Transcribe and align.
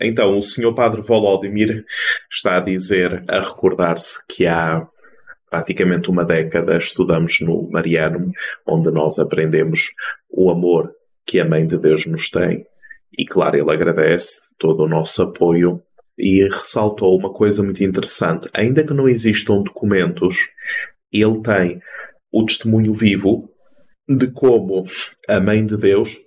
Então, 0.00 0.38
o 0.38 0.42
senhor 0.42 0.74
padre 0.74 1.02
Volodymyr 1.02 1.84
está 2.30 2.58
a 2.58 2.60
dizer, 2.60 3.24
a 3.28 3.40
recordar-se 3.40 4.24
que 4.28 4.46
há 4.46 4.86
praticamente 5.50 6.10
uma 6.10 6.24
década 6.24 6.76
estudamos 6.76 7.40
no 7.40 7.68
Mariano, 7.70 8.30
onde 8.66 8.90
nós 8.90 9.18
aprendemos 9.18 9.90
o 10.30 10.50
amor 10.50 10.92
que 11.26 11.40
a 11.40 11.44
Mãe 11.44 11.66
de 11.66 11.78
Deus 11.78 12.06
nos 12.06 12.30
tem. 12.30 12.64
E 13.16 13.24
claro, 13.24 13.56
ele 13.56 13.70
agradece 13.72 14.54
todo 14.58 14.84
o 14.84 14.88
nosso 14.88 15.22
apoio 15.22 15.82
e 16.16 16.42
ressaltou 16.44 17.16
uma 17.16 17.32
coisa 17.32 17.62
muito 17.62 17.82
interessante. 17.82 18.48
Ainda 18.52 18.84
que 18.84 18.94
não 18.94 19.08
existam 19.08 19.62
documentos, 19.62 20.48
ele 21.12 21.40
tem 21.42 21.80
o 22.30 22.44
testemunho 22.44 22.92
vivo 22.92 23.50
de 24.08 24.28
como 24.28 24.86
a 25.28 25.40
Mãe 25.40 25.64
de 25.64 25.76
Deus 25.76 26.18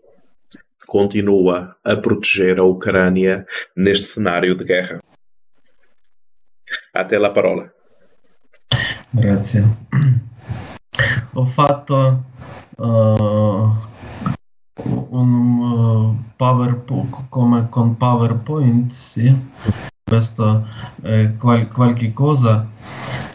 continua 0.91 1.77
a 1.85 1.95
proteger 1.95 2.59
a 2.59 2.65
Ucrânia 2.65 3.45
neste 3.73 4.15
cenário 4.15 4.57
de 4.57 4.65
guerra. 4.65 4.99
Até 6.93 7.17
la 7.17 7.31
parola. 7.31 7.71
Grazie. 9.09 9.63
Ho 11.33 11.45
fatto 11.45 12.25
uh, 12.77 13.71
un 15.11 15.59
uh, 15.61 16.17
PowerPoint 16.35 17.29
come 17.29 17.69
con 17.69 17.95
PowerPoint, 17.95 18.91
sì, 18.91 19.33
questo 20.03 20.67
è 21.03 21.31
qual- 21.37 21.69
qualche 21.69 22.11
cosa 22.11 22.67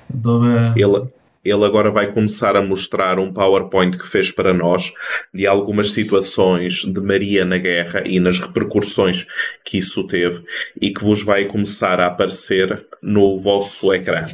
dove... 0.07 0.75
Ele, 0.77 1.11
ele 1.49 1.65
agora 1.65 1.91
vai 1.91 2.13
começar 2.13 2.57
a 2.57 2.63
mostrar 2.63 3.19
um 3.19 3.33
PowerPoint 3.33 3.97
que 3.97 4.07
fez 4.07 4.31
para 4.31 4.53
nós 4.53 4.93
de 5.33 5.47
algumas 5.47 5.93
situações 5.93 6.85
de 6.85 7.01
Maria 7.01 7.45
na 7.45 7.59
guerra 7.59 8.03
e 8.07 8.19
nas 8.19 8.39
repercussões 8.39 9.27
que 9.65 9.79
isso 9.79 10.07
teve 10.07 10.45
e 10.81 10.93
que 10.93 11.05
vos 11.05 11.23
vai 11.23 11.45
começar 11.45 12.01
a 12.01 12.07
aparecer 12.07 12.87
no 13.03 13.39
vosso 13.39 13.93
ecrã. 13.93 14.25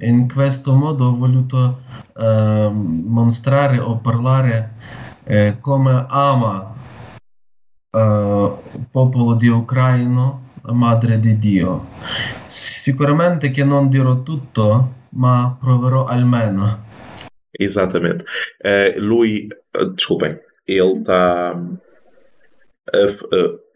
In 0.00 0.28
questo 0.28 0.74
modo 0.74 1.04
ho 1.04 1.16
voluto 1.16 1.78
uh, 2.16 2.70
mostrare 2.70 3.78
o 3.78 3.96
parlare 3.98 4.70
eh, 5.24 5.56
come 5.60 6.04
ama 6.08 6.74
uh, 7.92 8.58
popolo 8.90 9.34
di 9.34 9.48
Ucraina, 9.48 10.36
la 10.62 10.72
Madre 10.72 11.20
di 11.20 11.38
Dio. 11.38 11.86
Sicuramente 12.46 13.50
che 13.50 13.62
non 13.62 13.88
dirò 13.88 14.22
tutto, 14.22 15.03
ma 15.14 15.56
proverò 15.60 16.06
almeno. 16.06 16.84
Exatamente. 17.58 18.24
Uh, 18.64 19.00
lui, 19.00 19.48
uh, 19.76 19.90
desculpem, 19.90 20.38
ele 20.66 20.98
está 20.98 21.52
a, 21.52 21.58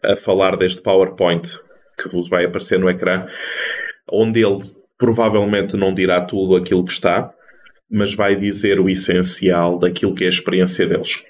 a, 0.07 0.13
a 0.13 0.17
falar 0.17 0.57
deste 0.57 0.81
PowerPoint 0.81 1.59
que 1.97 2.09
vos 2.09 2.29
vai 2.29 2.45
aparecer 2.45 2.79
no 2.79 2.89
ecrã, 2.89 3.25
onde 4.11 4.43
ele 4.43 4.61
provavelmente 4.97 5.75
não 5.75 5.93
dirá 5.93 6.21
tudo 6.21 6.55
aquilo 6.55 6.85
que 6.85 6.91
está, 6.91 7.33
mas 7.89 8.13
vai 8.13 8.35
dizer 8.35 8.79
o 8.79 8.89
essencial 8.89 9.79
daquilo 9.79 10.13
que 10.13 10.23
é 10.23 10.27
a 10.27 10.29
experiência 10.29 10.85
deles. 10.85 11.23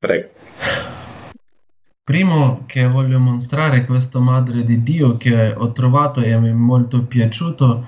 Prego. 0.00 0.30
Primo 2.08 2.62
che 2.64 2.88
voglio 2.88 3.18
mostrare 3.18 3.84
questa 3.84 4.18
Madre 4.18 4.64
di 4.64 4.82
Dio 4.82 5.18
che 5.18 5.52
ho 5.52 5.72
trovato 5.72 6.22
e 6.22 6.34
mi 6.38 6.48
è 6.48 6.52
molto 6.52 7.02
piaciuto, 7.02 7.86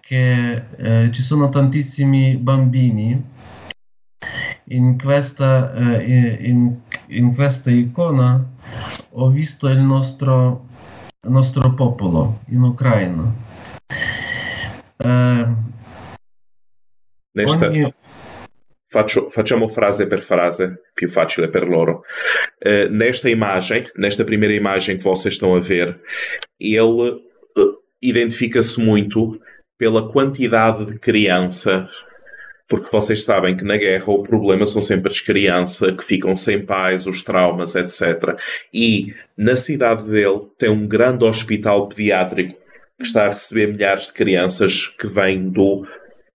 che 0.00 0.64
eh, 0.78 1.12
ci 1.12 1.20
sono 1.20 1.50
tantissimi 1.50 2.36
bambini 2.36 3.22
in 4.68 4.98
questa, 4.98 5.74
eh, 5.74 6.48
in, 6.48 6.80
in 7.08 7.34
questa 7.34 7.70
icona 7.70 8.42
ho 9.10 9.28
visto 9.28 9.68
il 9.68 9.80
nostro 9.80 10.68
nostro 11.28 11.74
popolo 11.74 12.40
in 12.46 12.62
Ucraina. 12.62 13.34
Eh, 14.96 15.46
Nesta, 17.32 17.66
ogni... 17.66 17.94
faccio, 18.94 19.28
facciamo 19.30 19.68
frase 19.68 20.06
per 20.06 20.20
frase, 20.20 20.78
più 20.94 21.08
facile 21.08 21.48
per 21.48 21.68
loro. 21.68 22.04
Uh, 22.64 22.88
nesta 22.90 23.28
imagem, 23.28 23.84
nesta 23.96 24.24
primeira 24.24 24.54
imagem 24.54 24.96
que 24.96 25.04
vocês 25.04 25.34
estão 25.34 25.54
a 25.54 25.60
ver, 25.60 26.00
ele 26.60 27.10
uh, 27.10 27.78
identifica-se 28.00 28.80
muito 28.80 29.40
pela 29.76 30.08
quantidade 30.08 30.86
de 30.86 30.98
criança 30.98 31.88
porque 32.66 32.88
vocês 32.90 33.24
sabem 33.24 33.54
que 33.54 33.62
na 33.62 33.76
guerra 33.76 34.10
o 34.10 34.22
problema 34.22 34.64
são 34.64 34.80
sempre 34.80 35.12
as 35.12 35.20
crianças 35.20 35.94
que 35.94 36.02
ficam 36.02 36.34
sem 36.34 36.64
pais, 36.64 37.06
os 37.06 37.22
traumas, 37.22 37.74
etc. 37.74 38.40
E 38.72 39.14
na 39.36 39.54
cidade 39.54 40.08
dele 40.08 40.40
tem 40.56 40.70
um 40.70 40.86
grande 40.86 41.24
hospital 41.24 41.88
pediátrico 41.88 42.58
que 42.98 43.06
está 43.06 43.26
a 43.26 43.30
receber 43.30 43.66
milhares 43.66 44.06
de 44.06 44.14
crianças 44.14 44.86
que 44.86 45.06
vêm 45.06 45.50
do 45.50 45.86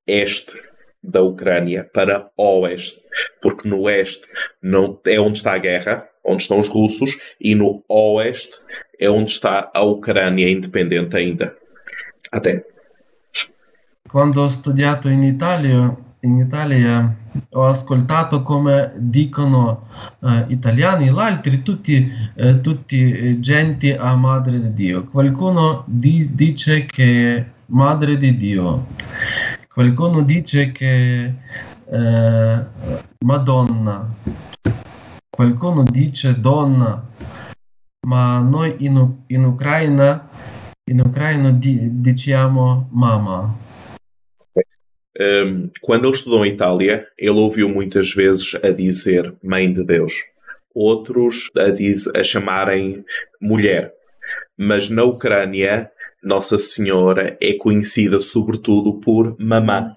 este 0.06 0.69
da 1.02 1.22
Ucrânia 1.22 1.90
para 1.94 2.30
o 2.38 2.60
oeste, 2.62 3.00
porque 3.42 3.68
no 3.68 3.82
oeste 3.82 4.28
não, 4.62 5.00
é 5.06 5.20
onde 5.20 5.38
está 5.38 5.54
a 5.54 5.58
guerra, 5.58 6.08
onde 6.24 6.42
estão 6.42 6.60
os 6.60 6.68
russos, 6.68 7.18
e 7.40 7.56
no 7.56 7.84
oeste 7.88 8.58
é 9.00 9.10
onde 9.10 9.32
está 9.32 9.72
a 9.74 9.82
Ucrânia 9.82 10.50
independente 10.50 11.16
ainda. 11.16 11.56
Até. 12.32 12.64
Quando 14.10 14.42
ho 14.42 14.50
studiato 14.50 15.10
in 15.10 15.24
Italia 15.24 15.96
in 16.22 16.38
Italia 16.38 17.16
ho 17.52 17.66
ascoltato 17.66 18.42
come 18.42 18.92
dicono 18.98 19.88
uh, 20.20 20.46
italiani, 20.48 21.10
l'altri 21.10 21.62
tutti, 21.62 22.12
uh, 22.36 22.60
tutti 22.60 23.40
genti 23.40 23.92
a 23.92 24.16
Madre 24.16 24.60
di 24.60 24.74
Dio. 24.74 25.06
Qualcuno 25.06 25.84
di- 25.88 26.30
dice 26.34 26.86
che 26.86 27.46
Madre 27.68 28.18
di 28.18 28.36
Dio, 28.36 28.88
qualcuno 29.80 30.24
dice 30.24 30.74
che 30.74 31.34
uh, 31.86 32.66
Madonna, 33.24 34.14
qualcuno 35.30 35.84
dice 35.84 36.38
donna, 36.38 37.02
ma 38.06 38.40
noi 38.40 38.76
in, 38.80 39.24
in 39.28 39.46
Ucraina, 39.46 40.28
in 40.84 41.00
Ucraina 41.00 41.52
di- 41.52 42.02
diciamo 42.02 42.90
mamma. 42.92 43.56
Um, 45.18 45.70
quando 45.80 46.08
ele 46.08 46.14
estudou 46.14 46.46
em 46.46 46.50
Itália, 46.50 47.08
ele 47.18 47.40
ouviu 47.40 47.70
muitas 47.70 48.14
vezes 48.14 48.56
a 48.62 48.72
dizer 48.72 49.34
Mãe 49.42 49.72
de 49.72 49.86
Deus, 49.86 50.12
outros 50.76 51.50
a, 51.58 51.70
diz, 51.70 52.06
a 52.14 52.22
chamarem 52.22 53.06
mulher. 53.42 53.94
Mas 54.58 54.90
na 54.90 55.04
Ucrânia, 55.06 55.90
Nossa 56.22 56.58
Senhora 56.58 57.38
é 57.42 57.54
conhecida 57.54 58.20
sobretudo 58.20 59.00
por 59.00 59.38
mamã. 59.40 59.96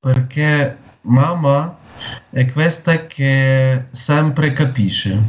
Perché 0.00 0.76
mamma 1.02 1.78
è 2.32 2.50
questa 2.52 3.06
che 3.06 3.84
sempre 3.92 4.52
capisce. 4.52 5.20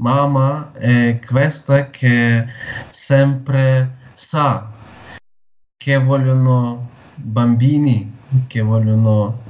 Mamma 0.00 0.72
è 0.74 1.18
questa 1.26 1.90
che 1.90 2.46
sempre 2.90 3.90
sa 4.14 4.70
che 5.76 5.98
vogliono 5.98 6.90
bambini, 7.16 8.10
che 8.46 8.60
vogliono 8.60 9.42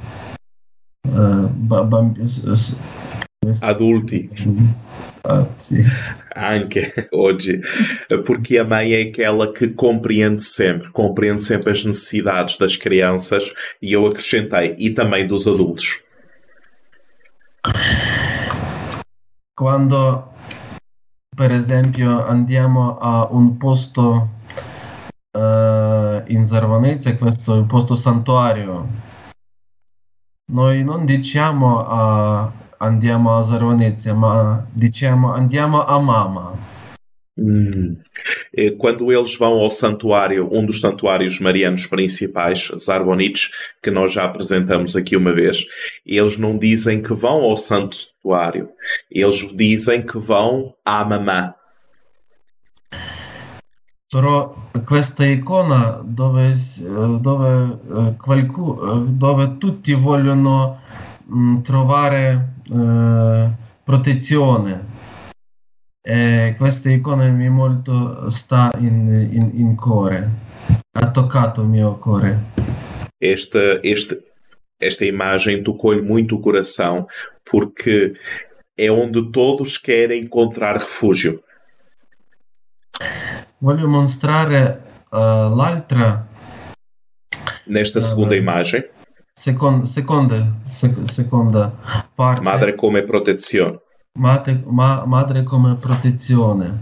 uh, 1.08 1.48
ba- 1.48 1.84
bambi- 1.84 2.22
Adulti. 3.60 4.30
Ah. 5.24 5.46
Anche 6.34 7.08
oggi, 7.12 7.60
porque 8.26 8.58
a 8.58 8.64
mãe 8.64 8.92
é 8.92 9.02
aquela 9.02 9.52
que 9.52 9.68
compreende 9.68 10.42
sempre, 10.42 10.90
compreende 10.90 11.42
sempre 11.42 11.70
as 11.70 11.84
necessidades 11.84 12.56
das 12.56 12.76
crianças 12.76 13.52
e 13.80 13.92
eu 13.92 14.06
acrescentei, 14.06 14.74
e 14.78 14.90
também 14.90 15.26
dos 15.26 15.46
adultos. 15.46 16.00
Quando 19.54 20.32
per 21.36 21.52
esempio 21.52 22.26
andiamo 22.26 22.98
a 22.98 23.28
un 23.30 23.58
posto 23.58 24.28
uh, 25.36 26.22
in 26.26 26.44
Zarvanezia, 26.44 27.16
questo 27.16 27.54
è 27.54 27.58
un 27.58 27.66
posto 27.66 27.94
santuario, 27.94 28.88
noi 30.52 30.82
non 30.82 31.06
diciamo 31.06 31.86
a, 31.86 32.52
andiamo 32.82 33.36
a 33.36 33.42
Zarvanezia, 33.42 34.12
ma 34.14 34.66
diciamo 34.74 35.32
andiamo 35.32 35.84
a 35.84 36.00
mamma. 36.00 36.52
Hum. 37.38 37.96
Quando 38.78 39.10
eles 39.10 39.36
vão 39.36 39.54
ao 39.54 39.70
santuário, 39.70 40.48
um 40.52 40.66
dos 40.66 40.80
santuários 40.80 41.40
marianos 41.40 41.86
principais, 41.86 42.70
Zarbonites, 42.76 43.50
que 43.82 43.90
nós 43.90 44.12
já 44.12 44.24
apresentamos 44.24 44.94
aqui 44.96 45.16
uma 45.16 45.32
vez, 45.32 45.64
eles 46.04 46.36
não 46.36 46.58
dizem 46.58 47.00
que 47.00 47.14
vão 47.14 47.40
ao 47.42 47.56
santuário, 47.56 48.68
eles 49.10 49.48
dizem 49.56 50.02
que 50.02 50.18
vão 50.18 50.74
à 50.84 51.04
mamã. 51.04 51.54
Però 54.10 54.54
questa 54.86 55.26
icona 55.26 56.02
dove, 56.04 56.52
dove, 57.22 57.48
eh, 57.48 58.14
qualcu- 58.18 58.78
eh, 58.84 59.06
dove 59.08 59.56
tutti 59.58 59.94
vogliono 59.94 60.76
mh, 61.32 61.62
trovare 61.62 62.54
uh, 62.68 63.50
protezione. 63.84 64.90
E 66.04 66.54
questa 66.58 66.90
icona 66.90 67.30
mi 67.30 67.48
molto 67.48 68.28
sta 68.28 68.72
in, 68.78 69.28
in, 69.32 69.50
in 69.54 69.76
cuore, 69.76 70.28
ha 70.92 71.10
toccato 71.10 71.62
il 71.62 71.68
mio 71.68 71.96
cuore. 71.98 72.38
Esta, 73.16 73.80
este, 73.82 74.20
esta 74.80 75.04
imagem 75.04 75.62
tocou-lhe 75.62 76.02
muito 76.02 76.34
o 76.34 76.40
coração 76.40 77.06
porque 77.44 78.14
é 78.76 78.90
onde 78.90 79.30
todos 79.30 79.78
querem 79.78 80.22
encontrar 80.22 80.74
refúgio. 80.74 81.40
Voglio 83.60 83.88
mostrare 83.88 84.80
uh, 85.12 85.54
l'altra. 85.54 86.26
Nesta 87.64 88.00
segunda 88.00 88.34
uh, 88.34 88.38
imagem. 88.38 88.84
Second, 89.42 89.86
seconda, 89.86 90.46
sec, 90.68 90.94
seconda 91.10 91.74
parte. 92.14 92.42
Madre 92.42 92.76
come 92.76 93.02
protezione. 93.02 93.80
Madre, 94.16 94.62
ma, 94.66 95.04
madre 95.04 95.42
come 95.42 95.74
protezione. 95.74 96.78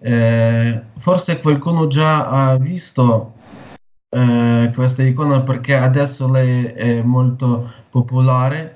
Eh, 0.00 0.82
forse 0.98 1.38
qualcuno 1.38 1.86
già 1.86 2.26
ha 2.26 2.56
visto 2.56 3.34
eh, 4.08 4.72
questa 4.74 5.04
icona 5.04 5.42
perché 5.42 5.76
adesso 5.76 6.28
lei 6.28 6.64
è 6.64 7.00
molto 7.02 7.70
popolare, 7.90 8.74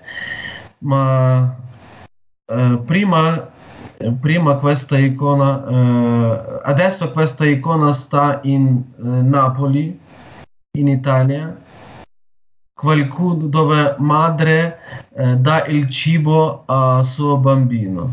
ma 0.85 1.57
eh, 2.47 2.81
prima, 2.85 3.51
prima 4.21 4.55
questa 4.59 4.97
icona, 4.97 5.67
eh, 5.67 6.61
adesso 6.63 7.11
questa 7.11 7.45
icona 7.47 7.93
sta 7.93 8.39
in 8.45 8.81
eh, 8.97 9.03
Napoli, 9.03 9.99
in 10.79 10.87
Italia, 10.87 11.59
qualcuno 12.83 13.47
dove 13.47 13.95
madre 13.99 14.79
eh, 15.17 15.37
dà 15.37 15.67
il 15.67 15.89
cibo 15.89 16.65
al 16.67 17.05
suo 17.05 17.39
bambino. 17.39 18.11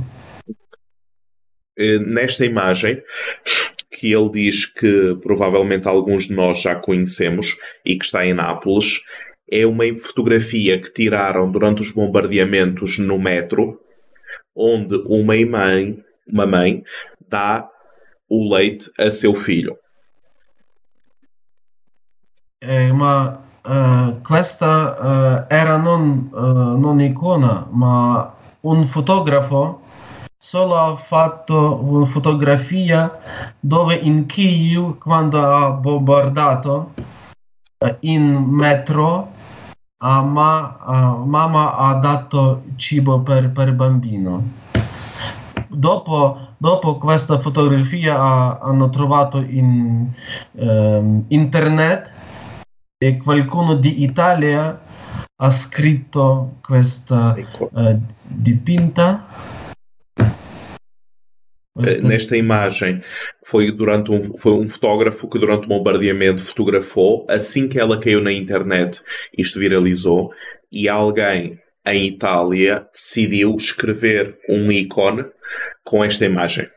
Nesta 1.75 2.45
imagem, 2.45 3.01
que 3.89 4.13
ele 4.13 4.29
diz 4.29 4.65
que 4.65 5.17
provavelmente 5.21 5.87
alguns 5.87 6.27
de 6.27 6.35
nós 6.35 6.61
já 6.61 6.75
conhecemos 6.75 7.57
e 7.85 7.97
que 7.97 8.05
está 8.05 8.25
em 8.25 8.33
Nápoles, 8.33 9.01
é 9.49 9.65
uma 9.65 9.85
fotografia 9.97 10.79
que 10.79 10.93
tiraram 10.93 11.49
durante 11.49 11.81
os 11.81 11.91
bombardeamentos 11.91 12.99
no 12.99 13.17
metro, 13.17 13.81
onde 14.53 15.01
uma 15.07 15.33
mãe, 15.45 16.03
uma 16.27 16.45
mãe 16.45 16.83
dá 17.27 17.67
o 18.29 18.53
leite 18.53 18.91
a 18.99 19.09
seu 19.09 19.33
filho. 19.33 19.77
É 22.61 22.91
uma 22.91 23.48
uh, 23.63 24.21
questa 24.21 25.45
uh, 25.47 25.53
era 25.53 25.77
non, 25.77 26.29
uh, 26.31 26.79
non 26.79 27.01
icona, 27.01 27.67
ma 27.69 28.33
un 28.61 28.85
fotografo 28.85 29.81
solo 30.37 30.77
ha 30.77 30.95
fatto 30.95 31.79
una 31.83 32.05
fotografia 32.05 33.19
dove 33.59 33.95
in 33.95 34.25
Kiev, 34.25 34.97
quando 34.97 35.41
ha 35.41 35.69
bombardato 35.71 36.93
in 38.01 38.35
metro, 38.49 39.31
a 40.01 40.21
ma, 40.21 40.77
a 40.79 41.11
mamma 41.13 41.75
ha 41.75 41.93
dato 41.95 42.63
cibo 42.77 43.19
per, 43.19 43.51
per 43.51 43.73
bambino. 43.73 44.43
Dopo, 45.67 46.37
dopo 46.57 46.97
questa 46.97 47.39
fotografia 47.39 48.19
ha, 48.19 48.57
hanno 48.61 48.89
trovato 48.89 49.37
in 49.39 50.09
um, 50.51 51.25
internet 51.27 52.11
e 53.01 53.17
qualcuno 53.17 53.75
di 53.75 54.03
Italia 54.03 54.77
ha 55.37 55.49
scritto 55.49 56.57
questa 56.61 57.33
ecco. 57.37 57.69
uh, 57.71 57.97
dipinta 58.23 59.25
eh, 61.77 62.01
nesta 62.01 62.35
imagem 62.35 63.01
foi 63.41 63.71
durante 63.71 64.11
um, 64.11 64.19
foi 64.37 64.51
um 64.51 64.67
fotógrafo 64.67 65.29
que 65.29 65.39
durante 65.39 65.63
o 65.63 65.69
bombardeamento 65.69 66.43
fotografou 66.43 67.25
assim 67.29 67.69
que 67.69 67.79
ela 67.79 67.97
caiu 67.97 68.21
na 68.21 68.33
internet 68.33 69.01
isto 69.37 69.59
viralizou 69.59 70.33
e 70.69 70.89
alguém 70.89 71.57
em 71.87 72.05
Itália 72.05 72.85
decidiu 72.91 73.55
escrever 73.55 74.37
um 74.49 74.69
ícone 74.69 75.25
com 75.85 76.03
esta 76.03 76.25
imagem 76.25 76.69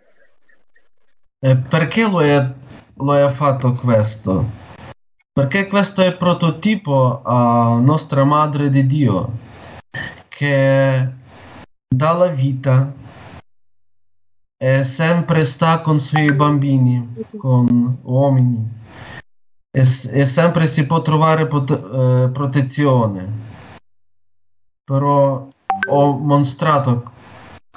eh, 1.42 1.56
perché 1.68 2.06
lo 2.06 2.22
è, 2.22 2.48
lo 2.96 3.16
è 3.16 3.28
fatto 3.32 3.72
questo? 3.72 4.61
Perché 5.34 5.66
questo 5.66 6.02
è 6.02 6.14
prototipo 6.14 7.22
a 7.24 7.78
nostra 7.80 8.22
Madre 8.22 8.68
di 8.68 8.86
Dio 8.86 9.32
che 10.28 11.08
dà 11.88 12.12
la 12.12 12.26
vita 12.26 12.92
e 14.58 14.84
sempre 14.84 15.46
sta 15.46 15.80
con 15.80 15.96
i 15.96 16.00
suoi 16.00 16.32
bambini, 16.34 17.24
con 17.38 17.98
uomini 18.02 18.68
e, 19.70 19.80
e 19.80 20.26
sempre 20.26 20.66
si 20.66 20.84
può 20.84 21.00
trovare 21.00 21.46
pot- 21.46 21.70
eh, 21.70 22.28
protezione. 22.30 23.32
Però 24.84 25.48
ho 25.88 26.12
mostrato 26.18 27.10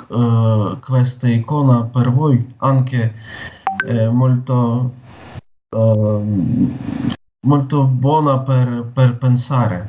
eh, 0.09 0.77
questa 0.81 1.29
icona 1.29 1.83
per 1.83 2.11
voi 2.11 2.53
anche 2.57 3.15
eh, 3.87 4.09
molto, 4.09 4.91
molto 7.45 7.83
buona 7.83 8.39
per, 8.39 8.91
per 8.93 9.17
pensare. 9.17 9.85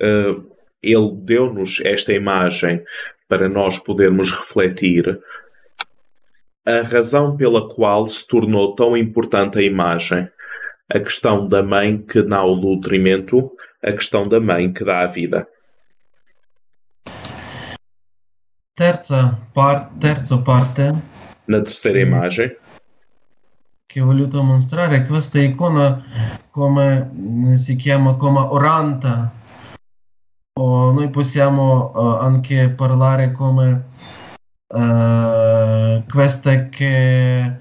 Uh, 0.00 0.44
ele 0.82 1.14
deu-nos 1.14 1.80
esta 1.84 2.12
imagem 2.12 2.84
para 3.28 3.48
nós 3.48 3.78
podermos 3.78 4.30
refletir 4.30 5.20
a 6.66 6.82
razão 6.82 7.36
pela 7.36 7.66
qual 7.68 8.06
se 8.06 8.26
tornou 8.26 8.74
tão 8.74 8.96
importante 8.96 9.58
a 9.58 9.62
imagem, 9.62 10.28
a 10.92 11.00
questão 11.00 11.46
da 11.46 11.62
mãe 11.62 11.96
que 11.98 12.22
dá 12.22 12.44
o 12.44 12.56
nutrimento, 12.56 13.50
a 13.82 13.92
questão 13.92 14.28
da 14.28 14.38
mãe 14.38 14.72
que 14.72 14.84
dá 14.84 15.00
a 15.00 15.06
vida. 15.06 15.48
Terza, 18.76 19.38
par, 19.54 19.90
terza 19.98 20.38
parte. 20.38 20.82
Na 21.46 21.60
terceira 21.60 22.00
imagem. 22.00 22.54
Che 23.90 24.02
ho 24.02 24.04
voluto 24.04 24.42
mostrare 24.42 25.06
questa 25.06 25.38
icona 25.40 26.04
come 26.50 27.56
si 27.56 27.74
chiama 27.76 28.16
come 28.16 28.40
oranta 28.40 29.32
o 30.60 30.90
noi 30.90 31.08
possiamo 31.08 31.92
uh, 31.94 32.22
anche 32.22 32.68
parlare 32.68 33.32
come 33.32 33.84
uh, 34.74 36.04
questa 36.06 36.68
che 36.68 37.60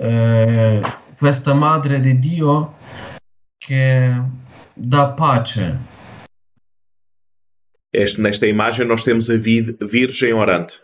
uh, 0.00 0.80
questa 1.18 1.52
madre 1.52 2.00
di 2.00 2.18
Dio 2.18 2.76
che 3.58 4.22
dà 4.72 5.08
pace. 5.08 5.76
Este, 7.90 8.20
nesta 8.22 8.46
imagem 8.46 8.86
nós 8.86 9.02
temos 9.02 9.28
a 9.28 9.36
vid, 9.36 9.76
Virgem 9.84 10.34
orante. 10.36 10.80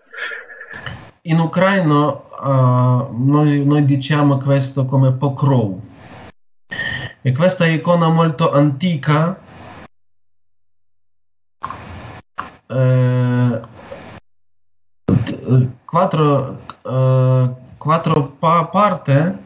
In 1.23 1.39
ucraino 1.39 2.32
uh, 2.43 3.09
noi, 3.17 3.65
noi 3.65 3.85
diciamo 3.85 4.39
questo 4.39 4.85
come 4.85 5.13
pokrov. 5.13 5.79
E 7.23 7.33
questa 7.33 7.67
icona 7.67 8.09
molto 8.09 8.51
antica 8.51 9.39
uh, 12.67 13.61
quattro, 15.85 16.59
uh, 16.83 17.55
quattro 17.77 18.27
pa- 18.39 18.65
parte 18.67 19.39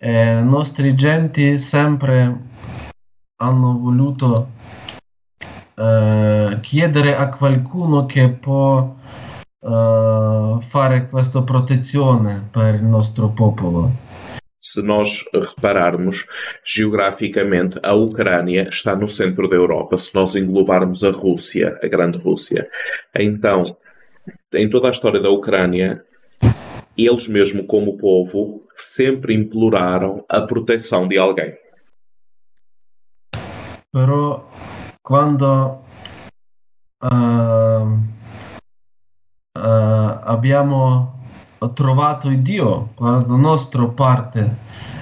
e 0.03 0.39
i 0.39 0.43
nostri 0.43 0.95
genti 0.95 1.59
sempre 1.59 2.35
hanno 3.35 3.77
voluto 3.77 4.49
uh, 5.75 6.59
chiedere 6.59 7.15
a 7.15 7.29
qualcuno 7.29 8.07
che 8.07 8.29
può 8.29 8.95
uh, 9.59 10.59
fare 10.59 11.07
questa 11.07 11.43
protezione 11.43 12.47
per 12.49 12.73
il 12.73 12.83
nostro 12.83 13.29
popolo 13.29 14.09
se 14.63 14.81
nós 14.81 15.25
repararmos 15.33 16.25
geograficamente, 16.63 17.79
a 17.83 17.93
Ucrânia 17.95 18.69
está 18.69 18.95
no 18.95 19.07
centro 19.07 19.49
da 19.49 19.55
Europa. 19.55 19.97
Se 19.97 20.13
nós 20.13 20.35
englobarmos 20.35 21.03
a 21.03 21.09
Rússia, 21.09 21.79
a 21.83 21.87
grande 21.87 22.19
Rússia, 22.19 22.69
então, 23.13 23.63
em 24.53 24.69
toda 24.69 24.87
a 24.87 24.91
história 24.91 25.19
da 25.19 25.31
Ucrânia, 25.31 26.05
eles 26.97 27.27
mesmo 27.27 27.65
como 27.65 27.97
povo 27.97 28.63
sempre 28.73 29.33
imploraram 29.33 30.23
a 30.29 30.41
proteção 30.41 31.07
de 31.07 31.17
alguém. 31.17 31.57
Però 33.91 34.49
quando 35.01 35.83
uh, 37.03 37.85
uh, 39.57 40.19
abbiamo 40.23 41.21
trovato 41.69 42.29
Dio, 42.29 42.89
quando 42.95 43.37
nostra 43.37 43.87
parte, 43.87 44.49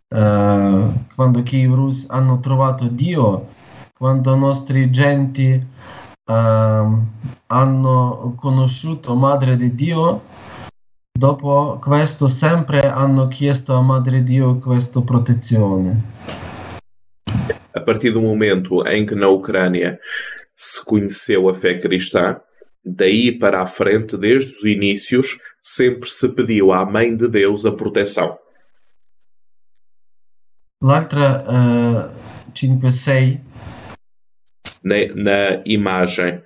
eh, 0.10 0.94
quando 1.16 1.44
chi 1.44 1.66
Rus 1.66 2.06
hanno 2.10 2.40
trovato 2.40 2.88
Dio, 2.88 3.48
quando 3.98 4.34
i 4.34 4.40
nostri 4.40 4.90
genti 4.92 5.52
eh, 6.30 6.98
hanno 7.48 8.34
conosciuto 8.36 9.16
Madre 9.16 9.56
di 9.56 9.74
Dio, 9.74 10.22
dopo 11.20 11.78
questo 11.80 12.30
sempre 12.30 12.80
hanno 12.80 13.28
chiesto 13.28 13.74
a 13.74 13.82
Madre 13.82 14.24
Dio 14.24 14.58
questa 14.60 15.02
protezione. 15.02 16.02
A 17.74 17.82
partir 17.82 18.12
do 18.12 18.22
momento 18.22 18.88
em 18.88 19.06
que 19.06 19.16
na 19.16 19.28
Ucrânia 19.28 20.00
se 20.56 20.84
conheceu 20.84 21.50
a 21.50 21.54
fé 21.54 21.78
cristã, 21.78 22.40
daí 22.84 23.38
para 23.38 23.62
a 23.62 23.66
frente, 23.66 24.18
desde 24.18 24.54
os 24.54 24.64
inícios, 24.64 25.38
sempre 25.60 26.10
se 26.10 26.30
pediu 26.30 26.72
à 26.72 26.86
Mãe 26.86 27.14
de 27.14 27.28
Deus 27.28 27.66
a 27.66 27.72
proteção. 27.72 28.40
L'altra 30.82 31.44
uh, 31.44 32.58
5 32.58 32.92
6 32.92 33.40
na, 34.82 34.96
na 35.14 35.62
imagem 35.66 36.42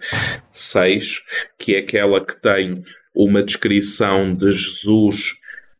6, 0.52 1.22
que 1.60 1.76
é 1.76 1.80
aquela 1.80 2.26
que 2.26 2.36
tem 2.42 2.84
uma 3.16 3.44
descrição 3.44 4.34
de 4.36 4.52
Jesus 4.52 5.36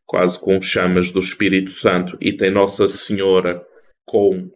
quase 0.06 0.38
com 0.40 0.60
chamas 0.60 1.10
do 1.10 1.18
Espírito 1.18 1.70
Santo 1.70 2.16
e 2.20 2.32
tem 2.32 2.50
Nossa 2.50 2.86
Senhora 2.88 3.62
com 4.06 4.50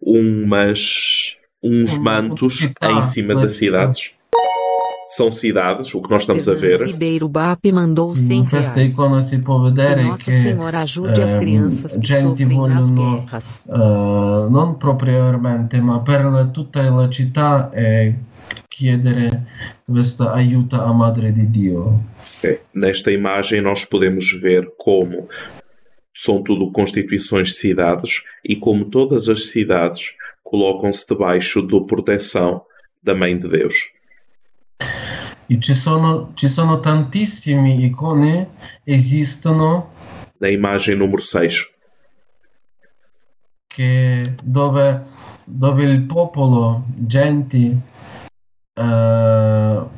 umas 0.00 1.36
uns 1.62 1.96
mantos 1.98 2.68
em 2.82 3.02
cima 3.02 3.34
das 3.34 3.52
cidades 3.52 4.14
são 5.14 5.30
cidades, 5.30 5.94
o 5.94 6.02
que 6.02 6.10
nós 6.10 6.22
estamos 6.22 6.48
a 6.48 6.54
ver. 6.54 6.82
Ribeiro 6.82 7.28
BAP 7.28 7.70
mandou 7.72 8.16
100 8.16 8.42
reais. 8.42 8.96
vedere 9.62 10.02
Nossa 10.02 10.32
Senhora 10.32 10.80
ajude 10.80 11.22
as 11.22 11.36
crianças 11.36 11.96
que 11.96 12.20
sofrem 12.20 12.58
nas 12.68 12.86
guerras. 12.90 13.66
Uh, 13.68 14.50
non 14.50 14.74
propriamente, 14.74 15.80
ma 15.80 16.00
per 16.00 16.50
tutta 16.52 16.90
la 16.90 17.08
città 17.08 17.70
e 17.72 18.14
chiedere 18.68 19.46
questa 19.86 20.32
aiuto 20.32 20.80
a 20.80 20.92
Madre 20.92 21.32
di 21.32 21.46
Dio. 21.46 22.00
É, 22.42 22.58
nesta 22.74 23.10
imagem 23.10 23.60
nós 23.60 23.84
podemos 23.84 24.32
ver 24.32 24.68
como 24.76 25.28
são 26.12 26.42
tudo 26.42 26.70
constituições 26.70 27.48
de 27.48 27.54
cidades 27.54 28.22
e 28.44 28.56
como 28.56 28.84
todas 28.84 29.28
as 29.28 29.48
cidades 29.48 30.14
colocam-se 30.42 31.06
debaixo 31.06 31.62
da 31.62 31.80
proteção 31.80 32.62
da 33.02 33.14
Mãe 33.14 33.36
de 33.36 33.48
Deus. 33.48 33.92
E 35.48 35.60
ci 35.60 35.74
sono, 35.74 36.32
ci 36.34 36.48
sono 36.48 36.80
tantissime 36.80 37.76
icone, 37.84 38.48
esistono. 38.86 39.90
Na 40.40 40.48
imagem 40.50 40.96
número 40.96 41.20
6. 41.20 41.72
Che 43.68 44.34
dove, 44.42 45.04
dove 45.44 45.82
il 45.82 46.02
popolo, 46.02 46.84
genti, 47.06 47.76
uh, 48.76 49.88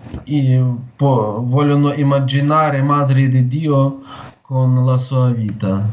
po, 0.96 1.44
vogliono 1.46 1.92
immaginare 1.94 2.82
Madre 2.82 3.28
di 3.28 3.46
Dio 3.48 4.02
con 4.42 4.84
la 4.84 4.96
sua 4.96 5.30
vita. 5.30 5.88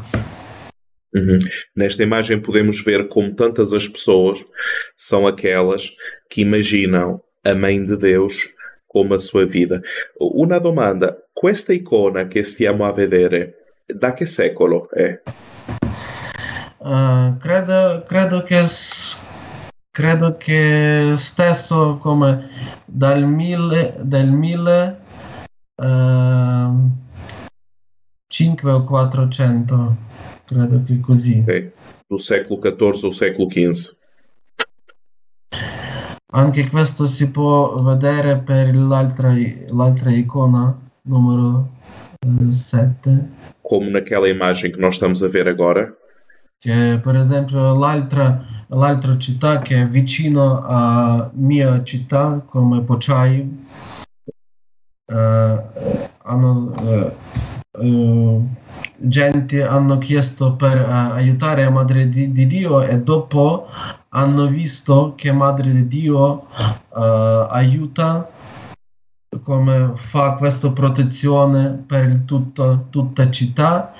Uhum. 1.14 1.38
Nesta 1.76 2.02
imagem 2.02 2.40
podemos 2.40 2.82
ver 2.82 3.06
como 3.06 3.32
tantas 3.34 3.72
as 3.72 3.86
pessoas 3.86 4.44
são 4.96 5.26
aquelas 5.26 5.94
que 6.28 6.40
imaginam 6.42 7.22
a 7.44 7.54
Mãe 7.54 7.84
de 7.84 7.96
Deus 7.96 8.48
come 8.88 9.14
a 9.14 9.18
sua 9.18 9.46
vida. 9.46 9.80
Una 10.18 10.58
domanda, 10.58 11.16
questa 11.32 11.72
icona 11.72 12.26
che 12.26 12.42
stiamo 12.42 12.84
a 12.84 12.92
vedere, 12.92 13.54
da 13.86 14.12
che 14.12 14.26
secolo 14.26 14.90
è? 14.90 15.20
Uh, 16.78 17.36
credo, 17.38 18.02
credo, 18.06 18.42
che, 18.42 18.64
credo 19.94 20.36
che 20.36 21.12
stesso 21.14 21.98
come 21.98 22.48
dal 22.84 23.22
1000 23.22 23.98
del 24.00 24.28
1000 24.28 25.00
uh, 25.76 26.90
5 28.26 28.72
o 28.72 28.82
400 28.82 29.96
credo 30.46 30.82
che 30.84 30.98
così 30.98 31.38
okay. 31.38 31.70
do 32.08 32.18
secolo 32.18 32.58
XIV 32.58 33.04
o 33.04 33.10
secolo 33.10 33.46
XV 33.46 34.02
Anche 36.32 36.68
questo 36.68 37.06
si 37.06 37.30
può 37.30 37.76
vedere 37.80 38.38
per 38.38 38.74
l'altra, 38.74 39.32
l'altra 39.68 40.10
icona, 40.10 40.76
numero 41.02 41.70
7. 42.50 43.08
Eh, 43.08 43.18
Como 43.62 43.88
naquela 43.88 44.28
imagem 44.28 44.72
que 44.72 44.80
nós 44.80 44.94
estamos 44.94 45.22
a 45.22 45.28
ver 45.28 45.46
agora. 45.46 45.94
Che 46.64 46.98
per 46.98 47.14
esempio 47.16 47.74
l'altra, 47.74 48.42
l'altra 48.68 49.18
città 49.18 49.58
che 49.58 49.82
è 49.82 49.86
vicino 49.86 50.64
a 50.64 51.28
mia 51.34 51.84
città, 51.84 52.42
come 52.46 52.80
Pocai, 52.80 53.66
eh, 55.04 55.62
hanno, 56.22 56.74
eh, 56.80 57.12
eh, 57.80 58.40
gente 58.96 59.62
hanno 59.62 59.98
chiesto 59.98 60.54
per 60.54 60.78
eh, 60.78 60.90
aiutare 60.90 61.64
la 61.64 61.70
Madre 61.70 62.08
di, 62.08 62.32
di 62.32 62.46
Dio 62.46 62.80
e 62.80 62.98
dopo 62.98 63.68
hanno 64.08 64.46
visto 64.46 65.12
che 65.16 65.32
Madre 65.32 65.70
di 65.70 65.86
Dio 65.86 66.46
uh, 66.88 66.98
aiuta 67.50 68.26
come 69.42 69.92
fa 69.96 70.36
questa 70.36 70.70
protezione 70.70 71.72
per 71.86 72.22
tutto, 72.24 72.86
tutta 72.88 73.30
città 73.30 73.92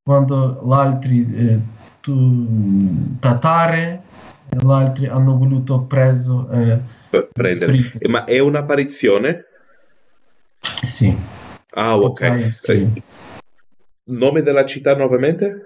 quando 0.00 0.62
gli 0.64 0.72
altri 0.72 1.34
eh, 1.34 1.76
tatare 3.20 4.02
gli 4.48 4.70
altri 4.70 5.06
hanno 5.06 5.36
voluto 5.36 5.82
preso 5.82 6.48
eh, 6.50 6.80
prendere 7.32 7.78
ma 8.08 8.24
è 8.24 8.38
un'apparizione? 8.38 9.44
sì 10.84 11.14
ah 11.70 11.96
ok 11.96 12.04
okay 12.04 12.52
sì. 12.52 12.92
nome 14.04 14.42
della 14.42 14.64
città 14.64 14.96
nuovamente? 14.96 15.62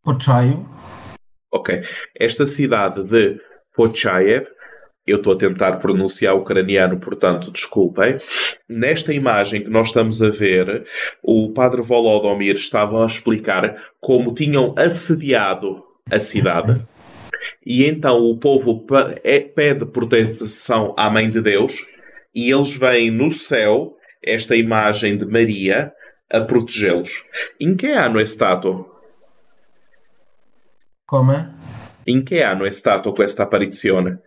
Pochaio 0.00 0.74
Ok. 1.54 1.80
Esta 2.12 2.44
cidade 2.46 3.04
de 3.04 3.40
Pochayev 3.70 4.44
Eu 5.06 5.16
estou 5.18 5.34
a 5.34 5.36
tentar 5.36 5.76
pronunciar 5.76 6.34
ucraniano, 6.34 6.98
portanto, 6.98 7.50
desculpem. 7.50 8.16
Nesta 8.68 9.12
imagem 9.12 9.62
que 9.62 9.70
nós 9.70 9.88
estamos 9.88 10.22
a 10.22 10.30
ver, 10.30 10.86
o 11.22 11.52
padre 11.52 11.82
Volodomir 11.82 12.54
estava 12.54 13.02
a 13.02 13.06
explicar 13.06 13.76
como 14.00 14.34
tinham 14.34 14.74
assediado 14.78 15.82
a 16.10 16.18
cidade. 16.18 16.82
E 17.64 17.84
então 17.84 18.18
o 18.18 18.38
povo 18.38 18.86
é, 19.22 19.40
pede 19.40 19.84
proteção 19.84 20.94
à 20.96 21.10
Mãe 21.10 21.28
de 21.28 21.42
Deus 21.42 21.84
e 22.34 22.50
eles 22.50 22.74
veem 22.74 23.10
no 23.10 23.28
céu 23.30 23.96
esta 24.22 24.56
imagem 24.56 25.16
de 25.16 25.26
Maria 25.26 25.92
a 26.32 26.40
protegê-los. 26.40 27.24
Em 27.60 27.76
que 27.76 27.88
ano 27.88 28.18
é 28.18 28.24
stato? 28.24 28.90
Come? 31.06 31.54
In 32.06 32.22
che 32.22 32.42
anno 32.42 32.64
è 32.64 32.70
stato 32.70 33.12
questa 33.12 33.44
apparizione? 33.44 34.20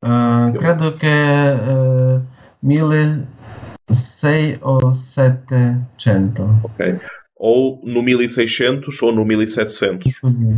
Uh, 0.00 0.52
credo 0.52 0.94
che 0.94 1.08
uh, 1.08 2.22
1600 2.60 4.58
o 4.60 4.90
700. 4.90 6.60
Ok. 6.62 7.00
Ou 7.40 7.80
no 7.82 8.02
1600 8.02 8.90
o 9.02 9.10
no 9.10 9.24
1700. 9.24 10.10
Così. 10.20 10.56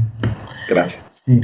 Grazie. 0.69 1.03
Sì, 1.09 1.41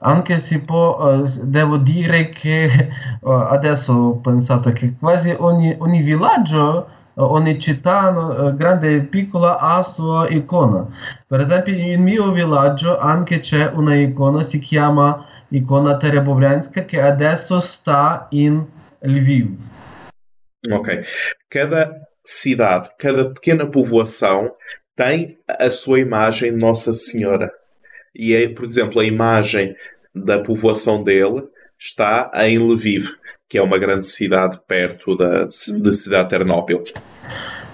anche 0.00 0.38
si 0.38 0.60
può, 0.60 0.98
uh, 1.00 1.24
devo 1.42 1.76
dire 1.78 2.28
che 2.28 2.88
uh, 3.20 3.30
adesso 3.30 3.92
ho 3.94 4.20
pensato 4.20 4.70
che 4.72 4.94
quasi 4.96 5.34
ogni, 5.36 5.74
ogni 5.78 6.02
villaggio 6.02 6.98
ogni 7.14 7.58
città 7.58 8.52
grande 8.56 8.94
e 8.94 9.00
piccola 9.00 9.58
ha 9.58 9.82
sua 9.82 10.28
icona. 10.28 10.86
Per 11.26 11.40
esempio, 11.40 11.74
nel 11.74 11.98
mio 11.98 12.30
villaggio 12.32 12.98
anche 12.98 13.40
c'è 13.40 13.70
una 13.74 13.94
icona, 13.96 14.40
si 14.42 14.58
chiama 14.60 15.26
icona 15.50 15.96
Terebovlянska, 15.96 16.84
che 16.84 17.00
adesso 17.00 17.60
sta 17.60 18.26
in 18.30 18.64
Lviv. 19.00 19.58
Ok. 20.70 21.02
Cada 21.48 22.08
cidade, 22.22 22.90
cada 22.98 23.30
pequena 23.30 23.66
povoação 23.66 24.54
tem 24.94 25.38
a 25.48 25.70
sua 25.70 26.00
imagem 26.00 26.52
de 26.52 26.58
Nossa 26.58 26.92
Senhora. 26.92 27.50
E, 28.14 28.34
é, 28.34 28.48
por 28.48 28.64
exemplo, 28.64 29.00
a 29.00 29.04
imagem 29.04 29.74
da 30.14 30.38
povoação 30.38 31.02
dele 31.02 31.48
está 31.78 32.30
em 32.34 32.58
Lviv 32.58 33.20
que 33.50 33.58
é 33.58 33.62
uma 33.62 33.78
grande 33.78 34.06
cidade 34.06 34.60
perto 34.64 35.16
da, 35.16 35.42
da 35.42 35.92
cidade 35.92 36.22
de 36.22 36.28
Ternopil. 36.28 36.84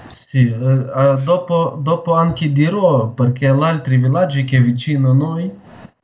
Sì, 0.08 0.46
uh, 0.46 1.22
dopo, 1.22 1.78
dopo 1.82 2.14
anche 2.14 2.50
dirò 2.50 3.08
perché 3.08 3.48
l'altro 3.48 3.94
villaggio 3.94 4.42
che 4.44 4.58
vicino 4.58 5.10
a 5.10 5.14
noi 5.14 5.50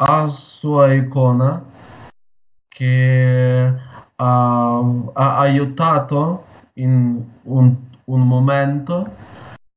ha 0.04 0.28
sua 0.28 0.92
icona 0.92 1.62
che 2.68 3.72
ha, 4.16 4.78
ha 5.12 5.38
aiutato 5.38 6.44
in 6.74 7.22
un, 7.42 7.74
un 8.04 8.20
momento 8.26 9.14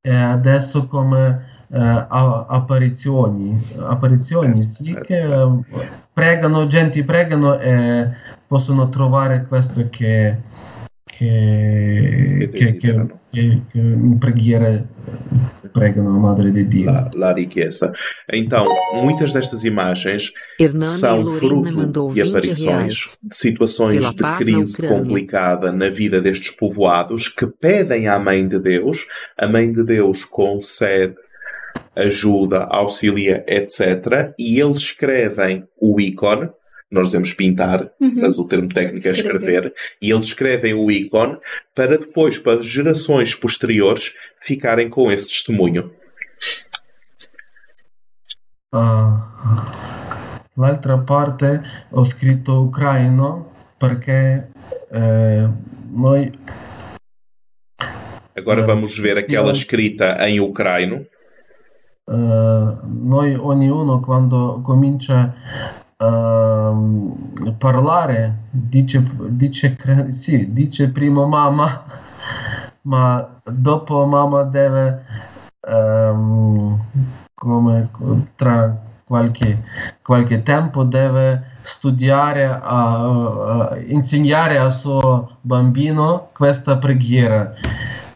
e 0.02 0.16
adesso 0.16 0.88
come 0.88 1.46
uh, 1.68 1.78
apparizioni, 1.78 3.60
apparizioni 3.80 4.66
sì, 4.66 4.98
che 5.04 5.20
uh, 5.22 5.64
pregano, 6.14 6.66
gente 6.68 7.04
pregano 7.04 7.60
e 7.60 8.10
possono 8.48 8.90
trovare 8.90 9.46
questo 9.46 9.88
che, 9.90 10.42
che, 11.18 12.50
che, 12.52 12.78
che, 12.78 13.08
che 13.32 13.62
in 13.74 14.18
preghiera 14.20 14.86
pregam 15.72 16.08
a 16.08 16.18
Madre 16.18 16.52
de 16.52 16.64
Deus. 16.64 16.86
La, 16.86 17.10
la 17.16 17.34
riqueza. 17.34 17.94
Então, 18.32 18.66
muitas 18.94 19.34
destas 19.34 19.64
imagens 19.64 20.32
Hernani 20.60 21.00
são 21.00 21.30
fruto 21.32 22.10
de 22.14 22.22
aparições 22.22 23.18
de 23.22 23.36
situações 23.36 24.10
de 24.12 24.24
crise 24.38 24.82
complicada 24.88 25.72
na 25.72 25.90
vida 25.90 26.22
destes 26.22 26.52
povoados 26.52 27.28
que 27.28 27.48
pedem 27.48 28.08
à 28.08 28.20
Mãe 28.20 28.48
de 28.48 28.60
Deus. 28.60 29.06
A 29.38 29.48
Mãe 29.48 29.72
de 29.72 29.84
Deus 29.84 30.26
concede 30.26 31.16
ajuda, 31.96 32.68
auxilia, 32.70 33.44
etc. 33.48 34.34
E 34.38 34.60
eles 34.60 34.78
escrevem 34.78 35.66
o 35.80 36.00
ícone 36.00 36.50
nós 36.92 37.08
dizemos 37.08 37.34
pintar, 37.34 37.92
uhum. 38.00 38.14
mas 38.16 38.38
o 38.38 38.48
termo 38.48 38.70
técnico 38.70 39.08
é 39.08 39.12
escrever, 39.12 39.74
e 40.02 40.12
eles 40.12 40.28
escrevem 40.28 40.74
o 40.74 40.90
ícone 40.90 41.38
para 41.74 41.98
depois, 41.98 42.38
para 42.38 42.62
gerações 42.62 43.36
posteriores, 43.36 44.14
ficarem 44.40 44.90
com 44.90 45.12
esse 45.12 45.30
testemunho. 45.30 45.92
Ah, 48.74 50.52
l'altra 50.58 50.98
parte 50.98 51.62
ho 51.92 52.04
scritto 52.04 52.64
ucraino 52.64 53.52
perché 53.78 54.50
eh, 54.92 55.50
noi 55.92 56.32
Agora 58.38 58.62
eh, 58.62 58.66
vamos 58.66 58.98
ver 58.98 59.18
aquela 59.18 59.52
escrita 59.52 60.18
em 60.28 60.40
ucraino. 60.40 61.06
Uh, 62.08 62.78
noi 62.86 63.36
ognuno 63.36 64.00
quando 64.00 64.62
comincia 64.62 65.34
uh, 65.98 67.56
parlare 67.58 68.48
dice, 68.50 69.04
dice, 69.30 69.78
sì, 70.10 70.52
dice 70.52 70.90
prima 70.90 71.26
mamma, 71.26 71.86
ma 72.84 73.40
dopo 73.44 74.06
mamma 74.06 74.44
deve, 74.44 75.06
um, 75.68 76.80
come 77.34 77.90
tra 78.36 78.76
qualche, 79.06 79.64
qualche 80.02 80.44
tempo, 80.44 80.84
deve 80.84 81.54
studiare, 81.62 82.46
a, 82.46 82.60
a 82.62 83.78
insegnare 83.88 84.58
al 84.58 84.74
suo 84.74 85.38
bambino 85.42 86.30
questa 86.34 86.78
preghiera. 86.78 87.54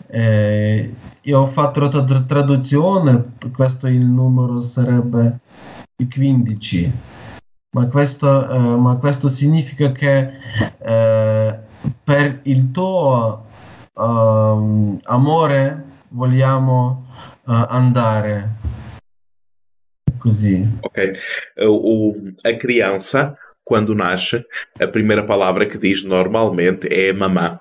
Eh, 0.08 0.94
io 1.22 1.40
ho 1.40 1.48
fatto 1.48 1.80
la 1.80 1.90
traduzione, 2.26 3.34
questo 3.54 3.88
il 3.88 4.06
numero 4.06 4.62
sarebbe 4.62 5.40
15 5.96 6.92
ma 7.72 7.88
questo, 7.88 8.50
eh, 8.50 8.58
ma 8.58 8.98
questo 8.98 9.30
significa 9.30 9.92
che 9.92 10.32
eh, 10.80 11.60
per 12.04 12.40
il 12.44 12.72
tuo 12.72 13.46
uh, 13.94 15.00
amore 15.04 15.84
vogliamo 16.10 17.08
uh, 17.46 17.66
andare 17.68 18.56
così. 20.18 20.68
Ok. 20.82 21.12
O, 21.68 22.16
a 22.44 22.54
criança, 22.56 23.38
quando 23.64 23.94
nasce, 23.94 24.46
a 24.80 24.88
primeira 24.88 25.24
palavra 25.24 25.66
que 25.66 25.78
diz 25.78 26.04
normalmente 26.04 26.88
é 26.92 27.14
mamã. 27.14 27.60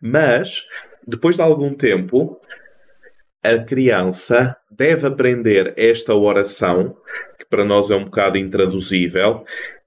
Mas, 0.00 0.64
depois 1.06 1.36
de 1.36 1.42
algum 1.42 1.72
tempo, 1.74 2.40
a 3.43 3.57
criança 3.59 4.57
deve 4.71 5.07
aprender 5.07 5.73
esta 5.77 6.15
oração, 6.15 6.95
que 7.37 7.45
para 7.45 7.63
nós 7.63 7.91
é 7.91 7.95
um 7.95 8.05
bocado 8.05 8.37
intraduzível, 8.37 9.43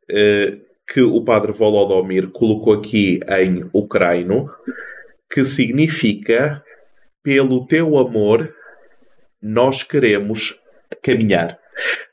eh, 0.08 0.58
que 0.86 1.02
o 1.02 1.22
padre 1.22 1.52
Volodomir 1.52 2.28
colocou 2.28 2.72
aqui 2.72 3.20
em 3.28 3.68
ucraino, 3.72 4.48
que 5.30 5.44
significa 5.44 6.62
pelo 7.22 7.66
teu 7.66 7.98
amor 7.98 8.54
nós 9.42 9.82
queremos 9.82 10.54
caminhar. 11.02 11.58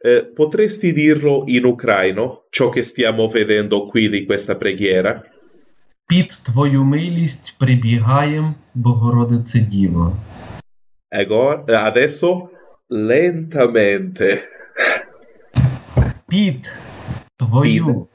Eh, 0.04 0.22
potresti 0.36 0.94
dirlo 0.94 1.46
in 1.48 1.66
ucraino 1.66 2.44
ciò 2.50 2.70
che 2.70 2.84
stiamo 2.84 3.28
vedendo 3.28 3.86
qui 3.86 4.10
di 4.10 4.26
questa 4.26 4.56
preghiera? 4.56 5.24
Під 6.08 6.28
твою 6.44 6.84
милість 6.84 7.56
прибігаєм, 7.60 8.56
Богородице 8.74 9.60
Діво. 9.60 10.18
Agora, 11.12 11.86
adesso 11.88 12.50
lentamente. 12.90 14.44
Під 16.28 16.72
твою 17.38 18.08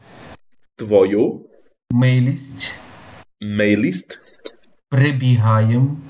твою 0.77 1.47
милість 1.91 2.75
милість 3.41 4.19
прибігаєм 4.89 6.03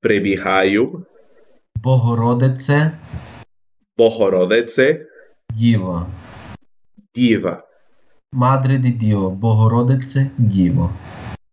прибігаю 0.00 1.06
Богородице 1.76 2.92
Богородице 3.96 5.06
Діва 5.50 6.06
Діва 7.14 7.62
Madre 8.34 8.78
de 8.78 8.90
Dio, 8.90 9.30
Bogorodice, 9.30 10.32
Divo. 10.36 10.90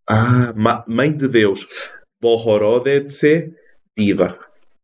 Ah, 0.09 0.51
ma, 0.55 0.83
Mãe 0.87 1.13
de 1.13 1.27
Deus, 1.27 1.67
Bogorodice, 2.19 3.53
Diva. 3.95 4.35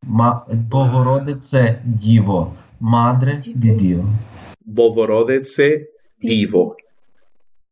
Bogorodice 0.05 1.81
Divo, 1.85 2.57
Madre 2.81 3.39
de 3.39 3.73
Dio. 3.73 4.05
Bogorodice 4.65 5.87
Divo, 6.19 6.75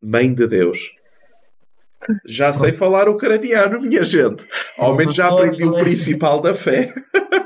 Mãe 0.01 0.33
de 0.33 0.47
Deus. 0.47 0.93
Já 2.27 2.53
sei 2.53 2.73
falar 2.73 3.09
ucraniano, 3.09 3.81
minha 3.81 4.03
gente. 4.03 4.47
Ao 4.79 4.95
menos 4.95 5.15
já 5.15 5.29
aprendi 5.29 5.65
o 5.65 5.75
principal 5.75 6.41
da 6.41 6.55
fé. 6.55 6.95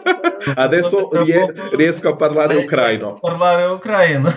Adesso 0.56 1.10
riesco 1.76 2.08
a 2.08 2.16
parlare 2.16 2.56
ucraino. 2.56 3.18
Parlare 3.20 3.64
ucraino. 3.72 4.28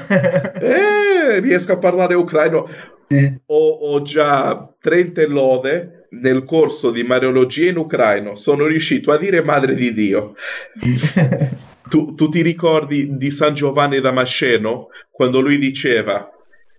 eh, 0.61 1.39
riesco 1.43 1.73
a 1.73 1.77
parlare 1.77 2.15
ucraino. 2.15 2.65
Sì. 3.11 3.39
Ho, 3.47 3.93
ho 3.93 4.01
già 4.01 4.63
30 4.81 5.27
lode 5.27 5.96
nel 6.11 6.43
corso 6.43 6.91
di 6.91 7.03
Mariologia 7.03 7.69
in 7.69 7.77
ucraino. 7.77 8.35
Sono 8.35 8.65
riuscito 8.65 9.11
a 9.11 9.17
dire 9.17 9.43
Madre 9.43 9.75
di 9.75 9.93
Dio. 9.93 10.35
tu, 11.89 12.13
tu 12.15 12.29
ti 12.29 12.41
ricordi 12.41 13.17
di 13.17 13.31
San 13.31 13.53
Giovanni 13.53 13.99
Damasceno 13.99 14.87
quando 15.11 15.39
lui 15.39 15.57
diceva 15.57 16.29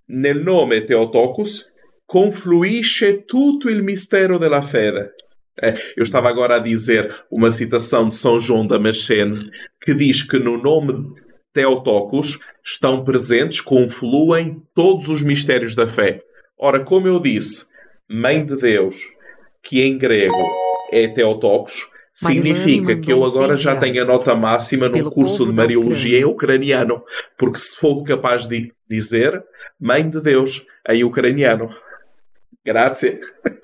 nel 0.07 0.41
nome 0.41 0.85
Teotocus 0.85 1.75
confluisce 2.07 3.25
tutto 3.25 3.69
il 3.69 3.83
mistero 3.83 4.39
della 4.39 4.63
fede. 4.63 5.13
É, 5.61 5.75
eu 5.97 6.05
estava 6.05 6.29
agora 6.29 6.57
a 6.57 6.61
dizer 6.61 7.25
uma 7.29 7.51
citação 7.51 8.09
de 8.09 8.15
São 8.15 8.39
João 8.39 8.65
Damasceno 8.65 9.35
que 9.83 9.93
diz 9.93 10.23
que 10.23 10.39
no 10.39 10.57
nome 10.57 11.13
Teotocos 11.53 12.39
estão 12.65 13.03
presentes, 13.03 13.61
confluem 13.61 14.63
todos 14.73 15.09
os 15.09 15.25
mistérios 15.25 15.75
da 15.75 15.89
fé. 15.89 16.23
Ora, 16.57 16.85
como 16.85 17.09
eu 17.09 17.19
disse, 17.19 17.67
Mãe 18.09 18.45
de 18.45 18.57
Deus, 18.57 18.97
que 19.69 19.83
em 19.83 19.99
grego 19.99 20.35
é 20.91 21.07
Teotocos, 21.09 21.91
significa 22.11 22.97
que 22.97 23.13
eu 23.13 23.23
agora 23.23 23.55
já 23.55 23.77
tenho 23.77 24.03
a 24.03 24.07
nota 24.07 24.35
máxima 24.35 24.89
no 24.89 25.11
curso 25.11 25.45
de 25.45 25.53
Mariologia 25.53 26.19
em 26.19 26.25
ucraniano, 26.25 27.03
porque 27.37 27.59
se 27.59 27.77
for 27.77 28.03
capaz 28.03 28.47
de 28.47 28.73
dizer 28.89 29.45
Mãe 29.79 30.09
de 30.09 30.23
Deus 30.23 30.65
em 30.89 31.05
ucraniano. 31.05 31.69
Grazie. 32.65 33.21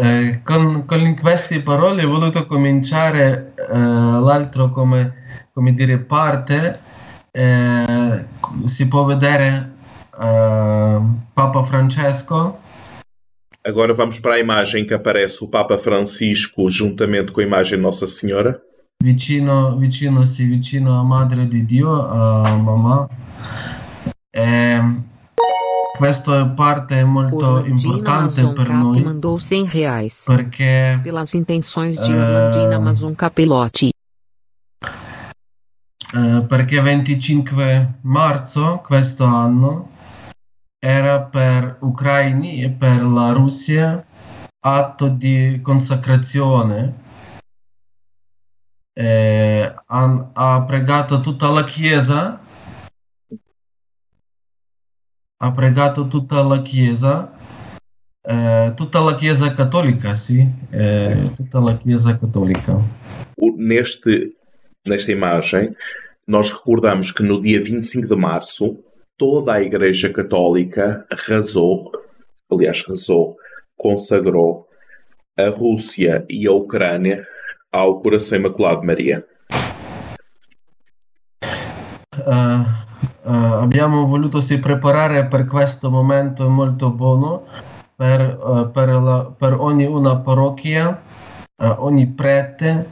Eh, 0.00 0.42
con, 0.44 0.86
con 0.86 1.16
queste 1.16 1.60
parole 1.60 2.04
ho 2.04 2.08
voluto 2.08 2.46
cominciare 2.46 3.52
eh, 3.56 3.76
l'altro 3.76 4.70
come, 4.70 5.48
come 5.52 5.74
dire 5.74 5.98
parte. 5.98 6.72
Eh, 7.32 8.24
si 8.66 8.86
può 8.86 9.04
vedere 9.04 9.72
eh, 10.20 11.00
Papa 11.32 11.64
Francesco. 11.64 12.60
Agora 13.68 13.92
vamos 13.92 14.18
para 14.18 14.36
a 14.36 14.40
imagem 14.40 14.86
que 14.86 14.94
aparece 14.94 15.44
o 15.44 15.46
Papa 15.46 15.76
Francisco 15.76 16.66
juntamente 16.70 17.32
com 17.32 17.42
a 17.42 17.44
imagem 17.44 17.76
de 17.76 17.82
Nossa 17.82 18.06
Senhora. 18.06 18.58
Vicino, 19.02 19.76
vicino, 19.76 20.24
sì, 20.24 20.46
vicino 20.46 20.98
a 20.98 21.04
Madre 21.04 21.46
di 21.46 21.66
Dio, 21.66 21.92
a 21.92 22.56
mamma. 22.56 23.06
Eh, 24.34 24.80
questa 25.98 26.46
parte 26.46 26.94
è 27.00 27.04
molto 27.04 27.62
importante 27.66 28.40
Cap 28.40 28.68
noi 28.68 29.02
mandou 29.02 29.38
100 29.38 29.66
reais 29.66 30.24
perché 30.26 30.98
pelas 31.02 31.34
intenções 31.34 31.98
de 31.98 32.10
Orlandina 32.10 32.70
Eh, 32.70 32.74
Amazon 32.74 33.14
Capelotti. 33.14 33.92
Eh, 36.14 36.42
perché 36.48 36.80
25 36.80 37.98
marzo 38.00 38.80
questo 38.82 39.24
anno 39.24 39.90
era 40.78 41.22
per 41.22 41.78
ucraini 41.80 42.62
e 42.62 42.70
per 42.70 43.02
la 43.02 43.32
Russia 43.32 44.04
atto 44.60 45.08
di 45.08 45.60
consacrazione. 45.62 47.06
Eh, 48.94 49.74
han- 49.86 50.30
ha 50.32 50.62
pregato 50.62 51.20
tutta 51.20 51.48
la 51.50 51.64
Chiesa, 51.64 52.40
ha 55.40 55.52
pregato 55.52 56.08
tutta 56.08 56.42
la 56.42 56.62
Chiesa, 56.62 57.32
eh, 58.22 58.72
tutta 58.74 59.00
la 59.00 59.14
Chiesa 59.14 59.54
cattolica, 59.54 60.14
sì, 60.16 60.44
eh, 60.70 61.30
tutta 61.34 61.60
la 61.60 61.76
Chiesa 61.76 62.18
cattolica. 62.18 62.76
Neste, 63.56 64.34
nesta 64.84 65.12
imagem, 65.12 65.74
nós 66.26 66.50
recordamos 66.50 67.12
que 67.12 67.22
no 67.22 67.40
dia 67.40 67.62
25 67.62 68.08
de 68.08 68.16
março, 68.16 68.82
toda 69.18 69.54
a 69.54 69.60
Igreja 69.60 70.10
Católica 70.12 71.04
rezou, 71.26 71.90
aliás, 72.50 72.84
rezou, 72.88 73.36
consagrou 73.76 74.68
a 75.36 75.48
Rússia 75.50 76.24
e 76.30 76.46
a 76.46 76.52
Ucrânia 76.52 77.26
ao 77.72 78.00
Coração 78.00 78.38
Imaculado 78.38 78.80
de 78.80 78.86
Maria. 78.86 79.26
Eh, 81.42 82.24
eh, 82.24 83.54
abbiamo 83.62 84.06
voluto 84.06 84.40
si 84.40 84.58
preparare 84.58 85.26
per 85.26 85.46
questo 85.46 85.90
momento 85.90 86.48
molto 86.48 86.90
buono 86.90 87.46
per, 87.96 88.20
eh, 88.20 88.70
per, 88.72 88.88
la- 88.88 89.32
per 89.36 89.54
ogni 89.54 89.84
una 89.84 90.16
parrocchia, 90.16 91.02
ogni 91.60 92.06
prete 92.06 92.88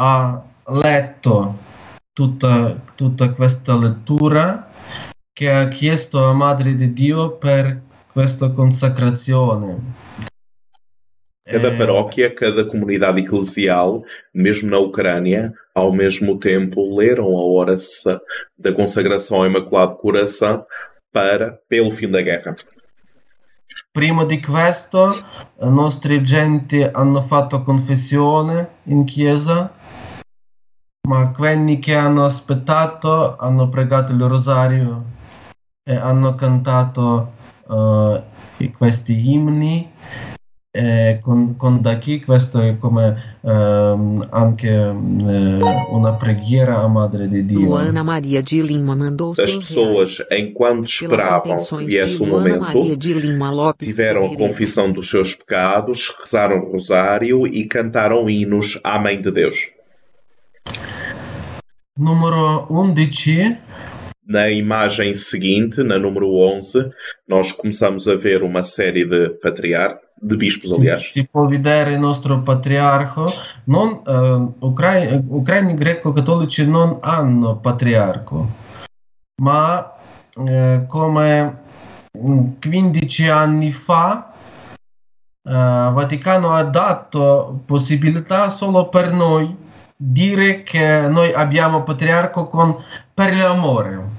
ha 0.00 0.42
letto 0.68 1.54
tutta, 2.14 2.74
tutta 2.94 3.28
questa 3.32 3.76
lettura 3.76 4.70
che 5.34 5.50
ha 5.50 5.66
chiesto 5.66 6.24
a 6.24 6.32
Madre 6.32 6.76
di 6.76 6.92
Dio 6.92 7.32
per 7.32 7.82
questa 8.12 8.50
consacrazione. 8.50 9.82
Cada 11.42 11.72
Eh, 11.72 11.76
paróquia, 11.76 12.32
cada 12.32 12.64
comunidade 12.64 13.20
eclesial, 13.20 14.02
mesmo 14.32 14.70
na 14.70 14.78
Ucrânia, 14.78 15.52
ao 15.74 15.92
mesmo 15.92 16.38
tempo 16.38 16.96
leram 16.96 17.26
a 17.26 17.44
oração 17.44 18.20
da 18.56 18.72
consagração 18.72 19.38
ao 19.38 19.46
Imaculado 19.46 19.96
Coração 19.96 20.64
para 21.12 21.60
pelo 21.68 21.90
fim 21.90 22.08
da 22.08 22.22
guerra. 22.22 22.54
Prima 23.92 24.24
di 24.24 24.40
questo, 24.40 25.10
i 25.60 25.68
nostri 25.68 26.22
genti 26.22 26.80
hanno 26.80 27.26
fatto 27.26 27.62
confessione 27.62 28.68
in 28.84 29.04
chiesa, 29.04 29.72
ma 31.08 31.32
quelli 31.32 31.80
che 31.80 31.94
hanno 31.94 32.24
aspettato 32.24 33.36
hanno 33.36 33.68
pregato 33.68 34.12
il 34.12 34.22
rosario 34.22 35.12
hanno 35.92 36.34
cantato 36.34 37.32
eh, 37.70 38.72
questi 38.76 39.32
inni. 39.32 39.90
E 40.76 41.20
con, 41.22 41.54
con 41.56 41.80
da 41.80 41.98
qui 41.98 42.20
questo 42.20 42.60
è 42.60 42.76
come 42.78 43.36
ehm, 43.42 44.26
anche 44.30 44.68
eh, 44.68 45.58
una 45.92 46.14
preghiera 46.14 46.80
a 46.80 46.88
Madre 46.88 47.28
di 47.28 47.46
Dio. 47.46 47.60
Luana 47.60 48.02
Maria 48.02 48.42
de 48.42 48.60
Lima 48.60 48.96
mandou 48.96 49.36
100 49.36 49.44
As 49.44 49.54
pessoas, 49.54 50.26
enquanto 50.32 50.86
esperavam 50.86 51.54
que 51.54 51.84
viesse 51.84 52.16
de 52.16 52.24
o 52.24 52.26
momento, 52.26 52.96
de 52.96 53.14
tiveram 53.78 54.32
a 54.32 54.36
confissão 54.36 54.90
dos 54.90 55.08
seus 55.08 55.36
pecados, 55.36 56.12
rezaram 56.20 56.64
o 56.64 56.72
rosário 56.72 57.46
e 57.46 57.64
cantaram 57.66 58.28
hinos 58.28 58.76
à 58.82 58.98
Mãe 58.98 59.20
de 59.20 59.30
Deus. 59.30 59.70
Numero 61.96 62.66
11 62.68 63.06
Na 64.26 64.50
imagem 64.50 65.14
seguinte, 65.14 65.82
na 65.82 65.98
número 65.98 66.32
11, 66.34 66.90
nós 67.28 67.52
começamos 67.52 68.08
a 68.08 68.14
ver 68.16 68.42
uma 68.42 68.62
série 68.62 69.04
de 69.04 69.28
patriarcas, 69.42 70.02
de 70.20 70.36
bispos, 70.36 70.72
aliás, 70.72 71.10
si 71.12 71.24
può 71.24 71.46
vedere 71.46 71.92
il 71.92 71.98
nostro 71.98 72.40
patriarco. 72.40 73.26
Non, 73.66 74.02
ucrai- 74.60 75.22
ucraini 75.28 75.74
greco-cattolici 75.74 76.66
non 76.66 76.98
hanno 77.02 77.58
patriarco, 77.58 78.48
ma 79.42 79.92
eh, 80.46 80.84
come 80.88 81.58
mm, 82.16 82.46
15 82.60 83.28
anni 83.28 83.72
fa 83.72 84.32
eh, 85.46 85.52
Vaticano 85.92 86.54
ha 86.54 86.62
dato 86.62 87.60
possibilità 87.66 88.48
solo 88.48 88.88
per 88.88 89.12
noi 89.12 89.54
dire 89.96 90.62
che 90.62 91.06
noi 91.08 91.32
abbiamo 91.32 91.82
patriarco 91.82 92.46
con, 92.48 92.82
per 93.12 93.34
l'amore. 93.36 94.13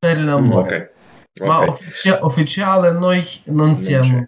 Per 0.00 0.18
l'amore. 0.24 0.90
Ok. 1.38 1.46
Ma 1.46 1.60
ok. 1.60 1.68
uffici- 1.68 2.18
ufficiale 2.22 2.90
noi 2.92 3.22
non 3.44 3.76
siamo. 3.76 4.26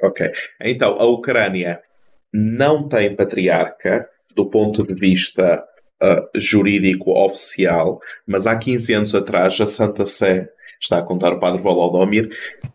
Ok. 0.00 0.30
Então, 0.60 0.94
a 0.96 1.04
Ucrânia 1.06 1.80
não 2.32 2.86
tem 2.88 3.16
patriarca 3.16 4.08
do 4.36 4.48
ponto 4.48 4.86
de 4.86 4.94
vista 4.94 5.64
ah, 6.00 6.28
jurídico 6.36 7.10
oficial, 7.10 7.98
mas 8.24 8.46
há 8.46 8.56
15 8.56 8.94
anos 8.94 9.14
atrás 9.14 9.60
a 9.60 9.66
Santa 9.66 10.06
Sé, 10.06 10.50
está 10.80 10.98
a 10.98 11.02
contar 11.02 11.32
o 11.32 11.40
padre 11.40 11.60
Volodymyr, 11.60 12.28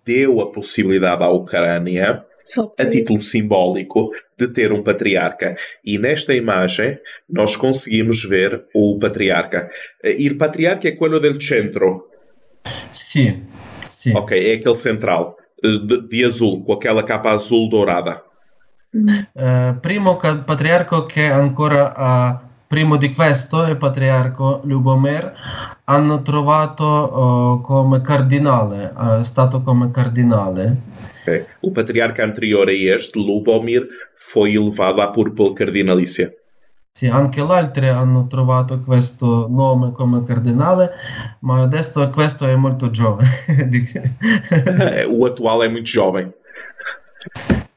deu 0.03 0.41
a 0.41 0.51
possibilidade 0.51 1.23
à 1.23 1.29
Ucrânia, 1.29 2.25
a 2.77 2.85
título 2.85 3.21
simbólico, 3.21 4.11
de 4.37 4.49
ter 4.49 4.73
um 4.73 4.83
patriarca. 4.83 5.55
E 5.85 5.97
nesta 5.97 6.33
imagem 6.33 6.99
nós 7.29 7.55
conseguimos 7.55 8.25
ver 8.25 8.65
o 8.75 8.99
patriarca. 8.99 9.69
Il 10.03 10.35
patriarca 10.37 10.89
é 10.89 10.91
quello 10.91 11.21
del 11.21 11.39
centro. 11.39 12.09
Sì, 12.91 13.43
sì. 13.87 14.11
Ok, 14.13 14.31
é 14.31 14.55
aquele 14.55 14.75
central. 14.75 15.35
eh, 15.63 15.79
De, 15.79 16.01
de 16.01 16.25
azul, 16.25 16.61
com 16.65 16.73
aquela 16.73 17.03
capa 17.03 17.31
azul 17.31 17.69
dourada. 17.69 18.21
Eh, 19.33 19.73
primo 19.81 20.17
patriarco 20.17 21.05
che 21.05 21.25
ancora 21.25 21.93
ha, 21.95 22.41
primo 22.67 22.97
di 22.97 23.13
questo, 23.13 23.63
il 23.65 23.77
patriarco 23.77 24.61
Lubomir, 24.65 25.31
hanno 25.85 26.21
trovato 26.21 26.85
eh, 27.07 27.61
come 27.63 28.01
cardinale, 28.01 28.93
è 29.19 29.23
stato 29.23 29.61
come 29.63 29.89
cardinale. 29.89 30.77
Ok. 31.21 31.45
O 31.61 31.71
patriarca 31.71 32.23
anterior 32.23 32.67
a 32.67 32.73
este, 32.73 33.17
Lubomir, 33.17 33.87
foi 34.15 34.55
elevado 34.55 35.01
à 35.01 35.07
púrpura 35.07 35.53
cardinalícia. 35.53 36.33
Sì, 36.95 37.07
anche 37.07 37.43
le 37.43 37.51
altre 37.51 37.89
hanno 37.89 38.27
trovato 38.27 38.79
questo 38.81 39.47
nome 39.49 39.91
come 39.93 40.23
cardinale, 40.23 40.91
ma 41.39 41.63
adesso 41.63 42.07
questo 42.11 42.45
è 42.45 42.55
molto 42.55 42.91
giovane. 42.91 43.27
o 45.09 45.25
attuale 45.25 45.65
è 45.65 45.69
muito 45.69 45.89
jovem. 45.89 46.31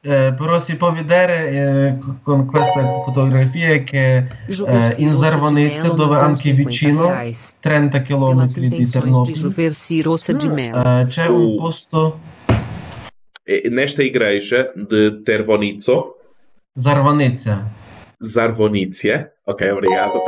Eh, 0.01 0.35
però 0.37 0.59
si 0.59 0.77
può 0.77 0.93
vedere 0.93 1.49
eh, 1.49 1.97
con 2.21 2.45
queste 2.45 2.79
fotografie 3.05 3.83
che 3.83 4.17
eh, 4.17 4.93
in 4.97 5.15
Zarvanezia, 5.15 5.89
dove 5.89 6.17
anche 6.17 6.51
vicino, 6.51 7.11
30 7.59 8.01
km 8.03 8.45
di 8.45 8.87
Ternopil, 8.87 9.53
eh, 9.57 11.05
c'è 11.07 11.25
un 11.25 11.57
posto... 11.57 12.19
Nesta 13.69 14.03
igreja 14.03 14.71
de 14.75 15.23
Tervonizzo, 15.23 16.17
Zarvanezia. 16.75 17.86
Zarvonizie, 18.19 19.33
ok, 19.45 19.69
obrigado. 19.71 20.23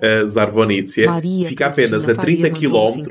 Uh, 0.00 0.28
Zarvonizie. 0.28 1.08
Fica 1.44 1.66
apenas 1.66 2.08
a 2.08 2.14
30 2.14 2.50
km 2.50 3.02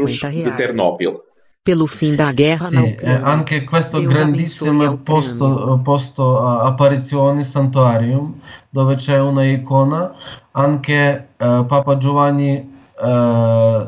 de 0.44 0.52
Ternopil. 0.52 1.20
Pelo 1.64 1.86
fim 1.86 2.16
da 2.16 2.32
guerra 2.32 2.70
sì, 2.70 2.74
na 2.74 2.82
Ucrânia. 2.82 3.24
anche 3.24 3.64
questo 3.66 4.00
Deus 4.00 4.14
grandissimo 4.14 4.98
posto, 4.98 5.80
posto 5.84 6.24
uh, 6.24 6.66
apparizione 6.66 7.44
santuario 7.44 8.38
dove 8.70 8.96
c'è 8.96 9.20
una 9.20 9.46
icona. 9.46 10.16
Anche 10.52 11.28
uh, 11.38 11.66
Papa 11.66 11.98
Giovanni 11.98 12.68
uh, 13.00 13.88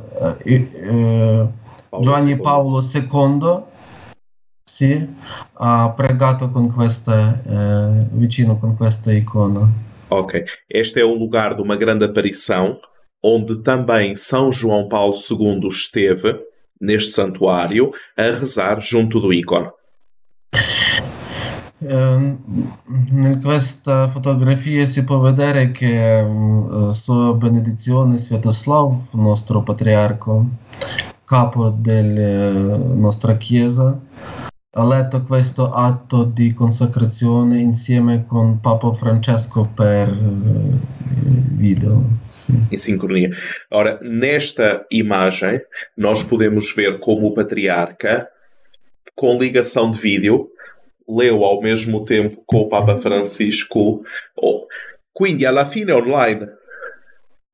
Giovanni 2.00 2.38
Paolo 2.38 2.84
II 2.94 3.62
sì, 4.64 5.08
ha 5.54 5.90
pregato 5.96 6.50
con 6.50 6.72
questa 6.72 7.42
vicino 8.12 8.58
con 8.58 8.76
questa 8.76 9.12
icona 9.12 9.92
Ok. 10.16 10.46
Este 10.70 11.02
é 11.02 11.04
o 11.04 11.16
lugar 11.16 11.56
de 11.56 11.64
uma 11.64 11.76
grande 11.76 12.06
aparição, 12.06 12.80
onde 13.24 13.64
também 13.64 14.16
São 14.16 14.52
João 14.52 14.88
Paulo 14.88 15.16
II 15.16 15.68
esteve, 15.68 16.40
neste 16.80 17.10
santuário, 17.10 17.92
a 18.16 18.26
rezar 18.26 18.80
junto 18.80 19.20
do 19.20 19.34
ícone. 19.34 19.72
Ehm, 21.82 22.38
questa 23.42 24.08
fotografia 24.10 24.86
si 24.86 25.04
può 25.04 25.18
vedere 25.20 25.72
che 25.72 26.22
uh, 26.22 26.92
Sua 26.92 27.34
Benedizione 27.34 28.18
Svetoslav, 28.18 29.14
nostro 29.14 29.64
patriarco, 29.64 30.46
capo 31.26 31.72
della 31.72 32.78
nostra 32.78 33.36
Chiesa, 33.36 34.00
ha 34.46 34.53
letto 34.82 35.22
questo 35.22 35.72
atto 35.72 36.24
di 36.24 36.54
consacrazione 36.54 37.60
insieme 37.60 38.26
con 38.26 38.60
Papa 38.60 38.94
Francesco 38.94 39.70
per 39.76 40.10
uh, 40.10 40.80
video. 41.56 42.04
Sim. 42.28 42.68
Em 42.72 42.78
sincronia. 42.78 43.30
Ora, 43.70 44.00
nesta 44.02 44.86
imagem, 44.90 45.62
nós 45.96 46.24
podemos 46.24 46.74
ver 46.74 47.00
como 47.00 47.28
o 47.28 47.34
patriarca, 47.34 48.28
com 49.14 49.38
ligação 49.38 49.92
de 49.92 50.00
vídeo, 50.00 50.50
leu 51.08 51.44
ao 51.44 51.62
mesmo 51.62 52.04
tempo 52.04 52.42
com 52.46 52.62
o 52.62 52.68
Papa 52.68 53.00
Francisco. 53.00 54.04
Oh, 54.36 54.66
quindi 55.14 55.46
alla 55.46 55.66
fine 55.66 55.92
online 55.92 56.48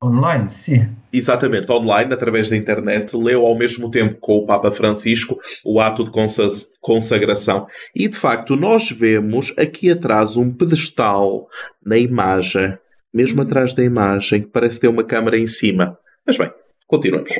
Online, 0.02 0.50
sim. 0.50 0.88
Exatamente, 1.12 1.72
online, 1.72 2.14
através 2.14 2.50
da 2.50 2.56
internet, 2.56 3.16
leu 3.16 3.46
ao 3.46 3.58
mesmo 3.58 3.90
tempo 3.90 4.16
com 4.20 4.38
o 4.38 4.46
Papa 4.46 4.72
Francisco 4.72 5.40
o 5.66 5.80
ato 5.80 6.04
de 6.04 6.12
consagração. 6.80 7.68
E 7.96 8.08
de 8.08 8.16
facto, 8.16 8.56
nós 8.56 8.92
vemos 8.92 9.54
aqui 9.58 9.90
atrás 9.90 10.38
um 10.38 10.52
pedestal 10.52 11.48
na 11.84 11.98
imagem, 11.98 12.78
mesmo 13.12 13.42
atrás 13.42 13.74
da 13.74 13.84
imagem, 13.84 14.42
que 14.42 14.50
parece 14.50 14.80
ter 14.80 14.88
uma 14.88 15.04
câmara 15.04 15.38
em 15.38 15.48
cima. 15.48 15.98
Mas 16.26 16.38
bem, 16.38 16.52
continuamos. 16.86 17.32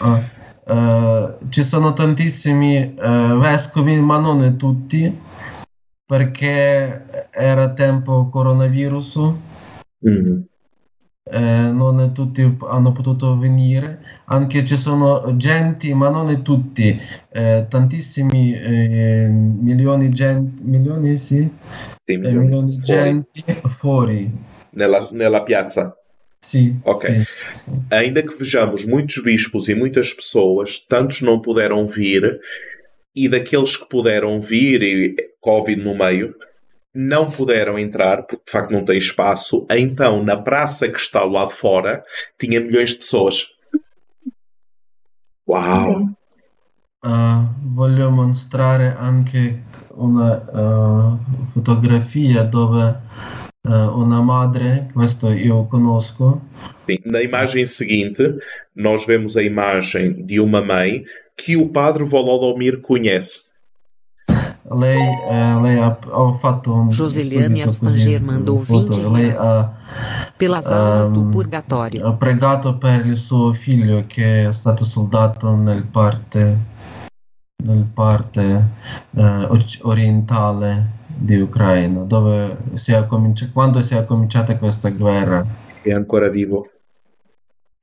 Ah, 0.00 0.24
uh, 0.66 1.48
ci 1.50 1.62
sono 1.62 1.92
tantissimi 1.92 2.96
uh, 2.98 3.38
vescovi, 3.40 3.96
ma 4.00 4.18
non 4.18 4.56
tutti, 4.58 5.16
perché 6.04 7.28
era 7.30 7.68
tempo 7.74 8.28
coronavirus. 8.28 9.16
Mm-hmm 10.04 10.57
eh, 11.30 11.40
non 11.40 12.12
tutti 12.12 12.56
hanno 12.68 12.92
potuto 12.92 13.38
venire, 13.38 14.00
anche 14.26 14.64
ci 14.64 14.76
sono 14.76 15.36
gente, 15.36 15.92
ma 15.94 16.08
non 16.08 16.42
tutti, 16.42 17.00
eh, 17.30 17.66
tantissimi 17.68 18.54
eh, 18.54 19.28
milioni, 19.28 20.10
gente, 20.10 20.62
milioni, 20.62 21.16
sì? 21.16 21.48
Sì, 22.04 22.16
milioni, 22.16 22.38
milioni 22.38 22.70
di 22.70 22.76
gente 22.76 23.60
fuori. 23.66 24.30
Nella, 24.70 25.08
nella 25.12 25.42
piazza? 25.42 25.96
Sim. 26.40 26.80
Ok. 26.84 27.06
Sim, 27.06 27.24
sim. 27.54 27.84
Ainda 27.90 28.22
que 28.22 28.34
vejamos 28.34 28.84
muitos 28.84 29.22
bispos 29.22 29.68
e 29.68 29.74
muitas 29.74 30.14
pessoas, 30.14 30.78
tantos 30.78 31.20
não 31.20 31.40
puderam 31.40 31.86
vir, 31.86 32.40
e 33.14 33.28
daqueles 33.28 33.76
que 33.76 33.88
puderam 33.88 34.40
vir, 34.40 34.82
e 34.82 35.16
Covid 35.40 35.82
no 35.82 35.94
meio, 35.94 36.34
não 37.00 37.30
puderam 37.30 37.78
entrar, 37.78 38.24
porque 38.24 38.42
de 38.44 38.50
facto 38.50 38.72
não 38.72 38.84
tem 38.84 38.98
espaço, 38.98 39.64
então 39.70 40.20
na 40.24 40.36
praça 40.36 40.88
que 40.88 40.98
está 40.98 41.22
lá 41.22 41.44
de 41.44 41.54
fora 41.54 42.02
tinha 42.36 42.60
milhões 42.60 42.90
de 42.90 42.96
pessoas. 42.96 43.46
Uau! 45.48 46.08
Uh, 47.04 47.46
voglio 47.62 48.10
mostrare 48.10 48.96
anche 48.98 49.62
una 49.94 50.42
uh, 50.50 51.18
fotografia 51.52 52.42
dove 52.42 52.96
uh, 53.68 53.96
una 53.96 54.20
madre, 54.20 54.88
questo 54.92 55.30
io 55.30 55.66
conosco. 55.66 56.42
Sim, 56.84 56.98
na 57.04 57.22
imagem 57.22 57.64
seguinte, 57.64 58.34
nós 58.74 59.06
vemos 59.06 59.36
a 59.36 59.42
imagem 59.44 60.26
de 60.26 60.40
uma 60.40 60.60
mãe 60.60 61.04
que 61.36 61.56
o 61.56 61.68
padre 61.68 62.02
Volodomir 62.02 62.80
conhece. 62.80 63.47
Lei, 64.70 64.98
eh, 65.28 65.60
lei 65.60 65.78
ha, 65.78 65.96
ho 66.10 66.34
fatto 66.34 66.72
un 66.72 66.88
Joseliane 66.88 67.62
Astanger 67.62 68.20
mandou 68.20 68.58
20 68.60 69.10
lei 69.10 69.30
ha, 69.30 69.72
pelas 70.36 70.70
almas 70.70 71.08
um, 71.08 71.14
do 71.14 71.20
ehm, 71.20 71.30
purgatorio. 71.30 72.06
Ha 72.06 72.12
pregato 72.12 72.76
per 72.76 73.06
il 73.06 73.16
suo 73.16 73.52
figlio 73.52 74.04
che 74.06 74.48
è 74.48 74.52
stato 74.52 74.84
soldato 74.84 75.54
nel 75.54 75.84
parte, 75.84 76.58
nel 77.64 77.86
parte 77.92 78.64
eh, 79.16 79.48
orientale 79.82 80.96
di 81.06 81.40
Ucraina, 81.40 82.00
dove 82.02 82.56
si 82.74 82.92
è 82.92 83.06
cominci- 83.06 83.50
quando 83.50 83.80
si 83.80 83.94
è 83.94 84.04
cominciata 84.04 84.56
questa 84.56 84.90
guerra. 84.90 85.44
È 85.82 85.92
ancora 85.92 86.28
vivo. 86.28 86.70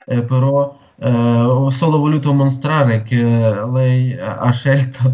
Eh, 0.08 0.22
però 0.22 0.78
eh, 0.98 1.10
ho 1.10 1.70
solo 1.70 1.98
voluto 1.98 2.34
mostrare 2.34 3.04
che 3.04 3.22
lei 3.22 4.18
ha 4.18 4.50
scelto, 4.52 5.12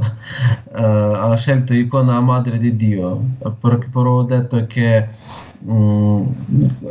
eh, 0.76 0.82
ha 0.82 1.36
scelto 1.36 1.74
icona 1.74 2.20
madre 2.20 2.58
di 2.58 2.76
Dio, 2.76 3.20
però 3.91 4.17
ho 4.17 4.24
detto 4.24 4.67
che 4.67 5.08
mm, 5.65 6.28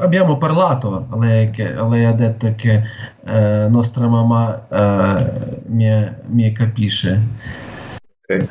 abbiamo 0.01 0.39
parlato, 0.39 1.07
lei, 1.21 1.51
che, 1.51 1.73
lei 1.73 2.05
ha 2.05 2.13
detto 2.13 2.53
che 2.57 2.83
eh, 3.25 3.67
nostra 3.69 4.09
mamma 4.09 4.67
mi, 5.67 6.15
mi 6.27 6.53
capisce. 6.53 7.21
Okay. 8.23 8.47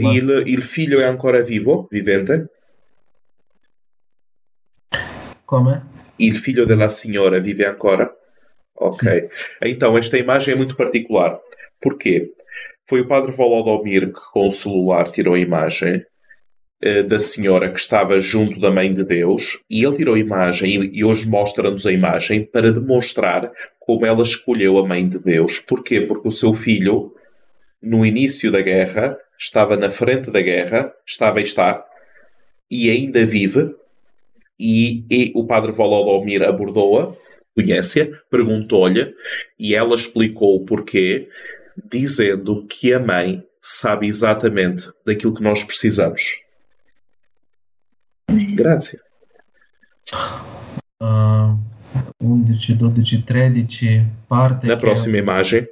Ma... 0.00 0.12
il, 0.12 0.42
il 0.46 0.62
figlio 0.62 1.00
è 1.00 1.04
ancora 1.04 1.40
vivo, 1.40 1.86
vivente? 1.90 2.48
Come? 5.44 5.92
Il 6.16 6.36
figlio 6.36 6.64
della 6.64 6.88
signora 6.88 7.38
vive 7.38 7.66
ancora? 7.66 8.10
Ok. 8.84 9.30
Então, 9.62 9.96
esta 9.96 10.18
imagem 10.18 10.52
é 10.52 10.56
muito 10.58 10.76
particular. 10.76 11.40
Porquê? 11.80 12.32
Foi 12.86 13.00
o 13.00 13.08
padre 13.08 13.32
Volodomir 13.32 14.12
que, 14.12 14.20
com 14.30 14.46
o 14.46 14.50
celular, 14.50 15.04
tirou 15.04 15.32
a 15.32 15.38
imagem 15.38 16.04
uh, 16.84 17.02
da 17.04 17.18
senhora 17.18 17.70
que 17.70 17.80
estava 17.80 18.20
junto 18.20 18.60
da 18.60 18.70
Mãe 18.70 18.92
de 18.92 19.02
Deus 19.02 19.58
e 19.70 19.82
ele 19.82 19.96
tirou 19.96 20.16
a 20.16 20.18
imagem 20.18 20.82
e, 20.82 20.98
e 20.98 21.02
hoje 21.02 21.26
mostra-nos 21.26 21.86
a 21.86 21.92
imagem 21.92 22.44
para 22.44 22.70
demonstrar 22.70 23.50
como 23.80 24.04
ela 24.04 24.22
escolheu 24.22 24.76
a 24.76 24.86
Mãe 24.86 25.08
de 25.08 25.18
Deus. 25.18 25.58
Porquê? 25.60 26.02
Porque 26.02 26.28
o 26.28 26.32
seu 26.32 26.52
filho, 26.52 27.14
no 27.82 28.04
início 28.04 28.52
da 28.52 28.60
guerra, 28.60 29.16
estava 29.38 29.78
na 29.78 29.88
frente 29.88 30.30
da 30.30 30.42
guerra, 30.42 30.92
estava 31.06 31.40
e 31.40 31.44
está, 31.44 31.82
e 32.70 32.90
ainda 32.90 33.24
vive, 33.24 33.74
e, 34.60 35.06
e 35.10 35.32
o 35.34 35.46
padre 35.46 35.72
Volodomir 35.72 36.42
abordou-a 36.42 37.14
conhece-a, 37.54 38.06
perguntou-lhe 38.30 39.14
e 39.58 39.74
ela 39.74 39.94
explicou 39.94 40.56
o 40.56 40.64
porquê, 40.64 41.28
dizendo 41.90 42.66
que 42.66 42.92
a 42.92 43.00
mãe 43.00 43.44
sabe 43.60 44.06
exatamente 44.06 44.90
daquilo 45.06 45.34
que 45.34 45.42
nós 45.42 45.64
precisamos. 45.64 46.42
Grazie. 48.54 48.98
Uh, 51.00 51.58
11, 52.20 52.74
12, 52.74 53.22
13 53.22 54.06
parte. 54.28 54.66
Na 54.66 54.76
próxima 54.76 55.18
imagem. 55.18 55.66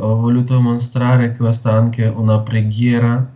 Ho 0.00 0.16
voluto 0.20 0.60
mostrare 0.60 1.36
questa 1.36 1.72
anche 1.72 2.04
una 2.04 2.40
preghiera 2.42 3.28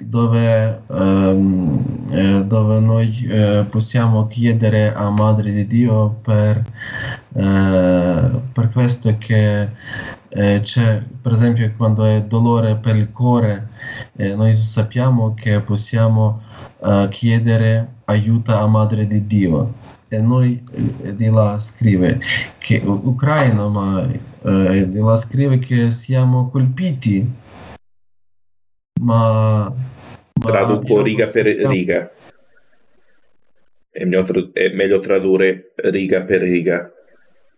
dove, 0.00 0.82
um, 0.86 2.46
dove 2.46 2.80
noi 2.80 3.28
uh, 3.28 3.68
possiamo 3.68 4.26
chiedere 4.26 4.92
a 4.94 5.10
Madre 5.10 5.52
di 5.52 5.66
Dio 5.66 6.18
per, 6.22 6.62
uh, 7.32 8.40
per 8.52 8.70
questo 8.72 9.16
che 9.18 9.68
eh, 10.34 10.60
c'è, 10.62 11.02
per 11.20 11.32
esempio, 11.32 11.70
quando 11.76 12.04
è 12.04 12.22
dolore 12.22 12.76
per 12.76 12.96
il 12.96 13.10
cuore, 13.12 13.68
eh, 14.16 14.34
noi 14.34 14.54
sappiamo 14.54 15.34
che 15.34 15.60
possiamo 15.60 16.40
uh, 16.78 17.06
chiedere 17.08 17.86
aiuto 18.06 18.56
a 18.56 18.66
Madre 18.66 19.06
di 19.06 19.26
Dio. 19.26 19.74
E 20.08 20.18
noi 20.18 20.62
eh, 21.02 21.14
di 21.14 21.28
là 21.28 21.58
scrive 21.58 22.20
che 22.58 22.82
Ucraina, 22.84 23.66
ma 23.68 24.06
eh, 24.42 24.88
di 24.88 24.98
là 24.98 25.16
scrive 25.16 25.58
che 25.58 25.90
siamo 25.90 26.48
colpiti 26.48 27.40
ma... 29.02 29.64
ma 29.68 30.50
Traduco 30.50 31.02
riga 31.02 31.26
per 31.26 31.46
riga. 31.46 32.10
È 33.90 34.04
meglio, 34.04 34.52
è 34.52 34.68
meglio 34.70 35.00
tradurre 35.00 35.72
riga 35.76 36.22
per 36.22 36.40
riga 36.40 36.90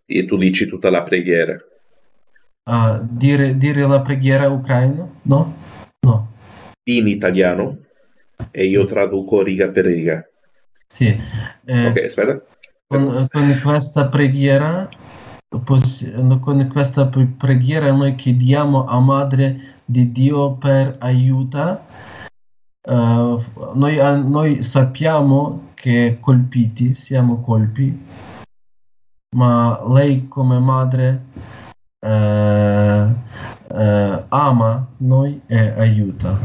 e 0.07 0.25
tu 0.25 0.37
dici 0.37 0.67
tutta 0.67 0.91
la 0.91 1.03
preghiera. 1.03 1.57
Uh, 2.65 2.99
dire, 3.03 3.57
dire, 3.57 3.87
la 3.87 4.01
preghiera 4.01 4.49
ucraina? 4.49 5.09
No? 5.23 5.57
No. 6.01 6.33
In 6.85 7.07
italiano 7.07 7.79
e 8.51 8.65
io 8.65 8.85
traduco 8.85 9.43
riga 9.43 9.69
per 9.69 9.85
riga. 9.85 10.27
Sì. 10.89 11.07
Eh, 11.65 11.87
ok, 11.87 12.05
aspetta. 12.05 12.43
Con, 12.87 13.29
con, 13.31 13.61
questa 13.63 14.09
preghiera, 14.09 14.89
con 15.49 16.69
questa 16.73 17.07
preghiera 17.07 17.91
noi 17.93 18.15
chiediamo 18.15 18.87
a 18.87 18.99
Madre 19.01 19.74
Dio 19.87 20.53
per 20.53 20.97
aiuto. 21.01 21.81
Uh, 22.87 23.43
noi, 23.75 23.99
uh, 23.99 24.29
noi, 24.29 24.63
sappiamo 24.63 25.71
che 25.75 26.19
colpiti, 26.21 26.95
siamo 26.95 27.41
colpi, 27.41 27.99
ma 29.37 29.83
lei 29.89 30.29
come 30.29 30.59
madre 30.59 31.23
uh, 32.01 33.15
ama 34.29 34.87
noi 34.99 35.41
e 35.47 35.73
aiuta. 35.77 36.39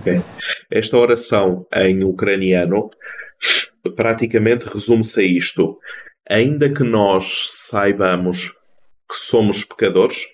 Okay. 0.00 0.22
Esta 0.68 0.96
oração 0.96 1.66
em 1.72 2.02
ucraniano 2.04 2.90
praticamente 3.94 4.66
resume-se 4.66 5.20
a 5.20 5.24
isto. 5.24 5.78
Ainda 6.28 6.72
que 6.72 6.84
nós 6.84 7.48
saibamos 7.50 8.52
que 9.08 9.16
somos 9.16 9.64
pecadores, 9.64 10.26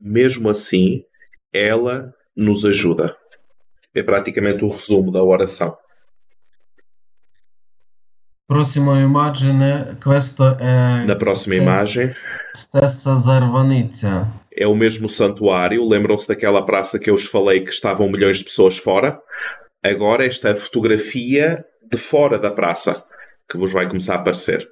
mesmo 0.00 0.48
assim 0.48 1.04
ela 1.52 2.14
nos 2.36 2.64
ajuda. 2.64 3.16
É 3.94 4.02
praticamente 4.02 4.64
o 4.64 4.68
resumo 4.68 5.10
da 5.10 5.22
oração. 5.22 5.76
Próxima 8.46 8.98
imagem, 8.98 9.58
questo 10.02 10.42
è 10.42 11.04
Na 11.04 11.16
próxima 11.16 11.56
imagem 11.56 12.14
stessa 12.56 13.14
Zarvanizia. 13.14 14.26
É 14.50 14.66
o 14.66 14.74
mesmo 14.74 15.06
santuário. 15.06 15.86
Lembram-se 15.86 16.26
daquela 16.26 16.64
praça 16.64 16.98
que 16.98 17.10
eu 17.10 17.14
vos 17.14 17.26
falei 17.26 17.60
que 17.60 17.70
estavam 17.70 18.08
milhões 18.08 18.38
de 18.38 18.44
pessoas 18.44 18.78
fora? 18.78 19.20
Agora 19.84 20.24
esta 20.24 20.54
fotografia 20.54 21.62
de 21.82 21.98
fora 21.98 22.38
da 22.38 22.50
praça 22.50 23.04
que 23.48 23.58
vos 23.58 23.72
vai 23.72 23.86
começar 23.86 24.14
a 24.14 24.16
aparecer. 24.16 24.66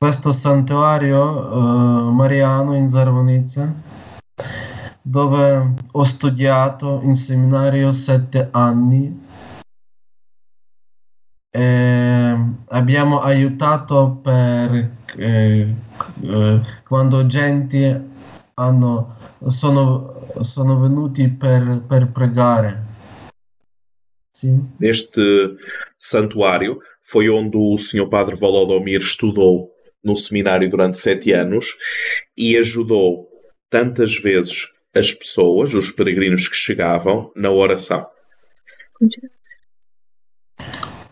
Questo 0.00 0.32
santuario 0.32 1.18
uh, 1.18 2.12
mariano 2.12 2.76
in 2.76 2.88
Zarvanizia 2.88 3.74
dove 5.06 5.74
ho 5.92 6.02
studiato 6.02 7.00
in 7.04 7.14
seminario 7.14 7.92
sette 7.92 8.48
anni 8.52 9.20
e 11.50 12.36
abbiamo 12.68 13.20
aiutato 13.20 14.18
per 14.22 14.90
eh, 15.16 15.74
eh, 16.22 16.60
quando 16.88 17.26
gente 17.26 18.02
hanno, 18.54 19.16
sono, 19.48 20.26
sono 20.40 20.80
venuti 20.80 21.28
per, 21.28 21.84
per 21.86 22.10
pregare. 22.10 22.82
Sim. 24.32 24.72
Neste 24.78 25.56
santuário 25.96 26.78
foi 27.02 27.28
onde 27.28 27.56
o 27.56 27.76
Sr. 27.76 28.08
Padre 28.08 28.36
Volodomir 28.36 29.00
estudou 29.00 29.70
no 30.02 30.16
seminário 30.16 30.68
durante 30.68 30.96
sete 30.96 31.32
anos 31.32 31.76
e 32.36 32.56
ajudou 32.56 33.28
tantas 33.70 34.18
vezes 34.18 34.73
as 34.94 35.12
pessoas, 35.12 35.74
os 35.74 35.90
peregrinos 35.90 36.48
que 36.48 36.56
chegavam, 36.56 37.30
na 37.34 37.50
oração. 37.50 38.06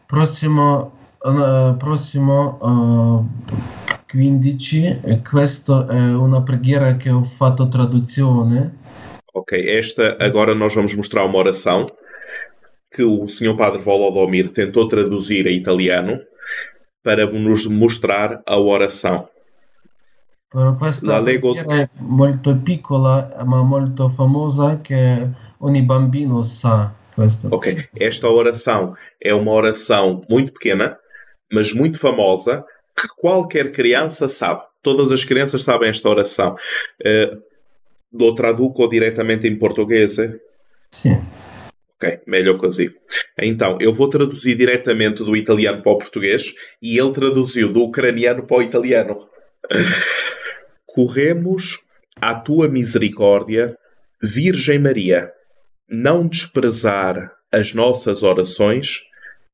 Próximo, 0.06 0.92
uh, 1.24 1.76
próximo 1.78 2.58
uh, 2.62 3.28
15, 4.08 5.00
questa 5.28 5.86
è 5.88 6.14
una 6.14 6.42
preghiera 6.42 6.96
che 6.96 7.10
ho 7.10 7.24
fatto 7.24 7.68
traduzione. 7.68 8.78
Ok, 9.34 9.58
esta 9.66 10.16
agora 10.20 10.54
nós 10.54 10.74
vamos 10.74 10.94
mostrar 10.94 11.24
uma 11.24 11.38
oração 11.38 11.86
que 12.90 13.02
o 13.02 13.26
Sr. 13.26 13.56
Padre 13.56 13.80
Volodomir 13.80 14.50
tentou 14.50 14.86
traduzir 14.86 15.46
a 15.46 15.50
italiano 15.50 16.20
para 17.02 17.26
nos 17.26 17.66
mostrar 17.66 18.42
a 18.46 18.60
oração. 18.60 19.31
Però 20.52 20.74
questa 20.76 21.18
Lego... 21.18 21.54
è 21.54 21.88
molto 22.00 22.54
piccola 22.56 23.42
ma 23.44 23.62
molto 23.62 24.10
famosa 24.10 24.80
che 24.82 25.28
ogni 25.58 25.82
bambino 25.82 26.42
sa. 26.42 26.94
Questo. 27.14 27.48
Ok, 27.50 27.88
esta 28.00 28.28
oração 28.28 28.94
é 29.20 29.34
uma 29.34 29.52
oração 29.52 30.22
muito 30.30 30.52
pequena, 30.52 30.98
mas 31.52 31.72
muito 31.74 31.98
famosa, 31.98 32.64
que 32.96 33.06
qualquer 33.18 33.70
criança 33.70 34.28
sabe. 34.28 34.62
Todas 34.82 35.12
as 35.12 35.22
crianças 35.22 35.62
sabem 35.62 35.90
esta 35.90 36.08
oração. 36.08 36.56
Uh, 37.04 37.38
lo 38.12 38.34
traduco 38.34 38.88
diretamente 38.88 39.46
em 39.46 39.56
português? 39.58 40.16
Sim. 40.90 41.20
Ok, 41.96 42.20
melhor 42.26 42.56
così. 42.56 42.90
Então, 43.38 43.78
eu 43.80 43.92
vou 43.92 44.08
traduzir 44.08 44.56
diretamente 44.56 45.22
do 45.22 45.36
italiano 45.36 45.82
para 45.82 45.92
o 45.92 45.98
português 45.98 46.54
e 46.80 46.98
ele 46.98 47.12
traduziu 47.12 47.70
do 47.70 47.82
ucraniano 47.82 48.44
para 48.46 48.56
o 48.56 48.62
italiano. 48.62 49.28
corremos 50.94 51.78
à 52.20 52.34
tua 52.34 52.68
misericórdia, 52.68 53.76
Virgem 54.22 54.78
Maria, 54.78 55.32
não 55.88 56.28
desprezar 56.28 57.32
as 57.50 57.72
nossas 57.72 58.22
orações 58.22 59.00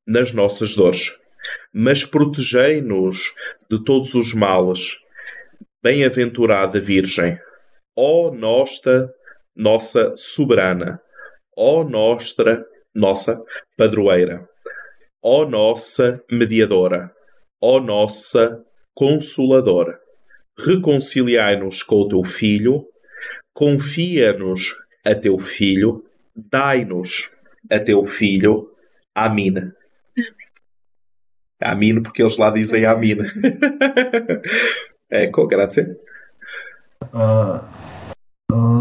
nas 0.05 0.33
nossas 0.33 0.75
dores, 0.75 1.17
mas 1.73 2.05
protegei-nos 2.05 3.33
de 3.69 3.83
todos 3.83 4.15
os 4.15 4.33
males. 4.33 4.97
Bem-aventurada 5.81 6.79
Virgem, 6.79 7.39
ó 7.97 8.31
nossa, 8.31 9.09
nossa 9.55 10.13
soberana, 10.17 11.01
ó 11.57 11.85
nossa, 11.85 12.65
nossa 12.93 13.41
padroeira, 13.77 14.45
ó 15.23 15.45
nossa 15.45 16.21
mediadora, 16.29 17.09
ó 17.61 17.79
nossa 17.79 18.61
consoladora 18.93 19.99
reconciliai-nos 20.65 21.83
com 21.83 22.01
o 22.01 22.07
teu 22.07 22.23
filho, 22.23 22.85
confia-nos 23.53 24.75
a 25.05 25.15
teu 25.15 25.39
filho, 25.39 26.03
dai-nos 26.35 27.31
a 27.71 27.79
teu 27.79 28.05
filho. 28.05 28.69
Amém. 29.15 29.71
Amém, 31.61 32.01
porque 32.01 32.21
eles 32.21 32.37
lá 32.37 32.51
dizem 32.51 32.85
Amém. 32.85 33.17
ecco, 35.11 35.47
grazie. 35.47 35.97
Uh, 37.13 37.59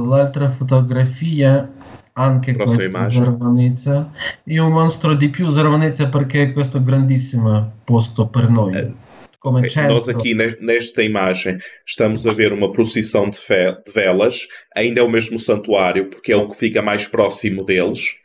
l'altra 0.08 0.50
fotografia 0.50 1.70
anche 2.14 2.52
Prossima 2.54 3.04
questa 3.04 3.10
Zarvanezza 3.10 4.10
e 4.44 4.60
un 4.60 4.72
mostro 4.72 5.14
di 5.14 5.28
più 5.28 5.50
Zarvanezza 5.50 6.08
perché 6.08 6.42
è 6.42 6.52
questo 6.52 6.82
grandissimo 6.82 7.72
posto 7.84 8.26
per 8.26 8.48
noi. 8.48 8.76
Eh 8.76 9.07
Como 9.40 9.58
okay. 9.58 9.86
Nós 9.86 10.08
aqui 10.08 10.34
nesta 10.34 11.02
imagem 11.02 11.58
estamos 11.86 12.26
a 12.26 12.32
ver 12.32 12.52
uma 12.52 12.72
procissão 12.72 13.30
de, 13.30 13.38
de 13.38 13.92
velas, 13.92 14.48
ainda 14.74 15.00
é 15.00 15.02
o 15.02 15.08
mesmo 15.08 15.38
santuário, 15.38 16.10
porque 16.10 16.32
é 16.32 16.36
o 16.36 16.48
que 16.48 16.56
fica 16.56 16.82
mais 16.82 17.06
próximo 17.06 17.64
deles. 17.64 18.16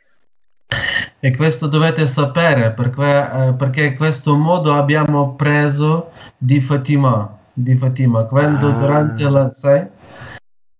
E 1.22 1.30
questo 1.36 1.68
dovete 1.68 2.06
sapere 2.06 2.70
perché, 2.70 3.02
eh, 3.02 3.54
perché 3.56 3.94
questo 3.94 4.34
modo 4.34 4.72
abbiamo 4.72 5.36
preso 5.36 6.10
di 6.36 6.60
Fatima, 6.60 7.38
di 7.52 7.76
Fatima 7.76 8.24
quando 8.24 8.68
ah. 8.68 8.80
durante 8.80 9.30
la 9.30 9.52
sai? 9.52 9.86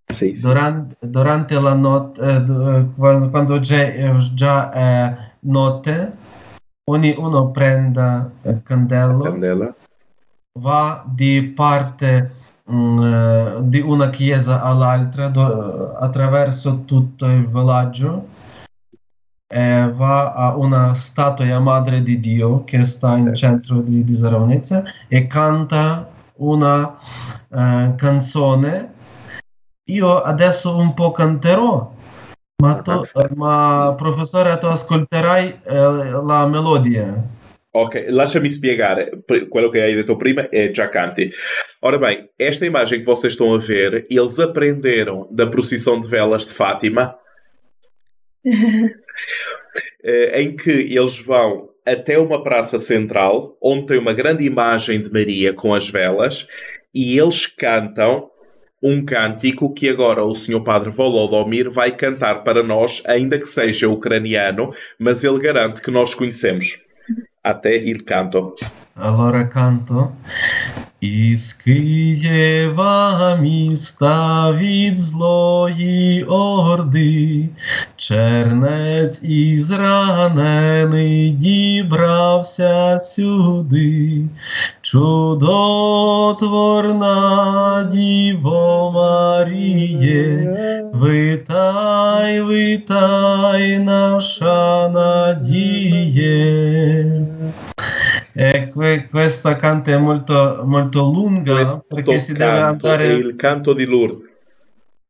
Sì, 0.06 0.34
sì. 0.34 0.40
Durante, 0.42 0.96
durante, 1.00 1.60
la 1.60 1.74
notte, 1.74 2.20
eh, 2.20 2.34
eh 2.34 2.86
quando, 2.96 3.30
quando 3.30 3.60
già, 3.60 4.18
già 4.34 4.70
è 4.72 5.16
notte, 5.40 6.12
uno 6.86 7.50
prende 7.52 8.30
il 8.42 8.60
candello. 8.64 9.22
Candela 9.22 9.74
va 10.60 11.04
di 11.06 11.42
parte 11.42 12.34
um, 12.64 13.60
di 13.68 13.80
una 13.80 14.10
chiesa 14.10 14.62
all'altra 14.62 15.28
do, 15.28 15.94
attraverso 15.96 16.84
tutto 16.84 17.26
il 17.26 17.46
villaggio 17.48 18.26
eh, 19.54 19.92
va 19.94 20.32
a 20.32 20.56
una 20.56 20.94
statua 20.94 21.58
Madre 21.60 22.02
di 22.02 22.18
Dio 22.18 22.64
che 22.64 22.84
sta 22.84 23.12
certo. 23.12 23.28
in 23.28 23.34
centro 23.34 23.80
di, 23.80 24.04
di 24.04 24.16
Zaravnezza 24.16 24.82
e 25.06 25.26
canta 25.26 26.08
una 26.36 26.98
uh, 27.48 27.94
canzone. 27.94 28.92
Io 29.90 30.20
adesso 30.22 30.76
un 30.76 30.94
po' 30.94 31.12
canterò, 31.12 31.92
ma, 32.62 32.76
tu, 32.80 33.02
ma 33.34 33.94
professore 33.96 34.56
tu 34.58 34.66
ascolterai 34.66 35.60
uh, 35.66 36.24
la 36.24 36.46
melodia. 36.46 37.42
Ok, 37.76 38.06
lascia-me 38.08 38.48
spiegare. 38.48 39.10
Quello 39.50 39.68
que 39.68 39.80
hai 39.80 39.96
detto 39.96 40.16
prima 40.16 40.48
é 40.52 40.72
já 40.72 40.86
canti. 40.86 41.32
Ora 41.82 41.98
bem, 41.98 42.28
esta 42.38 42.64
imagem 42.64 43.00
que 43.00 43.06
vocês 43.06 43.32
estão 43.32 43.52
a 43.52 43.58
ver, 43.58 44.06
eles 44.08 44.38
aprenderam 44.38 45.28
da 45.32 45.44
procissão 45.44 46.00
de 46.00 46.08
velas 46.08 46.46
de 46.46 46.52
Fátima, 46.52 47.16
eh, 50.04 50.40
em 50.40 50.54
que 50.54 50.70
eles 50.70 51.18
vão 51.18 51.68
até 51.84 52.16
uma 52.16 52.44
praça 52.44 52.78
central, 52.78 53.58
onde 53.60 53.86
tem 53.86 53.98
uma 53.98 54.12
grande 54.12 54.44
imagem 54.44 55.00
de 55.00 55.12
Maria 55.12 55.52
com 55.52 55.74
as 55.74 55.90
velas, 55.90 56.46
e 56.94 57.18
eles 57.18 57.44
cantam 57.44 58.30
um 58.80 59.04
cântico 59.04 59.74
que 59.74 59.88
agora 59.88 60.22
o 60.22 60.32
Sr. 60.32 60.62
Padre 60.62 60.90
Volodomir 60.90 61.68
vai 61.70 61.90
cantar 61.90 62.44
para 62.44 62.62
nós, 62.62 63.02
ainda 63.04 63.36
que 63.36 63.46
seja 63.46 63.88
ucraniano, 63.88 64.72
mas 64.96 65.24
ele 65.24 65.40
garante 65.40 65.82
que 65.82 65.90
nós 65.90 66.14
conhecemos. 66.14 66.83
Até 67.44 67.76
il 67.76 68.04
canto. 68.04 68.54
Allora 68.96 69.48
canto. 69.48 70.12
Із 71.00 71.52
Києва 71.52 73.36
міста 73.36 74.52
від 74.52 74.98
злої 74.98 76.24
орди, 76.24 77.48
чернець 77.96 79.22
ізранений 79.22 81.30
дібрався 81.30 83.00
сюди, 83.00 84.22
чудотворна 84.83 85.89
Діво 87.91 88.91
Маріє, 88.95 90.55
витай, 90.93 92.41
витай, 92.41 93.77
наша 93.77 94.89
надіє. 94.89 96.39
E 98.35 98.69
questa 99.11 99.57
canto 99.57 99.91
è 99.91 99.97
molto, 99.97 100.61
molto 100.63 100.99
lunga 101.11 101.55
Questo 101.55 101.83
perché 101.89 102.21
si 102.21 102.31
deve 102.31 102.59
andare... 102.59 103.07
il 103.07 103.35
canto 103.35 103.73
di 103.73 103.85
Lourdes. 103.85 104.29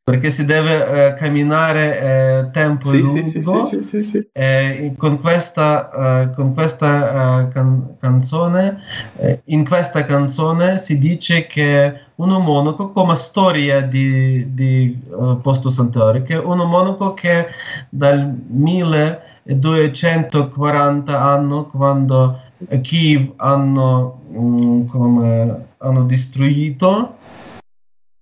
Perché 0.05 0.31
si 0.31 0.45
deve 0.45 1.07
eh, 1.07 1.15
camminare 1.15 1.99
eh, 1.99 2.51
tempo 2.51 2.91
sì, 2.91 3.01
lungo. 3.01 3.23
Sì, 3.23 3.43
sì, 3.43 3.83
sì, 3.83 4.03
sì, 4.03 4.29
E 4.33 4.93
con 4.99 5.19
questa, 5.19 6.31
con 6.35 6.53
questa 6.53 7.41
uh, 7.41 7.49
can- 7.49 7.97
canzone, 7.99 8.83
eh, 9.17 9.41
in 9.47 9.65
questa 9.65 10.05
canzone 10.05 10.77
si 10.77 10.99
dice 10.99 11.47
che 11.47 12.01
un 12.17 12.29
monaco, 12.43 12.91
come 12.91 13.15
storia 13.15 13.81
di, 13.81 14.53
di 14.53 14.95
uh, 15.09 15.41
Posto 15.41 15.71
Santuario, 15.71 16.23
che 16.23 16.37
un 16.37 16.59
monaco 16.59 17.15
che 17.15 17.47
dal 17.89 18.31
1240 18.47 21.19
anno, 21.19 21.65
quando 21.65 22.41
Kiev 22.83 23.33
hanno, 23.37 24.21
um, 24.29 24.87
come, 24.87 25.69
hanno 25.79 26.05
distrutto, 26.05 27.17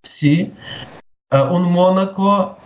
sì, 0.00 0.48
un 1.40 1.70
monaco 1.70 2.56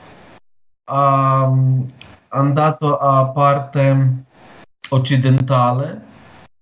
ha 0.89 1.45
um, 1.47 1.87
andato 2.29 2.99
a 2.99 3.29
parte 3.29 4.25
occidentale 4.91 6.03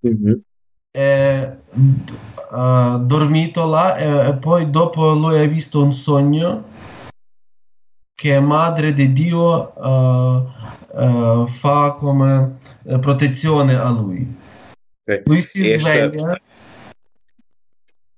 mm-hmm. 0.06 0.34
e 0.90 1.56
uh, 2.50 2.98
dormito 2.98 3.66
là 3.66 3.96
e, 3.96 4.28
e, 4.28 4.34
poi 4.34 4.70
dopo 4.70 5.12
lui 5.12 5.38
ha 5.38 5.46
visto 5.46 5.82
un 5.82 5.92
sogno 5.92 6.64
che 8.14 8.40
madre 8.40 8.92
di 8.92 9.12
Dio 9.12 9.72
uh, 9.76 11.46
fa 11.46 11.92
come 11.98 12.58
protezione 13.00 13.74
a 13.74 13.90
lui 13.90 14.42
Okay. 15.06 15.22
Lui 15.26 15.42
si 15.42 15.70
Esta... 15.70 15.92
sveglia. 15.92 16.40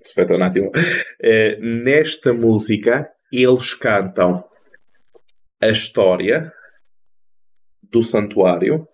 Aspetta 0.01 0.35
um 0.35 0.43
attimo. 0.43 0.71
Uh, 1.19 1.57
nesta 1.59 2.33
música, 2.33 3.16
eles 3.33 3.75
cantam 3.75 4.45
a 5.63 5.69
história 5.69 6.53
do 7.83 8.03
santuário. 8.03 8.87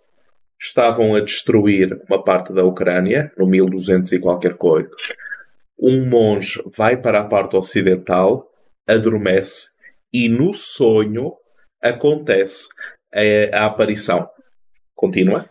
Estavam 0.61 1.15
a 1.15 1.21
destruir 1.21 2.01
uma 2.09 2.23
parte 2.23 2.53
da 2.53 2.65
Ucrânia, 2.65 3.33
no 3.37 3.47
1200 3.47 4.13
e 4.13 4.21
qualquer 4.21 4.55
coisa. 4.55 4.95
Um 5.79 6.09
monge 6.09 6.63
vai 6.77 6.97
para 6.97 7.21
a 7.21 7.25
parte 7.25 7.57
ocidental, 7.57 8.49
adormece 8.87 9.71
e 10.13 10.29
no 10.29 10.53
sonho 10.53 11.35
acontece 11.83 12.69
a, 13.13 13.59
a 13.59 13.65
aparição. 13.67 14.29
Continua. 14.95 15.49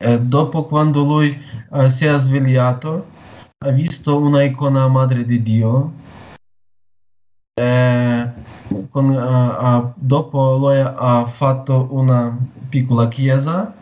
Eh, 0.00 0.18
dopo 0.18 0.64
quando 0.64 1.04
lui 1.04 1.38
eh, 1.74 1.90
si 1.90 2.06
è 2.06 2.16
svegliato, 2.16 3.06
ha 3.58 3.70
visto 3.70 4.16
una 4.16 4.42
icona 4.42 4.88
Madre 4.88 5.26
di 5.26 5.42
Dio. 5.42 5.92
Eh, 7.54 8.32
con, 8.90 9.08
uh, 9.08 9.92
dopo 9.96 10.56
lui 10.56 10.78
ha 10.78 11.26
fatto 11.26 11.88
una 11.90 12.36
piccola 12.68 13.08
chiesa 13.08 13.74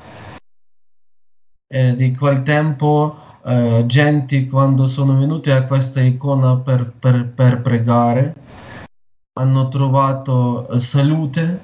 e 1.66 1.94
di 1.94 2.14
quel 2.14 2.42
tempo 2.42 3.16
uh, 3.42 3.84
gente 3.86 4.46
quando 4.46 4.86
sono 4.86 5.18
venuti 5.18 5.50
a 5.50 5.66
questa 5.66 6.00
icona 6.00 6.56
per, 6.56 6.92
per, 6.98 7.28
per 7.28 7.60
pregare 7.60 8.34
hanno 9.38 9.68
trovato 9.68 10.78
salute 10.78 11.60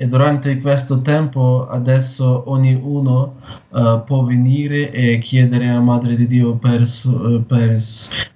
e 0.00 0.06
durante 0.06 0.58
questo 0.60 1.02
tempo 1.02 1.68
adesso 1.68 2.44
ognuno 2.46 3.34
uh, 3.68 4.02
può 4.02 4.24
venire 4.24 4.90
e 4.92 5.18
chiedere 5.18 5.68
a 5.68 5.78
Madre 5.78 6.14
di 6.14 6.26
Dio 6.26 6.54
per, 6.54 6.88
uh, 7.04 7.44
per, 7.44 7.78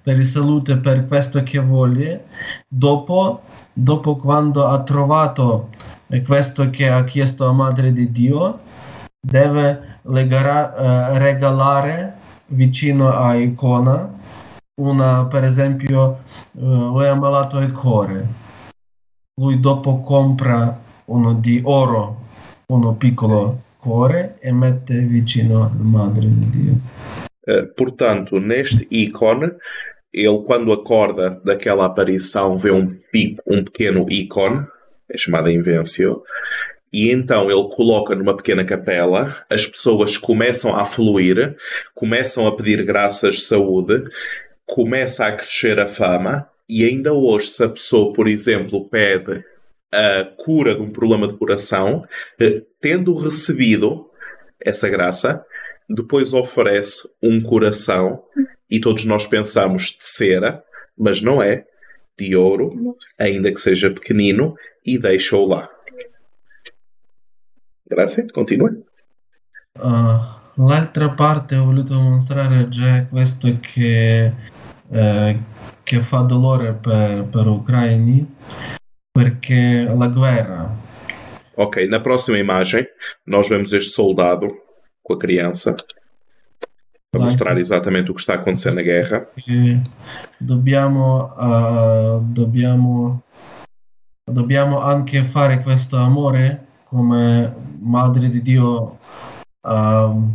per 0.03 0.25
salute, 0.27 0.77
per 0.77 1.07
questo 1.07 1.41
che 1.41 1.57
vuole. 1.57 2.25
Dopo, 2.67 3.41
dopo 3.73 4.15
quando 4.15 4.67
ha 4.67 4.83
trovato 4.83 5.69
questo 6.23 6.69
che 6.69 6.87
ha 6.87 7.03
chiesto 7.03 7.47
a 7.47 7.51
Madre 7.51 7.91
di 7.91 8.11
Dio, 8.11 8.59
deve 9.19 10.01
legare, 10.03 11.13
uh, 11.13 11.17
regalare 11.17 12.13
vicino 12.49 13.09
a 13.09 13.33
icona 13.33 14.13
una, 14.79 15.25
per 15.25 15.43
esempio, 15.43 16.19
lui 16.51 17.07
ha 17.07 17.15
malato 17.15 17.57
il 17.57 17.71
cuore. 17.71 18.43
Lui 19.41 19.59
dopo 19.59 19.99
compra 20.01 20.83
uno 21.07 21.35
di 21.35 21.61
oro, 21.63 22.17
uno 22.67 22.95
piccolo 22.95 23.61
cuore 23.77 24.35
e 24.41 24.51
mette 24.51 24.99
vicino 24.99 25.63
à 25.63 25.69
Madre 25.69 26.27
de 26.27 26.45
Dio. 26.51 26.81
Uh, 27.47 27.67
portanto, 27.75 28.39
neste 28.39 28.87
ícone, 28.89 29.51
ele 30.11 30.43
quando 30.45 30.71
acorda 30.71 31.39
daquela 31.43 31.85
aparição 31.85 32.57
vê 32.57 32.71
um, 32.71 32.97
um 33.47 33.63
pequeno 33.63 34.05
ícone, 34.09 34.65
é 35.09 35.17
chamada 35.17 35.51
Invencio, 35.51 36.23
e 36.91 37.11
então 37.11 37.51
ele 37.51 37.69
coloca 37.69 38.15
numa 38.15 38.35
pequena 38.35 38.63
capela, 38.63 39.35
as 39.49 39.67
pessoas 39.67 40.17
começam 40.17 40.75
a 40.75 40.85
fluir, 40.85 41.55
começam 41.93 42.47
a 42.47 42.55
pedir 42.55 42.83
graças 42.83 43.35
de 43.35 43.41
saúde, 43.41 44.05
começa 44.65 45.27
a 45.27 45.33
crescer 45.33 45.79
a 45.79 45.85
fama, 45.85 46.47
e 46.67 46.83
ainda 46.83 47.13
hoje, 47.13 47.47
se 47.47 47.63
a 47.63 47.69
pessoa, 47.69 48.11
por 48.11 48.27
exemplo, 48.27 48.89
pede 48.89 49.43
a 49.95 50.25
cura 50.37 50.75
de 50.75 50.81
um 50.81 50.91
problema 50.91 51.27
de 51.27 51.35
coração, 51.35 52.05
eh, 52.39 52.61
tendo 52.81 53.15
recebido 53.15 54.09
essa 54.59 54.89
graça, 54.89 55.45
depois 55.89 56.33
oferece 56.33 57.07
um 57.21 57.41
coração 57.41 58.23
e 58.69 58.79
todos 58.79 59.05
nós 59.05 59.25
pensamos 59.27 59.91
de 59.91 60.03
cera, 60.03 60.63
mas 60.97 61.21
não 61.21 61.41
é, 61.41 61.65
de 62.17 62.35
ouro, 62.35 62.71
ainda 63.19 63.51
que 63.51 63.59
seja 63.59 63.91
pequenino, 63.91 64.55
e 64.85 64.97
deixa-o 64.97 65.45
lá. 65.45 65.69
Grazie, 67.87 68.27
continua. 68.33 68.71
Uh, 69.77 70.65
l'altra 70.65 71.09
parte 71.09 71.55
ho 71.55 71.65
voluto 71.65 71.99
mostrare 71.99 72.69
già 72.69 73.05
questo 73.05 73.59
che, 73.59 74.31
eh, 74.89 75.39
che 75.83 76.01
fa 76.03 76.21
dolore 76.21 76.73
per, 76.73 77.25
per 77.25 77.47
ucraini 77.47 78.25
Porque 79.15 79.87
la 79.97 80.07
guerra. 80.09 80.75
Ok, 81.55 81.87
na 81.87 82.01
próxima 82.01 82.37
imagem 82.37 82.85
nós 83.25 83.47
vemos 83.47 83.71
este 83.71 83.91
soldado 83.93 84.53
com 85.01 85.13
a 85.13 85.17
criança 85.17 85.73
para 87.09 87.23
mostrar 87.23 87.57
exatamente 87.57 88.11
o 88.11 88.13
que 88.13 88.19
está 88.19 88.33
acontecendo 88.33 88.75
na 88.75 88.81
guerra. 88.81 89.25
Dobbiamo, 90.37 91.31
uh, 91.37 92.19
dobbiamo, 92.19 93.23
dobbiamo 94.29 94.81
anche 94.81 95.23
fare 95.23 95.63
questo 95.63 95.95
amore 95.95 96.59
come 96.83 97.53
Madre 97.79 98.27
di 98.27 98.41
Dio 98.41 98.97
uh, 99.61 100.31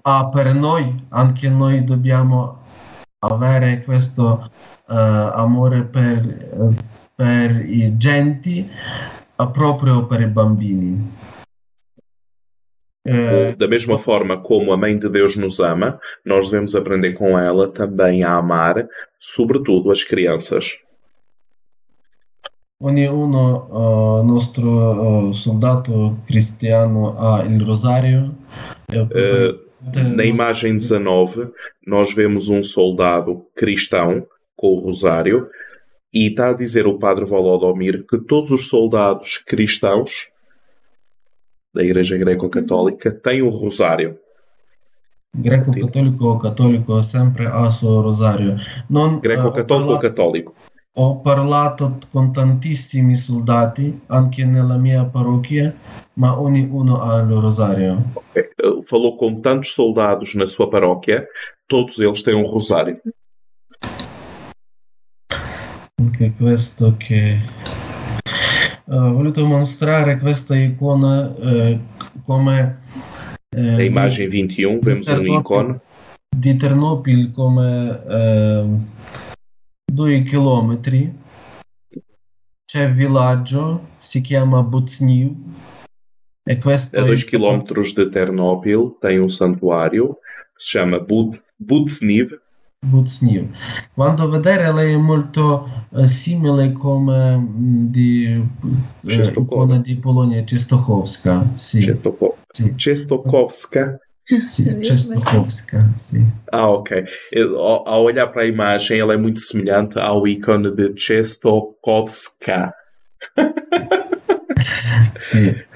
ha 0.00 0.28
per 0.28 0.54
noi, 0.54 0.94
anche 1.10 1.50
noi 1.50 1.84
dobbiamo 1.84 2.59
avere 3.20 3.82
questo 3.84 4.50
uh, 4.88 4.94
amore 5.34 5.82
per, 5.82 6.74
per 7.14 7.64
i 7.64 7.96
genti, 7.96 8.68
proprio 9.52 10.06
per 10.06 10.20
i 10.22 10.26
bambini. 10.26 11.18
Uh, 13.02 13.56
da 13.56 13.66
mesma 13.66 13.96
forma 13.96 14.40
como 14.40 14.72
a 14.72 14.76
Mãe 14.76 14.98
de 14.98 15.08
Deus 15.08 15.34
nos 15.36 15.58
ama, 15.58 15.98
nós 16.24 16.50
devemos 16.50 16.74
aprender 16.74 17.12
com 17.12 17.38
ela 17.38 17.68
também 17.68 18.22
a 18.22 18.34
amar, 18.34 18.86
sobretudo 19.18 19.90
as 19.90 20.04
crianças. 20.04 20.78
Ognuno 22.82 23.66
uh, 23.68 24.22
nostro 24.22 25.28
uh, 25.28 25.34
soldato 25.34 26.16
cristiano 26.26 27.18
ha 27.18 27.44
il 27.44 27.62
rosario. 27.62 28.34
Uh, 28.90 29.69
na 29.80 30.24
imagem 30.24 30.74
19, 30.74 31.50
nós 31.86 32.12
vemos 32.12 32.48
um 32.48 32.62
soldado 32.62 33.46
cristão 33.54 34.26
com 34.54 34.68
o 34.74 34.80
rosário 34.80 35.48
e 36.12 36.28
está 36.28 36.50
a 36.50 36.54
dizer 36.54 36.86
o 36.86 36.98
padre 36.98 37.24
Volodomir 37.24 38.04
que 38.06 38.18
todos 38.18 38.50
os 38.50 38.68
soldados 38.68 39.38
cristãos 39.38 40.28
da 41.72 41.82
Igreja 41.82 42.18
Greco-Católica 42.18 43.12
têm 43.12 43.42
o 43.42 43.48
rosário. 43.48 44.18
Greco-católico 45.34 46.24
ou 46.24 46.38
católico 46.38 47.02
sempre 47.02 47.46
ha 47.46 47.62
o 47.62 47.70
seu 47.70 48.00
rosário. 48.00 48.56
Greco-católico 49.20 49.92
ou 49.92 49.98
católico? 49.98 50.54
Ho 50.94 51.20
parlato 51.20 51.98
con 52.10 52.32
tantissimi 52.32 53.14
soldati 53.14 54.00
anche 54.06 54.44
nella 54.44 54.76
mia 54.76 55.04
parrocchia, 55.04 55.72
ma 56.14 56.40
ognuno 56.40 57.00
ha 57.00 57.20
il 57.20 57.30
rosario. 57.30 58.02
Okay. 58.14 58.50
Falou 58.82 59.14
com 59.14 59.40
tantos 59.40 59.72
soldados 59.72 60.34
na 60.34 60.46
sua 60.46 60.68
paróquia, 60.68 61.28
todos 61.68 62.00
eles 62.00 62.22
têm 62.22 62.34
um 62.34 62.42
rosário. 62.42 63.00
Anche 66.00 66.32
questo 66.36 66.96
che 66.96 67.38
uh, 68.86 69.12
voluto 69.12 69.46
mostrare 69.46 70.18
questa 70.18 70.56
icona 70.56 71.28
uh, 71.28 71.78
come 72.24 72.78
uh, 73.56 73.60
na 73.60 73.84
imagem 73.84 74.28
21 74.28 74.80
vemos 74.80 75.06
um 75.08 75.24
ícone 75.24 75.80
di 76.36 76.56
Ternopil 76.56 77.30
come 77.32 78.00
uh, 78.06 78.80
2 79.90 80.22
km 80.22 80.80
c'è 82.64 82.92
villaggio, 82.92 83.88
si 83.98 84.20
chiama 84.20 84.62
Buznil. 84.62 85.34
E 86.44 86.56
questo 86.58 86.98
a 86.98 87.02
2 87.02 87.24
km 87.24 87.64
de 87.94 88.08
Ternopil 88.08 88.96
tem 89.00 89.20
um 89.20 89.28
santuário 89.28 90.16
que 90.54 90.62
se 90.62 90.78
chama 90.78 91.04
Butzniv. 91.58 92.40
Butzniv. 92.86 93.50
Quando 93.94 94.28
vedere 94.30 94.64
è 94.64 94.96
molto 94.96 95.68
uh, 95.90 96.04
simile 96.04 96.72
come 96.72 97.36
mm, 97.36 97.86
di 97.90 98.42
uh, 98.62 99.80
di 99.80 99.96
Polonia, 99.96 100.44
Czestochowska. 100.44 101.50
Sì. 101.54 101.80
Czestochowska. 101.80 102.46
Sì. 102.52 102.74
Czestochowska. 102.76 103.98
Sim, 104.42 104.80
Czestochowska, 104.80 105.80
sim. 105.98 106.26
Ah, 106.52 106.68
ok. 106.68 107.04
Eu, 107.32 107.58
ao, 107.58 108.04
olhar 108.04 108.28
para 108.28 108.42
a 108.42 108.46
imagem, 108.46 108.98
ela 108.98 109.14
é 109.14 109.16
muito 109.16 109.40
semelhante 109.40 109.98
ao 109.98 110.26
ícone 110.26 110.70
de. 110.70 110.94
Sim. 115.18 115.54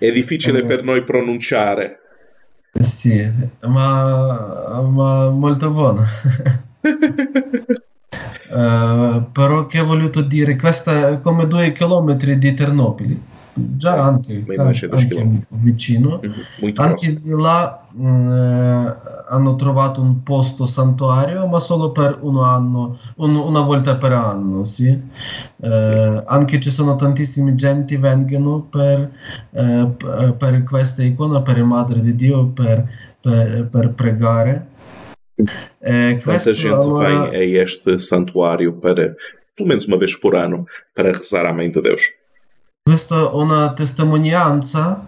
É 0.00 0.12
difficile 0.12 0.62
per 0.64 0.84
noi 0.84 1.02
pronunciare. 1.02 1.98
Sì, 2.78 3.28
ma, 3.62 4.80
ma 4.82 5.30
molto 5.30 5.70
buono. 5.70 6.06
uh, 8.50 9.26
però 9.32 9.66
che 9.66 9.80
ho 9.80 9.84
voluto 9.84 10.20
dire, 10.20 10.54
questa 10.54 11.08
è 11.08 11.20
come 11.20 11.48
due 11.48 11.72
chilometri 11.72 12.38
di 12.38 12.54
Ternopili 12.54 13.20
già 13.76 14.02
anche, 14.02 14.44
anche 14.56 15.46
vicino. 15.48 16.20
Mm-hmm. 16.24 16.72
Anche 16.76 17.20
di 17.20 17.30
là 17.30 17.86
mh, 17.90 18.08
mm, 18.08 18.86
hanno 19.28 19.56
trovato 19.56 20.00
un 20.00 20.22
posto 20.22 20.66
santuario, 20.66 21.46
ma 21.46 21.58
solo 21.58 21.92
per 21.92 22.18
un 22.20 22.42
anno, 22.42 22.98
un, 23.16 23.36
una 23.36 23.60
volta 23.60 23.96
per 23.96 24.12
anno. 24.12 24.64
Sì? 24.64 24.88
Eh, 24.88 25.78
sì. 25.78 26.22
Anche 26.26 26.60
ci 26.60 26.70
sono 26.70 26.96
tantissimi 26.96 27.54
gente 27.54 27.98
vengono 27.98 28.60
per, 28.60 29.10
eh, 29.50 29.88
per 30.36 30.64
questa 30.64 31.02
icona, 31.02 31.42
per 31.42 31.58
il 31.58 31.64
Madre 31.64 32.00
di 32.00 32.14
Dio, 32.14 32.46
per, 32.46 32.88
per, 33.20 33.68
per 33.70 33.90
pregare. 33.90 34.66
Eh, 35.80 36.20
Quanta 36.22 36.52
gente 36.52 36.74
allora... 36.74 37.28
vem 37.30 37.40
a 37.40 37.62
este 37.62 37.98
santuário 37.98 38.72
para, 38.72 39.16
pelo 39.54 39.68
menos 39.68 39.86
uma 39.86 39.96
vez 39.96 40.16
por 40.16 40.34
ano, 40.34 40.66
para 40.94 41.12
rezar 41.12 41.46
à 41.46 41.52
Mãe 41.52 41.70
de 41.70 41.80
Deus? 41.80 42.02
Questa 42.88 43.20
è 43.20 43.34
una 43.34 43.74
testimonianza, 43.74 45.06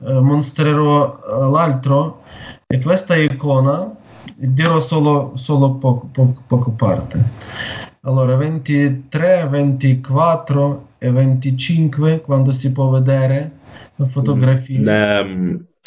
mostrerò 0.00 1.20
l'altro, 1.50 2.22
e 2.66 2.80
questa 2.80 3.14
icona 3.16 3.94
dirò 4.34 4.80
solo, 4.80 5.32
solo 5.34 5.74
poco, 5.74 6.08
poco, 6.10 6.42
poco 6.46 6.70
parte. 6.70 7.22
Allora, 8.00 8.34
23, 8.36 9.46
24 9.46 10.88
e 10.96 11.10
25, 11.10 12.22
quando 12.22 12.50
si 12.50 12.72
può 12.72 12.88
vedere 12.88 13.50
la 13.96 14.06
fotografia. 14.06 14.80
Na, 14.80 15.20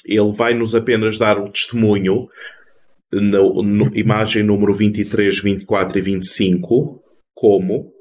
ele 0.06 0.32
vai 0.36 0.54
nos 0.54 0.76
apenas 0.76 1.18
dar 1.18 1.40
o 1.40 1.50
testemunho 1.50 2.28
na 3.12 3.40
imagem 3.96 4.44
número 4.44 4.74
23, 4.76 5.42
24 5.42 5.98
e 5.98 6.02
25, 6.04 7.02
como 7.34 7.98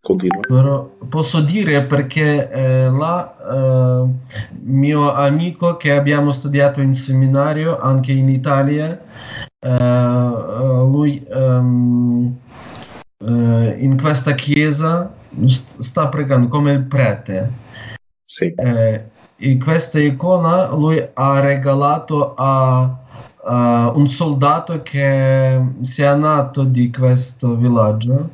Continua. 0.00 0.40
Però 0.46 0.90
posso 1.08 1.40
dire 1.40 1.82
perché 1.82 2.50
eh, 2.50 2.88
là 2.88 3.36
eh, 3.50 4.04
mio 4.62 5.12
amico 5.12 5.76
che 5.76 5.92
abbiamo 5.92 6.30
studiato 6.30 6.80
in 6.80 6.94
seminario 6.94 7.78
anche 7.80 8.12
in 8.12 8.28
Italia, 8.28 8.98
eh, 9.58 9.68
lui 9.68 11.24
ehm, 11.28 12.36
eh, 13.18 13.76
in 13.80 14.00
questa 14.00 14.34
chiesa 14.34 15.12
sta 15.44 16.08
pregando 16.08 16.46
come 16.48 16.72
il 16.72 16.82
prete. 16.84 17.50
Sì. 18.22 18.54
Eh, 18.54 19.04
in 19.40 19.62
questa 19.62 19.98
icona 19.98 20.68
lui 20.68 21.04
ha 21.14 21.40
regalato 21.40 22.34
a 22.36 23.02
Uh, 23.40 23.96
un 23.96 24.08
soldato 24.08 24.82
che 24.82 25.58
si 25.80 26.02
è 26.02 26.14
nato 26.14 26.64
di 26.64 26.90
questo 26.90 27.54
villaggio 27.54 28.28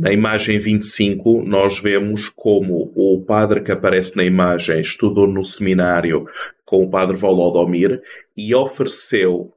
Na 0.00 0.12
imagem 0.12 0.60
25, 0.60 1.42
nós 1.44 1.80
vemos 1.80 2.28
como 2.28 2.92
o 2.94 3.20
padre 3.26 3.60
que 3.62 3.72
aparece 3.72 4.16
na 4.16 4.22
imagem 4.22 4.80
estudou 4.80 5.26
no 5.26 5.42
seminário 5.42 6.24
com 6.64 6.84
o 6.84 6.88
padre 6.88 7.16
Volodomir 7.16 8.00
e 8.36 8.54
ofereceu 8.54 9.52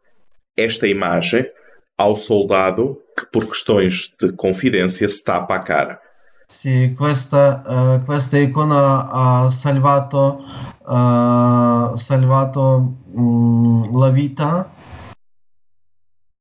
esta 0.57 0.87
imagem 0.87 1.47
ao 1.95 2.15
soldado 2.15 2.97
que, 3.15 3.27
por 3.31 3.45
questões 3.45 4.11
de 4.19 4.31
confidência, 4.31 5.07
se 5.07 5.23
tapa 5.23 5.55
a 5.55 5.59
cara. 5.59 6.01
Sì, 6.47 6.95
questa, 6.97 7.63
uh, 7.67 8.35
icona 8.35 9.09
ha 9.11 9.49
salvato, 9.51 10.43
uh, 10.87 11.95
salvato 11.95 12.95
um, 13.13 13.95
la 13.95 14.09
vita. 14.09 14.65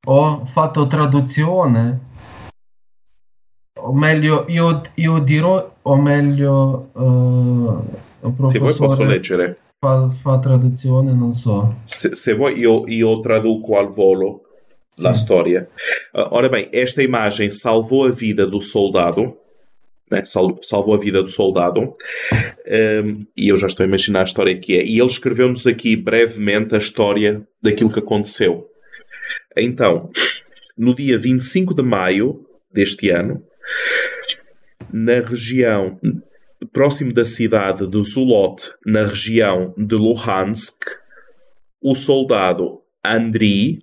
Ho 0.07 0.46
fatto 0.46 0.86
traduzione 0.86 2.09
o 3.91 3.93
meglio, 3.93 4.45
io, 4.49 4.82
io 4.95 5.18
dirò, 5.18 5.74
o 5.82 5.97
meglio, 5.97 6.91
uh, 6.95 8.51
se 8.51 8.59
vuoi 8.59 8.74
posso 8.76 9.03
leggere. 9.03 9.57
Fa, 9.80 10.09
fa 10.11 10.38
traduzione, 10.38 11.12
non 11.12 11.32
so. 11.32 11.74
Se, 11.84 12.14
se 12.14 12.34
vuoi 12.34 12.59
io, 12.59 12.86
io 12.86 13.18
traduco 13.20 13.78
al 13.78 13.91
volo 13.91 14.43
la 14.99 15.12
storia. 15.14 15.68
Uh, 16.14 16.28
ora 16.30 16.49
bem, 16.49 16.68
esta 16.72 17.03
imagem 17.03 17.51
salvou 17.51 18.07
a 18.07 18.11
vida 18.11 18.47
do 18.47 18.61
soldado, 18.61 19.36
né? 20.09 20.24
Sal, 20.24 20.57
salvou 20.62 20.95
a 20.95 20.99
vida 20.99 21.20
do 21.20 21.30
soldado, 21.30 21.93
um, 23.03 23.26
e 23.36 23.49
eu 23.49 23.57
já 23.57 23.66
estou 23.66 23.82
a 23.82 23.88
imaginar 23.88 24.20
a 24.20 24.24
história 24.24 24.57
que 24.57 24.76
é. 24.76 24.84
E 24.84 25.01
ele 25.01 25.07
escreveu-nos 25.07 25.66
aqui 25.66 25.97
brevemente 25.97 26.76
a 26.76 26.78
história 26.78 27.43
daquilo 27.61 27.91
que 27.91 27.99
aconteceu. 27.99 28.68
Então, 29.57 30.11
no 30.78 30.95
dia 30.95 31.18
25 31.18 31.74
de 31.74 31.82
maio 31.82 32.47
deste 32.72 33.11
ano, 33.11 33.43
na 34.92 35.20
região 35.20 35.98
próximo 36.72 37.12
da 37.12 37.24
cidade 37.24 37.86
de 37.86 38.02
Zulot, 38.02 38.72
na 38.86 39.06
região 39.06 39.74
de 39.76 39.94
Luhansk, 39.94 40.84
o 41.82 41.94
soldado 41.94 42.80
Andriy, 43.04 43.80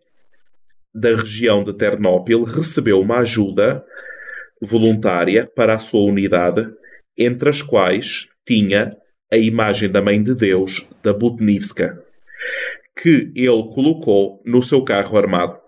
da 0.94 1.10
região 1.10 1.64
de 1.64 1.74
Ternópil, 1.74 2.44
recebeu 2.44 3.00
uma 3.00 3.20
ajuda 3.20 3.84
voluntária 4.62 5.50
para 5.56 5.74
a 5.74 5.80
sua 5.80 6.02
unidade, 6.02 6.68
entre 7.18 7.50
as 7.50 7.62
quais 7.62 8.28
tinha 8.46 8.96
a 9.32 9.38
imagem 9.38 9.90
da 9.90 10.02
Mãe 10.02 10.22
de 10.22 10.34
Deus 10.34 10.88
da 11.04 11.14
Butnivska, 11.14 12.02
que 12.98 13.32
ele 13.36 13.70
colocou 13.74 14.42
no 14.46 14.62
seu 14.62 14.84
carro 14.84 15.18
armado. 15.18 15.60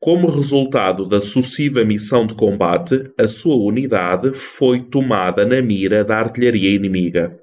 Como 0.00 0.30
resultado 0.30 1.04
da 1.04 1.20
sucessiva 1.20 1.84
missão 1.84 2.24
de 2.24 2.32
combate, 2.34 3.02
a 3.18 3.26
sua 3.26 3.56
unidade 3.56 4.32
foi 4.32 4.80
tomada 4.80 5.44
na 5.44 5.60
mira 5.60 6.04
da 6.04 6.18
artilharia 6.18 6.70
inimiga. 6.70 7.36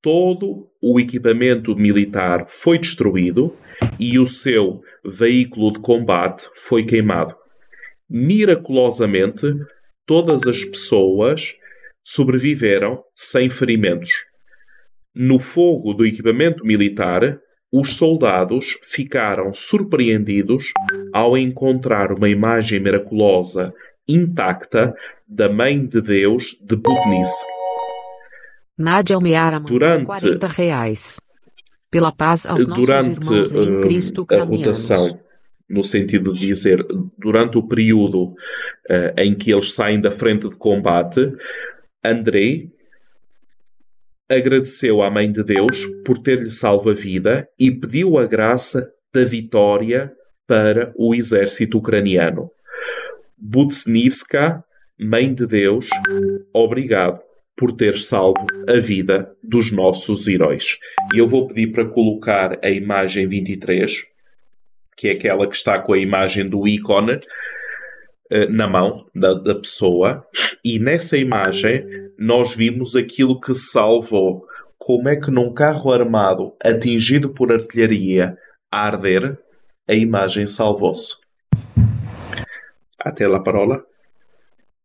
Todo 0.00 0.70
o 0.82 0.98
equipamento 0.98 1.76
militar 1.76 2.44
foi 2.46 2.78
destruído 2.78 3.54
e 4.00 4.18
o 4.18 4.26
seu 4.26 4.80
veículo 5.04 5.70
de 5.70 5.80
combate 5.80 6.48
foi 6.54 6.82
queimado. 6.82 7.36
Miraculosamente, 8.08 9.52
todas 10.06 10.46
as 10.46 10.64
pessoas 10.64 11.54
sobreviveram 12.02 13.02
sem 13.14 13.50
ferimentos. 13.50 14.10
No 15.14 15.38
fogo 15.38 15.92
do 15.92 16.06
equipamento 16.06 16.64
militar, 16.64 17.38
os 17.72 17.94
soldados 17.94 18.78
ficaram 18.82 19.54
surpreendidos 19.54 20.72
ao 21.10 21.38
encontrar 21.38 22.12
uma 22.12 22.28
imagem 22.28 22.78
miraculosa 22.78 23.72
intacta 24.06 24.94
da 25.26 25.48
Mãe 25.48 25.86
de 25.86 26.02
Deus 26.02 26.54
de 26.60 26.76
Budnivsk. 26.76 27.46
Nádia 28.76 29.16
Almeara 29.16 29.58
durante 29.58 30.04
40 30.04 30.46
reais. 30.48 31.18
Pela 31.90 32.12
paz 32.12 32.44
aos 32.44 32.66
durante 32.66 33.26
nossos 33.26 33.54
irmãos 33.54 33.54
em 33.54 33.78
eh, 33.78 33.80
Cristo 33.82 34.26
a 34.30 34.42
rotação, 34.42 35.20
no 35.68 35.84
sentido 35.84 36.32
de 36.32 36.46
dizer, 36.46 36.84
durante 37.18 37.56
o 37.56 37.62
período 37.62 38.24
uh, 38.24 38.34
em 39.18 39.34
que 39.34 39.50
eles 39.50 39.72
saem 39.72 40.00
da 40.00 40.10
frente 40.10 40.48
de 40.48 40.56
combate, 40.56 41.32
Andrei 42.04 42.70
agradeceu 44.34 45.02
à 45.02 45.10
Mãe 45.10 45.30
de 45.30 45.42
Deus 45.44 45.86
por 46.04 46.18
ter-lhe 46.18 46.50
salvo 46.50 46.90
a 46.90 46.94
vida 46.94 47.48
e 47.58 47.70
pediu 47.70 48.18
a 48.18 48.26
graça 48.26 48.90
da 49.14 49.24
vitória 49.24 50.12
para 50.46 50.92
o 50.96 51.14
exército 51.14 51.78
ucraniano. 51.78 52.50
Butsnivska, 53.36 54.64
Mãe 54.98 55.32
de 55.32 55.46
Deus, 55.46 55.88
obrigado 56.52 57.20
por 57.56 57.72
ter 57.72 57.98
salvo 57.98 58.46
a 58.68 58.78
vida 58.80 59.30
dos 59.42 59.70
nossos 59.70 60.26
heróis. 60.26 60.78
E 61.14 61.18
eu 61.18 61.26
vou 61.26 61.46
pedir 61.46 61.72
para 61.72 61.84
colocar 61.84 62.58
a 62.62 62.70
imagem 62.70 63.26
23, 63.26 64.04
que 64.96 65.08
é 65.08 65.12
aquela 65.12 65.46
que 65.46 65.56
está 65.56 65.78
com 65.78 65.92
a 65.92 65.98
imagem 65.98 66.48
do 66.48 66.66
ícone 66.66 67.20
eh, 68.30 68.46
na 68.46 68.68
mão 68.68 69.06
da, 69.14 69.34
da 69.34 69.54
pessoa, 69.54 70.26
e 70.64 70.78
nessa 70.78 71.18
imagem 71.18 71.84
nós 72.22 72.54
vimos 72.54 72.94
aquilo 72.94 73.40
que 73.40 73.52
salvou. 73.52 74.46
Como 74.78 75.08
é 75.08 75.16
que 75.16 75.30
num 75.30 75.52
carro 75.52 75.92
armado 75.92 76.54
atingido 76.64 77.30
por 77.30 77.52
artilharia 77.52 78.36
a 78.70 78.86
arder, 78.86 79.38
a 79.88 79.94
imagem 79.94 80.46
salvou-se? 80.46 81.16
Até 82.98 83.26
la 83.26 83.40
parola. 83.40 83.82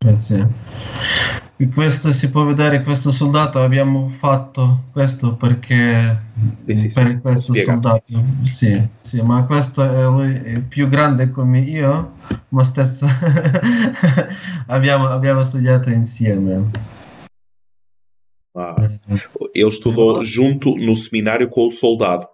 Grazie. 0.04 0.48
E 1.60 1.68
questo 1.70 2.12
si 2.12 2.30
può 2.30 2.44
vedere, 2.44 2.84
questo 2.84 3.12
soldato 3.12 3.60
abbiamo 3.62 4.10
fatto 4.10 4.86
questo 4.92 5.36
perché 5.36 6.20
sì, 6.68 6.76
sì, 6.76 6.88
per 6.94 7.20
questo 7.22 7.52
spiega. 7.54 7.72
soldato, 7.74 8.24
sì, 8.44 8.88
sì, 9.00 9.22
ma 9.22 9.46
questo 9.46 9.84
è 9.84 10.04
lui 10.04 10.36
è 10.36 10.60
più 10.60 10.88
grande 10.88 11.32
come 11.32 11.60
io, 11.60 12.14
ma 12.50 12.64
stesso 12.64 13.08
abbiamo, 14.68 15.10
abbiamo 15.10 15.44
studiato 15.44 15.90
insieme. 15.90 17.06
Ah, 18.58 18.90
ele 19.54 19.68
estudou 19.68 20.24
junto 20.24 20.76
no 20.76 20.96
seminário 20.96 21.48
com 21.48 21.68
o 21.68 21.72
soldado. 21.72 22.28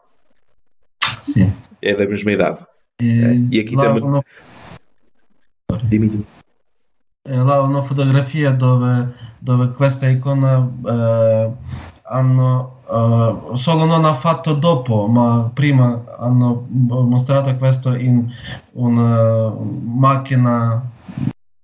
Sì. 1.22 1.52
É 1.82 1.94
da 1.94 2.08
mesma 2.08 2.32
idade. 2.32 2.66
E, 3.02 3.50
E 3.52 3.60
aqui 3.60 3.76
também. 3.76 4.24
dimmi. 5.84 6.26
Eh, 7.26 7.36
là 7.36 7.62
ho 7.62 7.66
una 7.66 7.84
fotografia 7.84 8.52
dove, 8.52 9.14
dove 9.40 9.74
questa 9.74 10.10
icona 10.10 10.70
eh, 10.86 11.52
hanno 12.04 12.82
eh, 12.90 13.58
solo 13.58 13.86
non 13.86 14.06
ha 14.06 14.14
fatto 14.14 14.54
dopo, 14.54 15.08
ma 15.08 15.50
prima 15.54 16.04
hanno 16.20 16.68
mostrato 16.70 17.56
questo 17.56 17.96
in 17.96 18.30
una 18.74 19.50
macchina 19.50 20.90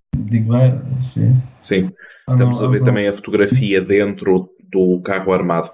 di 0.10 0.40
guerra. 0.42 0.82
Sì. 1.02 1.30
Sim. 1.60 1.94
Hanno- 2.30 2.36
Estamos 2.36 2.62
a 2.62 2.68
ver 2.68 2.84
também 2.84 3.08
a 3.08 3.14
fotografia 3.14 3.82
dentro 3.82 4.52
do 4.72 5.02
carro 5.02 5.34
armado. 5.34 5.72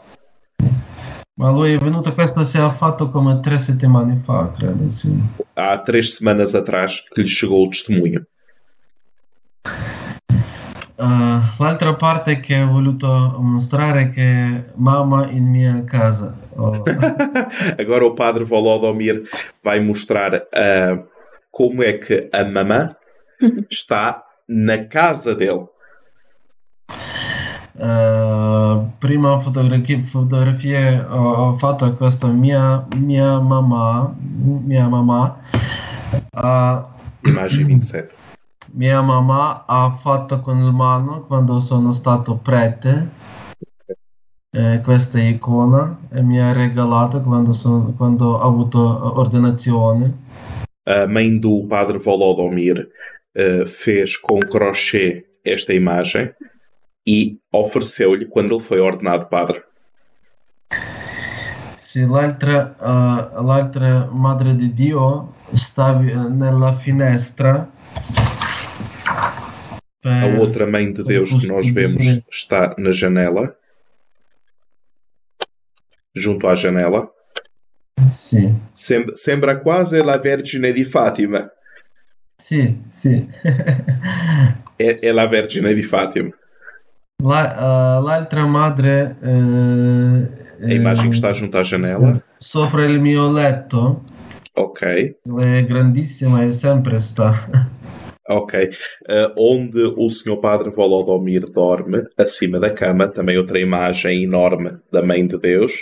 Ma 1.37 1.51
lui 1.51 1.73
è 1.73 1.77
venuto, 1.77 2.13
questo 2.13 2.45
si 2.45 2.57
è 2.57 2.69
fatto 2.69 3.09
come 3.09 3.41
tre 3.41 3.57
settimane 3.59 4.21
fa, 4.23 4.53
credo. 4.55 4.87
Há 5.53 5.77
três 5.79 6.15
semanas 6.15 6.55
atrás 6.55 7.01
que 7.01 7.21
lhe 7.21 7.27
chegou 7.27 7.65
o 7.65 7.67
testemunho. 7.67 8.25
Eh, 10.97 11.41
l'altra 11.59 11.93
parte 11.95 12.39
che 12.39 12.61
ho 12.61 12.67
voluto 12.71 13.35
mostrare 13.41 14.03
è 14.03 14.09
che 14.11 14.65
mamma 14.75 15.29
in 15.29 15.43
mia 15.49 15.83
casa. 15.83 16.33
Oh, 16.55 16.83
Agora 17.77 18.05
o 18.05 18.13
padre 18.13 18.45
Volodomir 18.45 19.23
vai 19.61 19.81
mostrar 19.81 20.47
ah, 20.53 21.03
como 21.51 21.83
é 21.83 21.93
que 21.97 22.29
a 22.31 22.45
mamã 22.45 22.95
está 23.69 24.23
na 24.47 24.85
casa 24.85 25.35
dele. 25.35 25.67
Eh, 27.77 28.81
prima 28.99 29.39
fotografia, 29.41 30.01
fotografie 30.03 30.97
ho, 31.09 31.33
ho 31.33 31.57
fatto 31.57 31.93
questa 31.95 32.27
mia, 32.27 32.85
mia 32.95 33.39
mamma, 33.39 34.15
mia 34.17 34.87
mamma, 34.87 35.41
ha- 36.31 36.87
Imagem 37.25 37.67
27. 37.67 38.17
mia 38.73 39.01
mamma 39.01 39.65
ha 39.67 39.91
fatto 39.99 40.39
con 40.39 40.59
il 40.59 40.71
mano 40.71 41.25
quando 41.25 41.59
sono 41.59 41.91
stato 41.91 42.37
prete 42.37 43.09
eh, 44.51 44.79
questa 44.81 45.19
icona 45.19 45.97
e 46.13 46.21
mi 46.21 46.39
ha 46.39 46.53
regalato 46.53 47.19
quando, 47.21 47.51
sono, 47.51 47.93
quando 47.97 48.35
ho 48.35 48.41
avuto 48.41 48.79
ordinazione. 49.19 50.13
A 50.87 51.07
mãe 51.07 51.39
do 51.39 51.65
padre 51.67 51.97
Volodomir 51.97 52.87
ah, 53.35 53.65
fez 53.65 54.15
com 54.15 54.39
crochê 54.39 55.25
esta 55.43 55.73
imagem 55.73 56.33
e 57.05 57.37
ofereceu-lhe 57.51 58.25
quando 58.25 58.55
ele 58.55 58.63
foi 58.63 58.79
ordenado 58.79 59.27
padre. 59.27 59.63
Sì, 61.77 62.05
l'altra, 62.05 62.75
eh, 62.77 63.41
l'altra 63.41 64.05
Madre 64.11 64.55
di 64.55 64.73
Dio 64.73 65.35
sta 65.53 65.97
eh, 66.01 66.13
nella 66.13 66.75
finestra. 66.75 67.69
A 70.03 70.25
outra 70.37 70.67
mãe 70.67 70.91
de 70.91 71.03
Deus 71.03 71.31
que 71.33 71.47
nós 71.47 71.67
vemos 71.69 72.03
está 72.29 72.75
na 72.77 72.91
janela, 72.91 73.55
junto 76.13 76.47
à 76.47 76.53
janela. 76.53 77.09
Sì, 78.11 78.53
Sem- 78.73 79.15
sembra 79.15 79.57
quase 79.57 80.03
la 80.03 80.17
Vergine 80.17 80.73
di 80.73 80.83
Fatima. 80.83 81.49
sì, 82.37 82.77
sì. 82.89 83.27
É, 84.77 85.07
é 85.07 85.11
la 85.13 85.25
Vergine 85.25 85.73
di 85.73 85.81
Fatima. 85.83 86.33
La- 87.23 87.55
eh, 87.55 88.01
l'altra 88.03 88.45
madre 88.45 89.15
eh, 89.21 90.65
A 90.67 90.73
imagem 90.73 91.09
que 91.09 91.15
eh, 91.15 91.19
está 91.19 91.31
junto 91.33 91.57
à 91.57 91.63
janela. 91.63 92.21
sopra 92.37 92.83
il 92.85 92.99
mio 92.99 93.31
letto, 93.31 94.03
Ok, 94.57 94.81
lei 95.23 95.57
è 95.59 95.65
grandissima 95.65 96.43
e 96.43 96.51
sempre 96.51 96.99
sta. 96.99 97.33
ok. 98.27 98.53
Eh, 99.07 99.33
onde 99.37 99.81
o 99.97 100.09
senhor 100.09 100.39
Padre 100.39 100.71
Volodomir 100.71 101.49
dorme, 101.49 102.07
acima 102.17 102.57
da 102.59 102.71
cama, 102.71 103.07
também 103.09 103.37
outra 103.37 103.59
imagem 103.59 104.23
enorme 104.23 104.77
da 104.91 105.03
Mãe 105.03 105.25
de 105.27 105.37
Deus. 105.37 105.73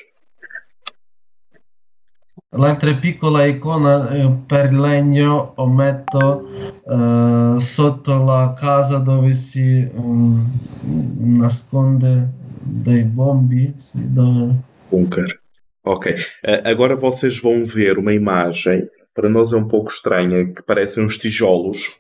L'altra 2.56 2.94
piccola 2.96 3.46
icona 3.46 4.38
per 4.46 4.72
legno 4.74 5.54
o 5.56 5.68
metto 5.68 6.48
eh, 6.88 7.60
sotto 7.60 8.24
la 8.24 8.54
casa 8.56 8.98
dove 9.00 9.34
si 9.34 9.90
mm, 9.92 11.38
nasconde 11.40 12.30
dei 12.62 13.04
bombi, 13.04 13.74
sì, 13.76 14.14
dove... 14.14 14.56
Bunker. 14.90 15.42
Ok. 15.84 16.16
Eh, 16.44 16.62
agora 16.64 16.96
vocês 16.96 17.40
vão 17.40 17.66
ver 17.66 17.98
uma 17.98 18.14
imagem, 18.14 18.88
para 19.14 19.30
nós 19.30 19.52
é 19.52 19.58
um 19.58 19.68
pouco 19.68 19.90
estranha, 19.90 20.46
que 20.46 20.62
parecem 20.62 21.04
uns 21.04 21.18
tijolos. 21.18 22.00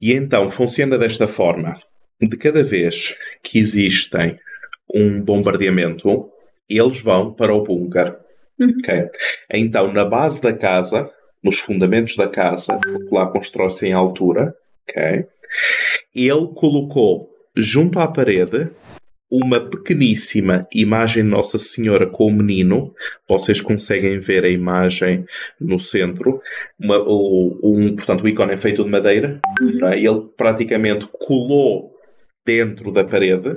E 0.00 0.12
então 0.12 0.50
funciona 0.50 0.98
desta 0.98 1.26
forma. 1.26 1.78
De 2.20 2.36
cada 2.36 2.62
vez 2.62 3.14
que 3.42 3.58
existem 3.58 4.38
um 4.94 5.22
bombardeamento, 5.22 6.28
eles 6.68 7.00
vão 7.00 7.32
para 7.32 7.54
o 7.54 7.62
bunker. 7.62 8.21
Ok. 8.62 9.10
Então, 9.52 9.92
na 9.92 10.04
base 10.04 10.40
da 10.40 10.52
casa, 10.52 11.10
nos 11.42 11.58
fundamentos 11.58 12.16
da 12.16 12.28
casa, 12.28 12.78
porque 12.78 13.14
lá 13.14 13.26
constrói-se 13.26 13.86
em 13.86 13.92
altura, 13.92 14.54
ok? 14.88 15.26
Ele 16.14 16.48
colocou 16.54 17.30
junto 17.56 17.98
à 17.98 18.06
parede 18.06 18.70
uma 19.30 19.58
pequeníssima 19.58 20.66
imagem 20.74 21.24
de 21.24 21.30
Nossa 21.30 21.58
Senhora 21.58 22.06
com 22.06 22.26
o 22.26 22.32
menino. 22.32 22.94
Vocês 23.26 23.62
conseguem 23.62 24.18
ver 24.18 24.44
a 24.44 24.48
imagem 24.48 25.24
no 25.58 25.78
centro. 25.78 26.38
Uma, 26.78 26.98
o, 26.98 27.58
um, 27.64 27.96
portanto, 27.96 28.22
o 28.22 28.28
ícone 28.28 28.52
é 28.52 28.56
feito 28.58 28.84
de 28.84 28.90
madeira. 28.90 29.40
Uhum. 29.58 29.88
É? 29.88 29.98
Ele 29.98 30.28
praticamente 30.36 31.08
colou 31.10 31.94
dentro 32.44 32.92
da 32.92 33.04
parede. 33.04 33.56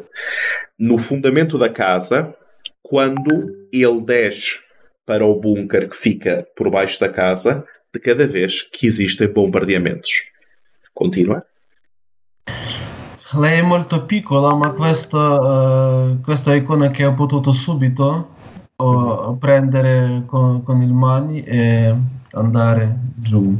No 0.79 0.97
fundamento 0.97 1.57
da 1.57 1.67
casa, 1.67 2.33
quando 2.81 3.67
ele 3.73 4.01
desce 4.01 4.59
para 5.05 5.25
o 5.25 5.39
bunker 5.39 5.89
que 5.89 5.95
fica 5.95 6.45
por 6.55 6.69
baixo 6.69 6.99
da 6.99 7.09
casa, 7.09 7.65
de 7.93 7.99
cada 7.99 8.25
vez 8.27 8.61
que 8.61 8.87
existem 8.87 9.27
bombardeamentos. 9.27 10.23
Continua. 10.93 11.45
Lei 13.33 13.61
molto 13.61 14.05
piccola, 14.05 14.55
ma 14.55 14.71
questa, 14.71 15.17
uh, 15.17 16.21
questa 16.21 16.55
icona 16.55 16.91
che 16.91 17.05
ho 17.05 17.13
potuto 17.13 17.51
subito 17.51 18.29
uh, 18.77 19.37
prendere 19.37 20.23
con, 20.25 20.63
con 20.63 20.81
il 20.81 20.93
mani 20.93 21.43
e 21.43 21.93
andare 22.33 22.95
giù. 23.21 23.59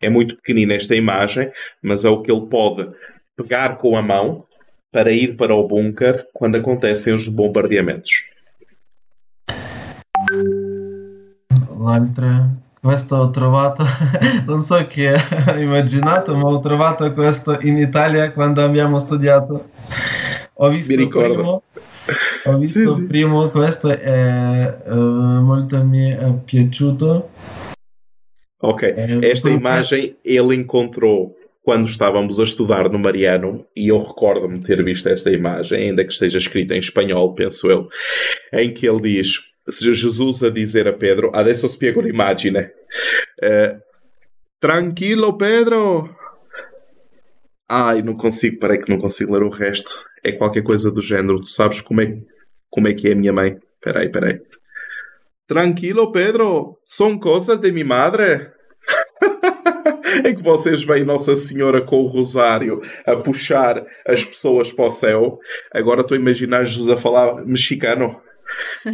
É 0.00 0.08
muito 0.08 0.36
pequenina 0.36 0.74
esta 0.74 0.96
imagem, 0.96 1.52
mas 1.82 2.04
é 2.04 2.08
o 2.08 2.22
que 2.22 2.32
ele 2.32 2.46
pode 2.46 2.88
pegar 3.36 3.76
com 3.76 3.96
a 3.96 4.02
mão 4.02 4.46
para 4.90 5.12
ir 5.12 5.36
para 5.36 5.54
o 5.54 5.68
bunker 5.68 6.26
quando 6.32 6.56
acontecem 6.56 7.12
os 7.12 7.28
bombardeamentos. 7.28 8.24
L'altra 11.78 12.48
Questo 12.80 13.16
ho 13.16 13.30
trovato, 13.30 13.84
non 14.46 14.62
so 14.62 14.86
chi 14.86 15.06
ha 15.06 15.20
immaginato, 15.60 16.34
ma 16.34 16.48
ho 16.48 16.60
trovato 16.60 17.12
questo 17.12 17.58
in 17.60 17.76
Italia 17.76 18.32
quando 18.32 18.62
abbiamo 18.62 18.98
studiato. 18.98 19.68
Ho 20.54 20.68
visto 20.70 20.90
Mi 20.90 20.96
ricordo. 20.96 21.34
Primo, 21.34 21.62
ho 22.44 22.58
visto 22.58 22.94
sì, 22.94 23.04
primo 23.04 23.44
sì. 23.44 23.50
questo 23.50 23.90
e 23.90 24.74
uh, 24.86 24.94
molto 24.94 25.84
mi 25.84 26.10
è 26.10 26.32
piaciuto. 26.42 27.30
Ok, 28.62 28.94
esta 29.22 29.50
imagem 29.50 30.16
ele 30.22 30.54
encontrou 30.54 31.34
quando 31.62 31.86
estávamos 31.86 32.40
a 32.40 32.42
estudar 32.42 32.90
no 32.90 32.98
Mariano, 32.98 33.66
e 33.76 33.88
eu 33.88 33.98
recordo-me 33.98 34.60
ter 34.60 34.82
visto 34.82 35.08
esta 35.08 35.30
imagem, 35.30 35.88
ainda 35.88 36.04
que 36.04 36.12
esteja 36.12 36.38
escrita 36.38 36.74
em 36.74 36.78
espanhol, 36.78 37.34
penso 37.34 37.70
eu, 37.70 37.88
em 38.52 38.72
que 38.72 38.88
ele 38.88 39.00
diz 39.00 39.50
Jesus 39.68 40.42
a 40.42 40.50
dizer 40.50 40.88
a 40.88 40.92
Pedro, 40.92 41.30
adesso 41.34 41.68
spiego 41.68 42.00
l'immagine. 42.00 42.70
Eh, 43.42 43.78
tranquilo 44.58 45.36
Pedro! 45.36 46.16
Ai, 47.68 48.02
não 48.02 48.14
consigo, 48.14 48.58
peraí 48.58 48.78
que 48.78 48.90
não 48.90 48.98
consigo 48.98 49.32
ler 49.32 49.42
o 49.42 49.48
resto. 49.48 50.02
É 50.24 50.32
qualquer 50.32 50.62
coisa 50.62 50.90
do 50.90 51.00
género. 51.00 51.40
Tu 51.40 51.50
sabes 51.50 51.80
como 51.80 52.00
é, 52.00 52.18
como 52.68 52.88
é 52.88 52.94
que 52.94 53.08
é 53.08 53.12
a 53.12 53.16
minha 53.16 53.32
mãe? 53.32 53.58
Peraí, 53.80 54.10
peraí. 54.10 54.40
Tranquilo 55.46 56.12
Pedro, 56.12 56.78
são 56.84 57.18
coisas 57.18 57.60
de 57.60 57.72
minha 57.72 57.84
madre. 57.84 58.50
em 60.24 60.34
que 60.34 60.42
vocês 60.42 60.82
veem 60.84 61.04
Nossa 61.04 61.34
Senhora 61.34 61.80
com 61.80 62.02
o 62.02 62.06
rosário 62.06 62.80
a 63.06 63.16
puxar 63.16 63.84
as 64.06 64.24
pessoas 64.24 64.72
para 64.72 64.86
o 64.86 64.90
céu. 64.90 65.38
Agora 65.72 66.02
estou 66.02 66.16
a 66.16 66.20
imaginar 66.20 66.64
Jesus 66.64 66.88
a 66.88 66.96
falar 66.96 67.44
mexicano. 67.44 68.20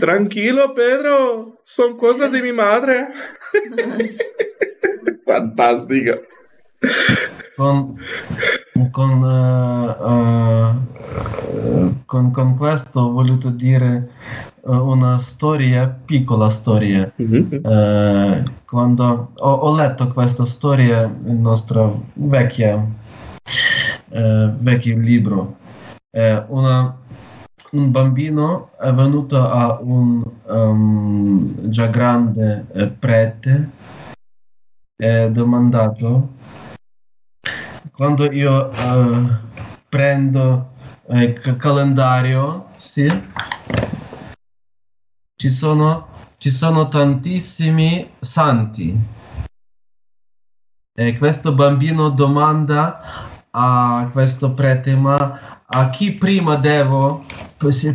Tranquilo, 0.00 0.74
Pedro. 0.74 1.58
Son 1.62 1.96
cosas 1.96 2.30
de 2.32 2.42
mi 2.42 2.52
madre. 2.52 3.08
Fantastica. 5.26 6.20
Con, 7.56 7.96
con, 8.90 9.22
uh, 9.24 9.90
uh, 10.12 10.74
con, 12.04 12.30
con, 12.30 12.56
questo 12.56 13.00
ho 13.00 13.10
voluto 13.10 13.48
dire 13.48 14.10
uh, 14.60 14.72
una 14.72 15.18
storia, 15.18 15.88
piccola 15.88 16.50
storia. 16.50 17.10
Mm-hmm. 17.20 18.44
quando 18.66 19.32
ho, 19.34 19.50
ho, 19.50 19.74
letto 19.74 20.12
questa 20.12 20.44
storia 20.44 21.04
in 21.04 21.40
nostro 21.40 22.04
vecchio, 22.14 22.92
vecchio 24.60 24.98
libro, 24.98 25.56
una 26.48 26.94
un 27.72 27.90
bambino 27.90 28.70
è 28.78 28.92
venuto 28.92 29.48
a 29.48 29.78
un 29.80 30.22
um, 30.44 31.68
già 31.68 31.86
grande 31.86 32.66
eh, 32.72 32.86
prete 32.88 33.70
e 34.96 35.30
domandato 35.30 36.34
quando 37.92 38.30
io 38.30 38.68
uh, 38.68 39.28
prendo 39.88 40.74
il 41.08 41.40
eh, 41.42 41.56
calendario 41.56 42.68
sì, 42.76 43.08
ci 45.34 45.50
sono, 45.50 46.08
ci 46.38 46.50
sono 46.50 46.88
tantissimi 46.88 48.10
santi. 48.18 48.98
E 50.98 51.18
questo 51.18 51.54
bambino 51.54 52.10
domanda 52.10 53.00
a 53.58 54.10
questo 54.12 54.52
prete 54.52 54.94
ma 54.94 55.60
a 55.64 55.88
chi 55.88 56.12
prima 56.12 56.56
devo 56.56 57.24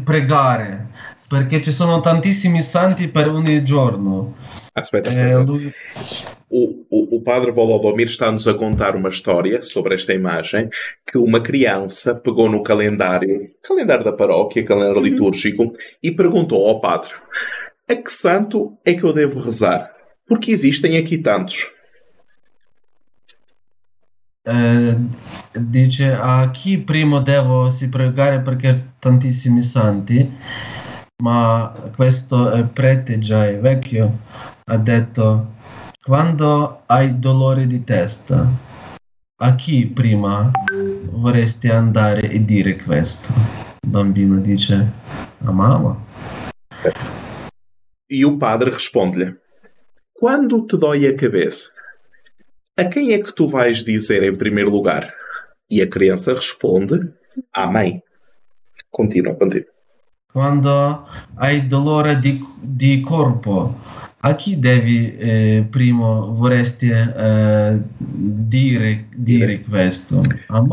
pregare 0.04 0.88
perché 1.28 1.64
ci 1.64 1.72
sono 1.72 2.02
tantissimi 2.02 2.62
santi 2.62 3.08
per 3.08 3.30
ogni 3.30 3.64
giorno. 3.64 4.36
Aspetta, 4.74 5.10
aspetta. 5.10 5.40
Lui... 5.40 5.72
O, 6.50 6.86
o, 6.90 7.16
o 7.16 7.22
padre 7.22 7.52
Volodomir 7.52 8.08
está-nos 8.08 8.46
a 8.48 8.54
contar 8.54 8.98
uma 8.98 9.08
história 9.08 9.62
sobre 9.62 9.96
esta 9.96 10.14
imagem 10.14 10.68
que 11.10 11.18
uma 11.18 11.40
criança 11.40 12.14
pegou 12.14 12.50
no 12.50 12.62
calendário, 12.62 13.50
calendário 13.64 14.04
da 14.04 14.12
paróquia, 14.12 14.66
calendário 14.66 14.98
uhum. 14.98 15.08
litúrgico, 15.08 15.72
e 16.04 16.12
perguntou 16.12 16.68
ao 16.68 16.82
padre: 16.82 17.12
a 17.90 17.96
que 17.96 18.12
santo 18.12 18.78
é 18.84 18.94
que 18.94 19.04
eu 19.04 19.14
devo 19.14 19.40
rezar? 19.40 19.90
Porque 20.28 20.52
existem 20.52 20.98
aqui 20.98 21.18
tantos. 21.18 21.72
Dice 24.44 26.14
a 26.14 26.50
chi 26.50 26.80
primo 26.80 27.20
devo 27.20 27.70
si 27.70 27.90
pregare 27.90 28.40
perché 28.40 28.94
tantissimi 28.98 29.62
santi, 29.62 30.36
ma 31.22 31.72
questo 31.96 32.70
prete 32.74 33.20
già 33.20 33.46
è 33.46 33.60
vecchio, 33.60 34.18
ha 34.66 34.78
detto 34.78 35.54
quando 36.04 36.82
hai 36.88 37.20
dolore 37.20 37.68
di 37.68 37.84
testa, 37.84 38.48
a 39.44 39.56
chi 39.56 39.86
prima 39.86 40.50
vorresti 41.12 41.70
andare 41.70 42.28
e 42.28 42.44
dire 42.44 42.78
questo? 42.78 43.32
Il 43.82 43.90
bambino 43.90 44.40
dice 44.40 44.92
a 45.46 45.52
mamma. 45.52 45.96
E 48.08 48.24
o 48.24 48.38
padre 48.38 48.72
risponde-lhe: 48.72 49.40
Quando 50.12 50.66
te 50.66 50.78
dói 50.78 51.06
a 51.06 51.14
cabeça? 51.14 51.70
A 52.78 52.86
quem 52.86 53.12
é 53.12 53.20
que 53.20 53.34
tu 53.34 53.48
vais 53.48 53.84
dizer 53.84 54.24
em 54.24 54.36
primeiro 54.36 54.72
lugar? 54.72 55.14
E 55.70 55.82
a 55.82 55.88
criança 55.88 56.34
responde: 56.34 57.14
à 57.54 57.68
mãe. 57.68 58.02
Continua, 58.90 59.36
continua. 59.36 59.66
Quando 60.32 61.06
hai 61.36 61.68
dolore 61.68 62.16
di, 62.16 62.40
di 62.64 63.02
corpo, 63.02 63.76
a 64.22 64.34
chi 64.36 64.58
devi 64.58 65.18
eh, 65.18 65.66
primo 65.70 66.34
vorresti 66.34 66.90
eh, 66.90 67.78
dire, 67.98 69.08
dire 69.14 69.64
questo? 69.70 70.20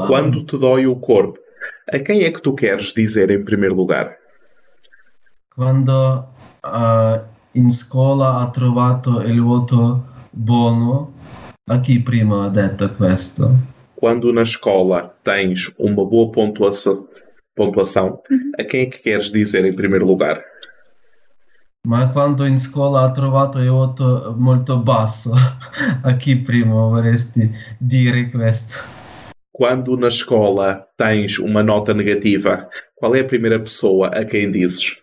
Quando 0.06 0.44
te 0.44 0.56
dói 0.56 0.86
o 0.86 0.96
corpo, 0.96 1.40
a 1.92 1.98
quem 1.98 2.22
é 2.22 2.30
que 2.30 2.40
tu 2.40 2.54
queres 2.54 2.92
dizer 2.92 3.30
em 3.30 3.42
primeiro 3.44 3.74
lugar? 3.74 4.16
Quando 5.56 6.28
uh, 6.64 7.20
in 7.54 7.70
scuola 7.72 8.38
ha 8.38 8.50
trovato 8.50 9.22
il 9.22 9.40
voto 9.40 10.06
buono, 10.30 11.14
Aqui 11.68 11.98
prima 12.00 12.46
ha 12.46 12.48
detto 12.48 12.88
questo. 12.94 13.54
Quando 13.94 14.32
na 14.32 14.42
escola 14.42 15.14
tens 15.22 15.70
uma 15.78 16.06
boa 16.06 16.30
pontuação, 16.30 17.06
pontuação 17.54 18.22
uhum. 18.30 18.52
a 18.58 18.64
quem 18.64 18.82
é 18.82 18.86
que 18.86 19.02
queres 19.02 19.30
dizer 19.30 19.64
em 19.66 19.74
primeiro 19.74 20.06
lugar? 20.06 20.42
Ma 21.86 22.08
quando 22.08 22.46
in 22.46 22.58
scuola 22.58 23.02
ha 23.02 23.12
trovato 23.12 23.58
il 23.58 23.68
voto 23.68 24.34
molto 24.38 24.78
basso, 24.78 25.32
a 26.02 26.16
chi 26.16 26.36
prima 26.36 26.74
vorresti 26.74 27.50
dire 27.78 28.30
questo? 28.30 28.74
Quando 29.52 29.96
na 29.96 30.06
escola 30.08 30.88
tens 30.96 31.38
uma 31.38 31.62
nota 31.62 31.92
negativa, 31.92 32.68
qual 32.94 33.14
é 33.14 33.20
a 33.20 33.24
primeira 33.24 33.58
pessoa 33.58 34.08
a 34.08 34.24
quem 34.24 34.50
dizes? 34.50 34.96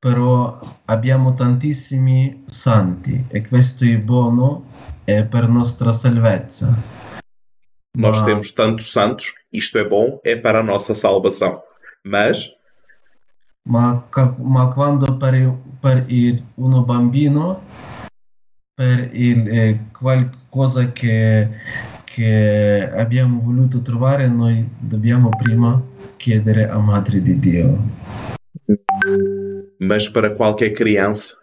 Però 0.00 0.58
abbiamo 0.86 1.34
tantissimi 1.34 2.44
santi 2.46 3.24
e 3.28 3.46
questo 3.46 3.84
è 3.84 3.96
buono 3.98 4.64
é 5.06 5.22
para 5.22 5.48
nossa 5.48 5.92
salvezza. 5.92 6.76
Nós 7.96 8.18
Mas... 8.18 8.26
temos 8.26 8.52
tantos 8.52 8.90
santos, 8.90 9.34
isto 9.52 9.78
é 9.78 9.86
bom, 9.86 10.20
é 10.24 10.34
para 10.34 10.60
a 10.60 10.62
nossa 10.62 10.94
salvação. 10.94 11.62
Mas. 12.04 12.50
Ma, 13.64 14.04
ma 14.38 14.72
quando 14.72 15.18
per, 15.18 15.34
per 15.80 16.04
il 16.08 16.42
uno 16.56 16.82
bambino, 16.84 17.62
per 18.74 19.14
il, 19.14 19.48
eh, 19.48 19.80
qualcosa 19.92 20.90
che, 20.92 21.48
che 22.04 22.90
abbiamo 22.96 23.40
voluto 23.40 23.82
trovare, 23.82 24.26
noi 24.26 24.68
dobbiamo 24.80 25.28
prima 25.28 25.80
chiedere 26.16 26.68
a 26.68 26.78
Madre 26.78 27.20
di 27.20 27.38
Dio. 27.38 27.78
Mas 29.78 30.08
para 30.08 30.34
qualquer 30.34 30.72
criança, 30.72 31.36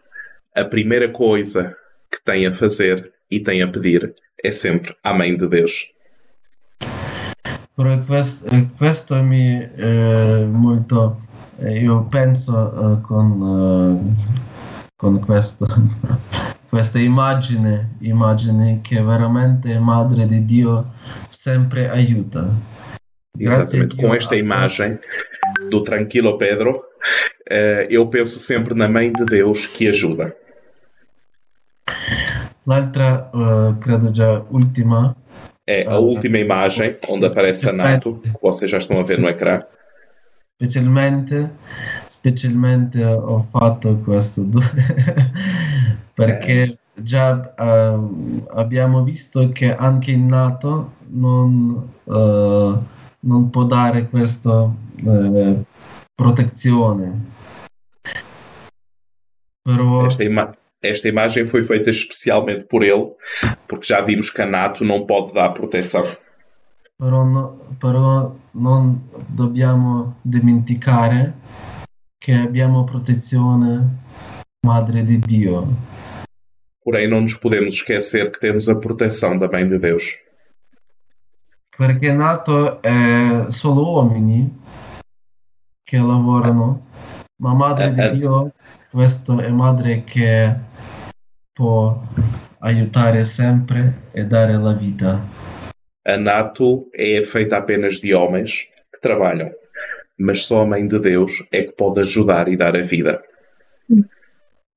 a 0.55 0.65
primeira 0.65 1.09
coisa 1.09 1.75
que 2.11 2.19
tem 2.23 2.45
a 2.47 2.51
fazer 2.51 3.13
e 3.29 3.39
tem 3.39 3.61
a 3.61 3.67
pedir 3.67 4.13
é 4.43 4.51
sempre 4.51 4.95
a 5.03 5.13
Mãe 5.13 5.35
de 5.35 5.47
Deus. 5.47 5.87
Questo, 8.05 8.45
questo 8.77 9.15
mi 9.23 9.61
eh, 9.77 10.45
molto, 10.51 11.21
eh, 11.59 11.79
io 11.79 12.03
penso 12.09 12.51
eh, 12.97 13.01
con, 13.01 14.15
con 14.97 15.19
questo 15.21 15.65
questa 16.69 16.99
immagine, 16.99 17.95
immagine 18.01 18.79
che 18.81 19.01
veramente 19.01 19.77
Madre 19.79 20.27
di 20.27 20.45
Dio 20.45 20.93
sempre 21.29 21.89
aiuta. 21.89 22.47
Exatamente, 23.37 23.95
com 23.95 24.13
esta 24.13 24.35
imagem 24.35 24.99
do 25.69 25.81
Tranquilo 25.81 26.37
Pedro, 26.37 26.83
uh, 27.49 27.87
eu 27.89 28.07
penso 28.07 28.37
sempre 28.39 28.73
na 28.73 28.87
Mãe 28.87 29.11
de 29.11 29.25
Deus 29.25 29.65
que 29.65 29.87
ajuda. 29.87 30.35
L'altra, 32.63 33.29
uh, 33.33 33.77
credo 33.77 34.11
già 34.11 34.43
ultima. 34.49 35.15
É 35.65 35.85
a 35.87 35.99
uh, 35.99 36.03
última 36.03 36.37
imagem 36.37 36.97
onde 37.07 37.25
aparece 37.25 37.69
a 37.69 37.73
Nato, 37.73 38.19
que 38.21 38.31
vocês 38.41 38.69
já 38.69 38.77
estão 38.77 38.99
a 38.99 39.03
ver 39.03 39.19
no 39.19 39.29
ecrã. 39.29 39.63
Specialmente, 40.55 41.49
specialmente 42.07 43.03
ho 43.03 43.41
fatto 43.43 43.95
questo 44.03 44.45
perché 46.13 46.63
eh. 46.63 46.77
già 46.95 47.53
uh, 47.57 48.45
abbiamo 48.55 49.03
visto 49.03 49.51
che 49.51 49.73
anche 49.73 50.11
il 50.11 50.19
nato 50.19 50.95
non, 51.07 51.91
non 52.05 53.49
può 53.49 53.63
dare 53.63 54.09
questa 54.09 54.69
protezione. 56.13 57.25
Però... 59.61 60.05
Esta, 60.05 60.23
ima 60.23 60.53
esta 60.81 61.07
imagem 61.07 61.45
foi 61.45 61.63
feita 61.63 61.89
especialmente 61.89 62.63
por 62.65 62.83
ele, 62.83 63.11
porque 63.67 63.87
já 63.87 64.01
vimos 64.01 64.29
que 64.29 64.41
a 64.41 64.45
NATO 64.45 64.83
não 64.83 65.05
pode 65.05 65.33
dar 65.33 65.49
proteção. 65.49 66.03
Però, 66.97 67.25
no, 67.25 67.75
però 67.79 68.35
non 68.53 69.09
dobbiamo 69.29 70.17
dimenticare 70.21 71.33
che 72.17 72.33
abbiamo 72.33 72.83
protezione 72.83 73.99
Madre 74.65 75.05
di 75.05 75.17
Dio. 75.17 75.67
Porém, 76.83 77.07
não 77.07 77.21
nos 77.21 77.35
podemos 77.35 77.75
esquecer 77.75 78.29
que 78.31 78.39
temos 78.39 78.67
a 78.67 78.75
proteção 78.75 79.37
da 79.37 79.47
Mãe 79.47 79.65
de 79.65 79.79
Deus. 79.79 80.15
Perché 81.77 82.11
nato 82.11 82.81
è 82.81 83.45
solo 83.49 83.93
uomini 83.93 84.59
che 85.83 85.97
lavorano, 85.97 86.87
ma 87.37 87.53
Madre 87.53 87.93
di 87.93 88.17
Dio, 88.17 88.51
questa 88.91 89.41
è 89.41 89.49
Madre 89.49 90.03
che 90.03 90.67
può 91.59 92.01
aiutare 92.59 93.25
sempre 93.25 93.93
e 94.13 94.23
dare 94.23 94.55
la 94.55 94.71
vita. 94.71 95.19
A 96.05 96.15
NATO 96.15 96.87
é 96.93 97.21
feita 97.21 97.57
apenas 97.57 97.99
de 97.99 98.15
homens 98.15 98.69
que 98.93 99.01
trabalham, 99.01 99.51
mas 100.17 100.45
só 100.45 100.61
a 100.61 100.65
Mãe 100.65 100.87
de 100.87 100.97
Deus 100.97 101.43
é 101.51 101.63
que 101.63 101.73
pode 101.73 101.99
ajudar 101.99 102.47
e 102.47 102.55
dar 102.55 102.77
a 102.77 102.81
vida. 102.81 103.21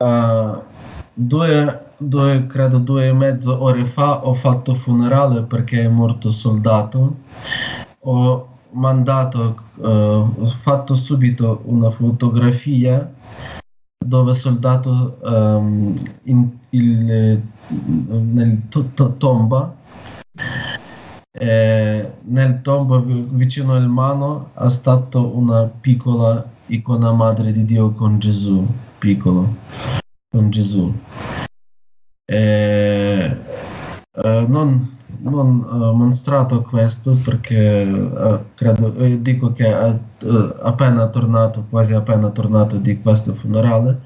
Uh, 0.02 0.60
due, 1.14 1.78
due, 2.00 2.46
credo 2.48 2.80
due 2.80 3.06
e 3.06 3.12
mezzo 3.12 3.62
ore 3.62 3.86
fa 3.86 4.26
ho 4.26 4.34
fatto 4.34 4.74
funerale 4.74 5.42
perché 5.42 5.82
è 5.82 5.88
morto 5.88 6.32
soldato. 6.32 7.16
Ho 8.00 8.48
mandato, 8.72 9.54
uh, 9.76 9.86
ho 9.86 10.50
fatto 10.62 10.96
subito 10.96 11.62
una 11.66 11.92
fotografia 11.92 13.08
dove 14.04 14.34
soldato 14.34 15.18
um, 15.22 16.00
in, 16.24 16.50
il, 16.70 17.42
nel 18.06 18.68
to, 18.68 18.90
to, 18.94 19.16
tomba 19.16 19.74
e 21.30 22.12
nel 22.20 22.60
tombo 22.62 23.02
vicino 23.02 23.74
al 23.74 23.88
mano 23.88 24.50
ha 24.54 24.68
stato 24.68 25.36
una 25.36 25.64
piccola 25.64 26.44
icona 26.66 27.12
madre 27.12 27.52
di 27.52 27.64
Dio 27.64 27.92
con 27.92 28.18
Gesù 28.18 28.66
piccolo 28.98 29.56
con 30.30 30.50
Gesù. 30.50 30.92
E, 32.24 33.36
uh, 34.12 34.46
non, 34.48 34.96
non 35.22 35.60
uh, 35.60 35.92
mostrato 35.92 36.62
questo 36.62 37.14
perché 37.14 37.82
uh, 37.82 38.44
credo, 38.54 39.04
io 39.04 39.18
dico 39.18 39.52
che 39.52 39.66
è 39.66 39.98
appena 40.62 41.08
tornato, 41.08 41.66
quasi 41.68 41.94
appena 41.94 42.30
tornato 42.30 42.76
di 42.76 43.00
questo 43.00 43.34
funerale, 43.34 44.00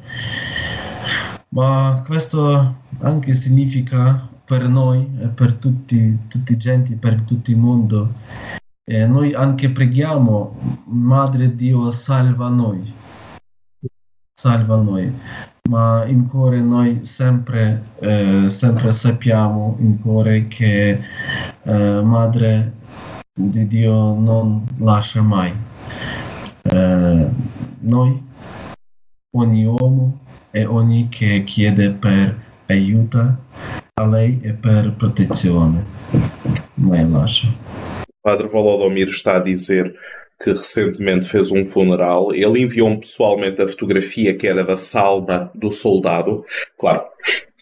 ma 1.51 2.03
questo 2.07 2.75
anche 3.01 3.35
significa 3.35 4.29
per 4.45 4.69
noi 4.69 5.11
e 5.21 5.27
per 5.29 5.55
tutti, 5.55 6.19
tutti 6.29 6.53
i 6.53 6.57
genti, 6.57 6.95
per 6.95 7.23
tutto 7.23 7.51
il 7.51 7.57
mondo. 7.57 8.13
E 8.89 9.05
noi 9.07 9.35
anche 9.35 9.71
preghiamo, 9.71 10.85
Madre 10.87 11.57
Dio, 11.57 11.91
salva 11.91 12.49
noi. 12.49 12.93
Salva 14.33 14.77
noi 14.77 15.13
ma 15.69 16.05
in 16.07 16.27
cuore 16.29 16.61
noi 16.61 17.05
sempre, 17.05 17.83
eh, 18.01 18.49
sempre 18.49 18.93
sappiamo 18.93 19.77
in 19.81 20.01
cuore 20.01 20.49
che 20.49 21.01
eh, 21.63 22.01
Madre 22.03 22.73
di 23.33 23.67
Dio 23.67 24.15
non 24.19 24.65
lascia 24.79 25.23
mai. 25.23 25.53
Eh, 26.63 27.27
noi, 27.81 28.23
ogni 29.37 29.65
uomo 29.65 30.21
e 30.51 30.65
ogni 30.65 31.09
che 31.09 31.45
chiede 31.45 31.91
per 31.91 32.37
aiuto 32.67 33.37
a 33.95 34.07
lei 34.07 34.41
e 34.43 34.53
per 34.53 34.93
protezione, 34.97 35.85
mai 36.75 37.09
lascia. 37.09 37.49
Padre 38.21 38.49
Volodomir 38.49 39.09
está 39.09 39.37
a 39.37 39.41
dizer 39.41 39.95
que 40.41 40.51
recentemente 40.51 41.29
fez 41.29 41.51
um 41.51 41.65
funeral. 41.65 42.35
Ele 42.35 42.61
enviou-me 42.61 43.01
pessoalmente 43.01 43.63
a 43.63 43.69
fotografia 43.69 44.37
que 44.37 44.47
era 44.47 44.65
da 44.65 44.77
salma 44.77 45.51
do 45.55 45.73
soldado. 45.73 46.45
Claro, 46.79 47.05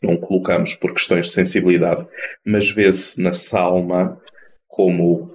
não 0.03 0.16
colocamos 0.16 0.75
por 0.75 0.93
questões 0.93 1.27
de 1.27 1.33
sensibilidade, 1.33 2.07
mas 2.45 2.70
vê-se 2.70 3.20
na 3.20 3.33
salma 3.33 4.20
como 4.68 5.31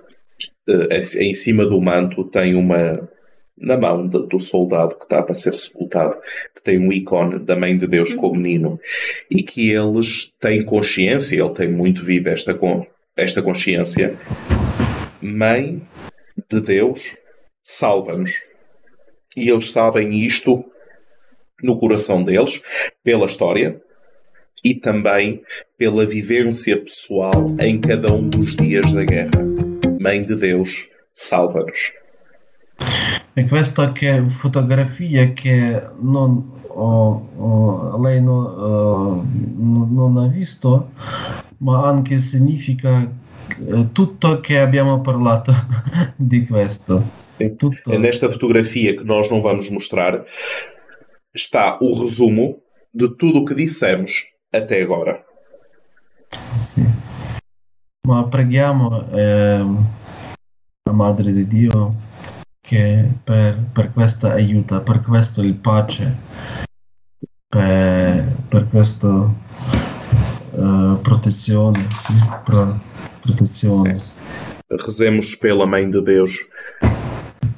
uh, 0.70 0.94
em 1.20 1.34
cima 1.34 1.66
do 1.66 1.80
manto 1.80 2.24
tem 2.26 2.56
uma 2.56 3.10
na 3.58 3.78
mão 3.78 4.08
de, 4.08 4.26
do 4.26 4.40
soldado 4.40 4.96
que 4.96 5.04
está 5.04 5.22
para 5.22 5.36
ser 5.36 5.54
sepultado, 5.54 6.16
que 6.56 6.64
tem 6.64 6.80
um 6.80 6.94
ícone 6.94 7.40
da 7.40 7.58
Mãe 7.58 7.76
de 7.76 7.88
Deus 7.88 8.14
como 8.14 8.36
menino, 8.36 8.80
e 9.30 9.44
que 9.44 9.70
eles 9.70 10.32
têm 10.40 10.64
consciência, 10.64 11.36
ele 11.36 11.54
tem 11.54 11.68
muito 11.68 12.02
viva 12.02 12.30
esta, 12.30 12.58
esta 13.18 13.42
consciência, 13.42 14.18
Mãe 15.22 15.82
de 16.50 16.62
Deus 16.62 17.18
salva-nos. 17.70 18.42
E 19.38 19.48
eles 19.48 19.70
sabem 19.70 20.26
isto 20.26 20.66
no 21.62 21.78
coração 21.78 22.24
deles, 22.24 22.60
pela 23.04 23.28
história 23.28 23.80
e 24.64 24.74
também 24.74 25.44
pela 25.78 26.06
vivência 26.06 26.78
pessoal 26.78 27.32
em 27.60 27.80
cada 27.80 28.12
um 28.12 28.28
dos 28.28 28.56
dias 28.56 28.92
da 28.92 29.04
guerra. 29.04 29.46
Mãe 30.02 30.24
de 30.24 30.36
Deus, 30.36 30.90
salva-nos. 31.14 31.94
E 33.36 33.44
questa 33.44 33.94
che 33.94 34.28
fotografia 34.30 35.32
che 35.34 35.82
non, 36.02 36.52
oh, 36.70 37.22
oh, 37.38 38.02
lei 38.02 38.20
non, 38.20 38.46
oh, 38.46 39.26
non 39.56 40.32
visto, 40.32 40.90
ma 41.60 41.88
anche 41.88 42.18
significa 42.18 43.10
tutto 43.94 44.40
che 44.42 44.60
abbiamo 44.60 45.02
parlato 45.02 45.54
di 46.18 46.46
questo. 46.48 47.28
É 47.40 47.98
nesta 47.98 48.30
fotografia 48.30 48.96
que 48.96 49.04
nós 49.04 49.30
não 49.30 49.42
vamos 49.42 49.70
mostrar 49.70 50.26
está 51.34 51.78
o 51.82 51.94
resumo 51.94 52.62
de 52.94 53.08
tudo 53.16 53.40
o 53.40 53.46
que 53.46 53.54
dissemos 53.54 54.26
até 54.54 54.82
agora. 54.82 55.24
Sì. 56.60 56.84
Ma 58.06 58.28
preghiamo 58.28 59.08
eh, 59.14 59.64
la 60.88 60.94
Madre 60.94 61.32
di 61.32 61.48
Dio 61.48 61.96
che 62.62 63.06
per, 63.24 63.58
per 63.72 63.92
questa 63.94 64.34
aiuta, 64.34 64.82
per 64.82 65.02
questo 65.02 65.42
il 65.42 65.56
pace, 65.56 66.16
per, 67.48 68.26
per 68.48 68.68
questo 68.70 69.34
uh, 70.52 71.02
protezione, 71.02 71.80
sì, 71.90 72.14
pro, 72.44 72.80
protezione. 73.22 73.98
Rezemos 74.70 75.36
pela 75.36 75.66
Mãe 75.66 75.90
de 75.90 76.02
Deus 76.02 76.48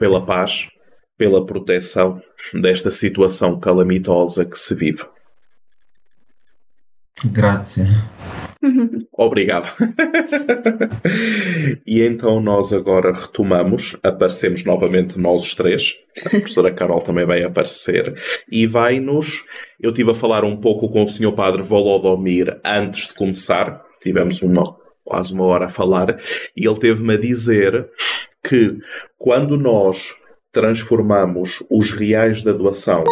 pela 0.02 0.26
paz, 0.26 0.68
pela 1.16 1.46
proteção 1.46 2.20
desta 2.56 2.90
situação 2.90 3.60
calamitosa 3.60 4.44
que 4.44 4.58
se 4.58 4.74
vive. 4.74 5.04
Grazie. 7.24 7.86
Obrigado. 9.14 9.68
e 11.86 12.02
então 12.02 12.42
nós 12.42 12.74
agora 12.74 13.14
retomamos, 13.14 13.96
aparecemos 14.02 14.64
novamente 14.66 15.20
nós 15.20 15.44
os 15.44 15.54
três. 15.54 15.94
A 16.26 16.30
professora 16.32 16.74
Carol 16.74 17.02
também 17.02 17.28
vai 17.28 17.44
aparecer 17.44 18.16
e 18.52 18.66
vai-nos. 18.66 19.44
Eu 19.80 19.92
estive 19.92 20.10
a 20.10 20.16
falar 20.16 20.44
um 20.44 20.58
pouco 20.58 20.90
com 20.90 21.04
o 21.04 21.08
Sr. 21.08 21.34
Padre 21.34 21.62
Volodomir 21.62 22.60
antes 22.66 23.10
de 23.10 23.14
começar. 23.14 23.84
Tivemos 24.02 24.42
uma, 24.42 24.76
quase 25.04 25.32
uma 25.32 25.46
hora 25.46 25.68
a 25.68 25.70
falar 25.70 26.18
e 26.58 26.66
ele 26.66 26.80
teve-me 26.80 27.14
a 27.14 27.20
dizer 27.20 27.88
que 28.44 28.78
quando 29.18 29.58
nós 29.58 30.14
transformamos 30.52 31.64
os 31.70 31.92
reais 31.92 32.42
da 32.42 32.52
doação 32.52 33.04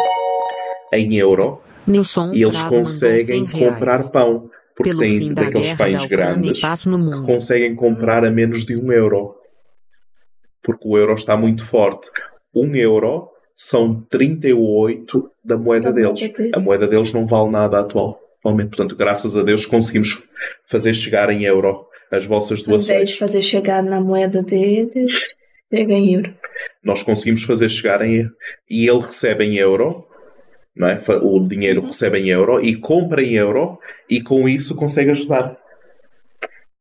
em 0.93 1.17
euro, 1.17 1.61
Nilson, 1.87 2.31
eles 2.33 2.61
conseguem 2.63 3.47
comprar 3.47 4.09
pão 4.11 4.49
porque 4.79 4.91
Pelo 4.91 4.99
tem 5.01 5.33
daqueles 5.33 5.73
pães 5.73 6.05
grandes 6.05 6.61
que 6.61 7.25
conseguem 7.25 7.75
comprar 7.75 8.23
a 8.23 8.31
menos 8.31 8.63
de 8.63 8.77
um 8.77 8.93
euro. 8.93 9.35
Porque 10.63 10.87
o 10.87 10.97
euro 10.97 11.13
está 11.15 11.35
muito 11.35 11.65
forte. 11.65 12.09
Um 12.55 12.73
euro 12.73 13.27
são 13.53 14.01
38 14.09 15.31
da 15.43 15.57
moeda, 15.57 15.91
da 15.91 15.91
deles. 15.91 16.21
moeda 16.21 16.33
deles. 16.33 16.51
A 16.55 16.59
moeda 16.61 16.87
deles 16.87 17.11
não 17.11 17.27
vale 17.27 17.51
nada 17.51 17.77
atualmente. 17.77 18.69
Portanto, 18.69 18.95
graças 18.95 19.35
a 19.35 19.43
Deus 19.43 19.65
conseguimos 19.65 20.29
fazer 20.69 20.93
chegar 20.93 21.29
em 21.29 21.43
euro 21.43 21.85
as 22.11 22.25
vossas 22.25 22.63
doações. 22.63 22.89
Ao 22.89 22.95
invés 22.95 23.09
de 23.09 23.17
fazer 23.17 23.41
chegar 23.41 23.83
na 23.83 24.01
moeda 24.01 24.41
deles, 24.41 25.35
pega 25.69 25.93
em 25.93 26.13
euro. 26.13 26.33
Nós 26.83 27.03
conseguimos 27.03 27.43
fazer 27.43 27.69
chegar 27.69 28.01
em 28.01 28.29
e 28.69 28.87
ele 28.87 28.99
recebe 28.99 29.45
em 29.45 29.55
euro 29.55 30.09
não 30.79 30.87
é? 30.87 30.97
O 31.21 31.45
dinheiro 31.45 31.81
recebe 31.81 32.19
em 32.19 32.29
euro 32.29 32.61
e 32.61 32.75
compra 32.77 33.21
em 33.21 33.33
euro 33.33 33.77
e 34.09 34.21
com 34.21 34.47
isso 34.47 34.75
consegue 34.75 35.11
ajudar. 35.11 35.57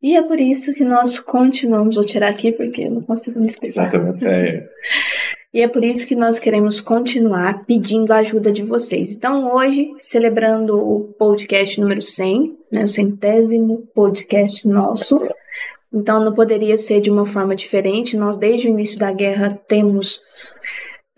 E 0.00 0.16
é 0.16 0.22
por 0.22 0.38
isso 0.38 0.72
que 0.72 0.84
nós 0.84 1.18
continuamos, 1.18 1.96
vou 1.96 2.04
tirar 2.04 2.28
aqui 2.28 2.52
porque 2.52 2.82
eu 2.82 2.90
não 2.92 3.02
consigo 3.02 3.40
me 3.40 3.46
explicar. 3.46 3.88
Exatamente. 3.88 4.24
É. 4.24 4.68
E 5.58 5.60
é 5.60 5.66
por 5.66 5.84
isso 5.84 6.06
que 6.06 6.14
nós 6.14 6.38
queremos 6.38 6.80
continuar 6.80 7.64
pedindo 7.64 8.12
a 8.12 8.18
ajuda 8.18 8.52
de 8.52 8.62
vocês. 8.62 9.10
Então, 9.10 9.52
hoje, 9.56 9.90
celebrando 9.98 10.78
o 10.78 11.12
podcast 11.18 11.80
número 11.80 12.00
100, 12.00 12.56
né, 12.70 12.84
o 12.84 12.86
centésimo 12.86 13.82
podcast 13.92 14.68
nosso. 14.68 15.18
Então, 15.92 16.24
não 16.24 16.32
poderia 16.32 16.78
ser 16.78 17.00
de 17.00 17.10
uma 17.10 17.26
forma 17.26 17.56
diferente. 17.56 18.16
Nós, 18.16 18.38
desde 18.38 18.68
o 18.68 18.70
início 18.70 19.00
da 19.00 19.10
guerra, 19.10 19.60
temos 19.66 20.20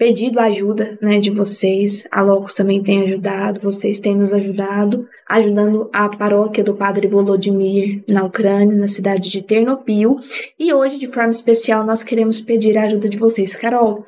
pedido 0.01 0.41
ajuda 0.41 0.99
né, 1.03 1.19
de 1.19 1.29
vocês. 1.29 2.09
A 2.11 2.23
Locos 2.23 2.55
também 2.55 2.83
tem 2.83 3.03
ajudado, 3.03 3.61
vocês 3.61 4.01
têm 4.01 4.17
nos 4.17 4.33
ajudado, 4.33 5.07
ajudando 5.29 5.91
a 5.93 6.09
paróquia 6.09 6.65
do 6.65 6.75
Padre 6.75 7.07
Volodymyr 7.07 8.03
na 8.09 8.25
Ucrânia, 8.25 8.79
na 8.79 8.89
cidade 8.89 9.29
de 9.29 9.43
Ternopil. 9.43 10.19
E 10.59 10.73
hoje, 10.73 10.99
de 10.99 11.07
forma 11.07 11.29
especial, 11.29 11.85
nós 11.85 12.03
queremos 12.03 12.41
pedir 12.41 12.79
a 12.79 12.85
ajuda 12.85 13.11
de 13.11 13.19
vocês. 13.19 13.55
Carol, 13.55 14.03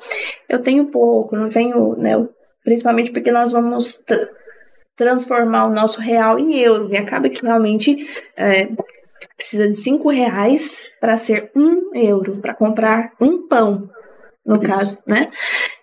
eu 0.49 0.57
tenho 0.57 0.87
pouco, 0.87 1.35
não 1.35 1.51
tenho, 1.51 1.95
né? 1.95 2.27
Principalmente 2.63 3.11
porque 3.11 3.31
nós 3.31 3.51
vamos 3.51 4.03
transformar 4.95 5.67
o 5.67 5.73
nosso 5.75 6.01
real 6.01 6.39
em 6.39 6.57
euro. 6.57 6.89
E 6.91 6.97
acaba 6.97 7.29
que 7.29 7.45
realmente 7.45 8.07
é, 8.35 8.67
precisa 9.37 9.67
de 9.67 9.77
cinco 9.77 10.09
reais 10.09 10.87
para 10.99 11.15
ser 11.17 11.51
um 11.55 11.91
euro, 11.93 12.39
para 12.39 12.55
comprar 12.55 13.13
um 13.21 13.47
pão 13.47 13.91
no 14.45 14.55
Isso. 14.57 14.65
caso, 14.65 15.03
né? 15.07 15.29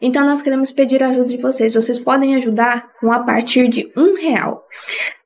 Então 0.01 0.25
nós 0.25 0.43
queremos 0.43 0.71
pedir 0.71 1.03
a 1.03 1.09
ajuda 1.09 1.27
de 1.27 1.39
vocês. 1.39 1.75
Vocês 1.75 1.99
podem 1.99 2.37
ajudar 2.37 2.91
com 3.01 3.13
a 3.13 3.21
partir 3.21 3.69
de 3.69 3.91
um 3.97 4.15
real. 4.15 4.67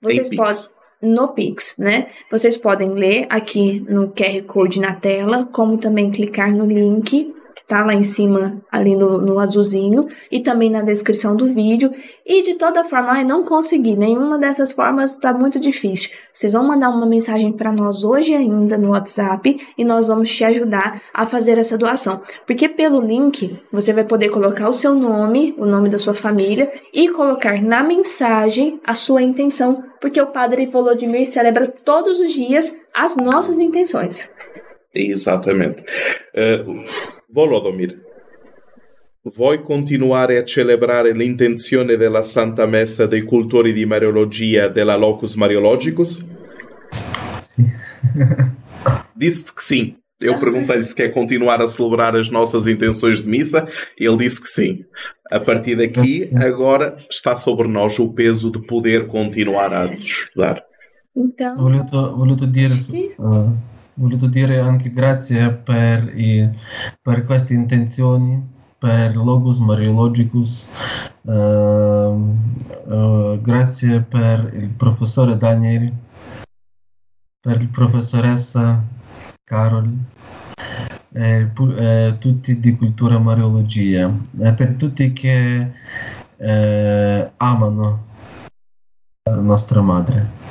Vocês 0.00 0.28
podem 0.34 0.74
no 1.02 1.28
Pix, 1.28 1.76
né? 1.78 2.06
Vocês 2.30 2.56
podem 2.56 2.90
ler 2.94 3.26
aqui 3.28 3.80
no 3.88 4.08
QR 4.08 4.42
Code 4.46 4.80
na 4.80 4.94
tela, 4.94 5.48
como 5.52 5.76
também 5.76 6.10
clicar 6.10 6.50
no 6.50 6.64
link 6.64 7.34
tá 7.66 7.84
lá 7.84 7.94
em 7.94 8.02
cima, 8.02 8.60
ali 8.70 8.94
no, 8.94 9.18
no 9.18 9.38
azulzinho, 9.38 10.06
e 10.30 10.40
também 10.40 10.70
na 10.70 10.82
descrição 10.82 11.34
do 11.34 11.46
vídeo. 11.46 11.90
E 12.26 12.42
de 12.42 12.54
toda 12.54 12.84
forma, 12.84 13.12
ai, 13.12 13.24
não 13.24 13.44
consegui, 13.44 13.96
nenhuma 13.96 14.38
dessas 14.38 14.72
formas 14.72 15.12
está 15.12 15.32
muito 15.32 15.58
difícil. 15.58 16.10
Vocês 16.32 16.52
vão 16.52 16.64
mandar 16.64 16.90
uma 16.90 17.06
mensagem 17.06 17.52
para 17.52 17.72
nós 17.72 18.04
hoje 18.04 18.34
ainda 18.34 18.76
no 18.76 18.90
WhatsApp 18.90 19.58
e 19.78 19.84
nós 19.84 20.08
vamos 20.08 20.30
te 20.30 20.44
ajudar 20.44 21.00
a 21.12 21.26
fazer 21.26 21.58
essa 21.58 21.78
doação. 21.78 22.20
Porque 22.46 22.68
pelo 22.68 23.00
link 23.00 23.58
você 23.72 23.92
vai 23.92 24.04
poder 24.04 24.28
colocar 24.28 24.68
o 24.68 24.72
seu 24.72 24.94
nome, 24.94 25.54
o 25.56 25.64
nome 25.64 25.88
da 25.88 25.98
sua 25.98 26.14
família 26.14 26.70
e 26.92 27.08
colocar 27.08 27.62
na 27.62 27.82
mensagem 27.82 28.80
a 28.84 28.94
sua 28.94 29.22
intenção, 29.22 29.82
porque 30.00 30.20
o 30.20 30.26
Padre 30.26 30.66
Volodymyr 30.66 31.26
celebra 31.26 31.66
todos 31.66 32.20
os 32.20 32.32
dias 32.32 32.76
as 32.92 33.16
nossas 33.16 33.58
intenções. 33.58 34.28
Exatamente. 34.94 35.82
Uh, 36.34 36.84
Volodomir, 37.34 38.00
vuoi 39.24 39.60
continuare 39.60 40.38
a 40.38 40.44
celebrare 40.44 41.12
l'intenzione 41.12 41.96
della 41.96 42.22
Santa 42.22 42.64
Messa 42.64 43.06
dei 43.06 43.22
cultori 43.22 43.72
di 43.72 43.84
Mariologia 43.84 44.68
della 44.68 44.94
Locus 44.94 45.34
Mariologicus? 45.34 46.24
Sim. 47.40 47.72
Disse 49.16 49.52
que 49.52 49.64
sim. 49.64 49.96
Eu 50.20 50.38
perguntei-lhe 50.38 50.84
se 50.84 50.94
quer 50.94 51.08
continuar 51.12 51.60
a 51.60 51.66
celebrar 51.66 52.14
as 52.14 52.30
nossas 52.30 52.68
intenções 52.68 53.20
de 53.20 53.28
missa. 53.28 53.66
Ele 53.98 54.16
disse 54.16 54.40
que 54.40 54.48
sim. 54.48 54.84
A 55.30 55.40
partir 55.40 55.76
daqui, 55.76 56.30
agora 56.36 56.96
está 57.10 57.36
sobre 57.36 57.66
nós 57.66 57.98
o 57.98 58.12
peso 58.12 58.50
de 58.50 58.64
poder 58.64 59.08
continuar 59.08 59.74
a 59.74 59.86
estudar. 59.86 60.62
Então. 61.16 61.56
Voluto, 61.56 62.16
voluto 62.16 62.46
dire. 62.46 62.74
Uh, 63.18 63.52
voluto 63.94 64.26
dire 64.26 64.58
anche 64.58 64.92
grazie 64.92 65.50
per, 65.50 66.18
i, 66.18 66.48
per 67.00 67.24
queste 67.24 67.54
intenzioni, 67.54 68.52
per 68.78 69.16
Logos 69.16 69.58
Mariologicus, 69.58 70.68
uh, 71.22 71.32
uh, 71.32 73.40
grazie 73.40 74.00
per 74.00 74.52
il 74.54 74.68
professore 74.68 75.38
Daniel, 75.38 75.92
per 77.40 77.60
il 77.60 77.68
professoressa 77.68 78.82
Carol, 79.44 79.92
e 81.12 81.50
eh, 81.56 82.16
tutti 82.18 82.58
di 82.58 82.76
cultura 82.76 83.18
Mariologia, 83.18 84.12
e 84.40 84.52
per 84.52 84.74
tutti 84.74 85.12
che 85.12 85.70
eh, 86.36 87.30
amano 87.36 88.04
la 89.30 89.36
nostra 89.36 89.80
madre. 89.80 90.43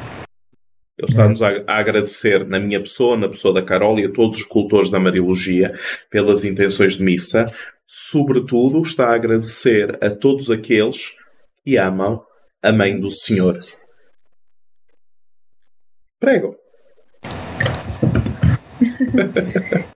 Ele 1.04 1.12
está-nos 1.12 1.42
a, 1.42 1.50
a, 1.68 1.78
agradecer 1.78 2.48
na 2.48 2.60
minha 2.60 2.80
pessoa, 2.80 3.18
na 3.18 3.28
pessoa 3.28 3.54
da 3.54 3.62
Carol 3.62 4.00
e 4.00 4.06
a 4.06 4.12
todos 4.12 4.38
os 4.38 4.46
cultores 4.46 4.90
da 4.90 5.00
Mariologia 5.00 5.74
pelas 6.10 6.44
intenções 6.44 6.96
de 6.98 7.04
missa. 7.04 7.46
Sobretudo, 7.86 8.82
está 8.82 9.10
a 9.10 9.16
agradecer 9.16 9.98
a 10.02 10.10
todos 10.10 10.50
aqueles 10.50 11.14
que 11.64 11.78
amam 11.78 12.24
a 12.62 12.72
Mãe 12.72 12.98
do 12.98 13.12
Senhor. 13.12 13.62
Prego. 16.20 16.56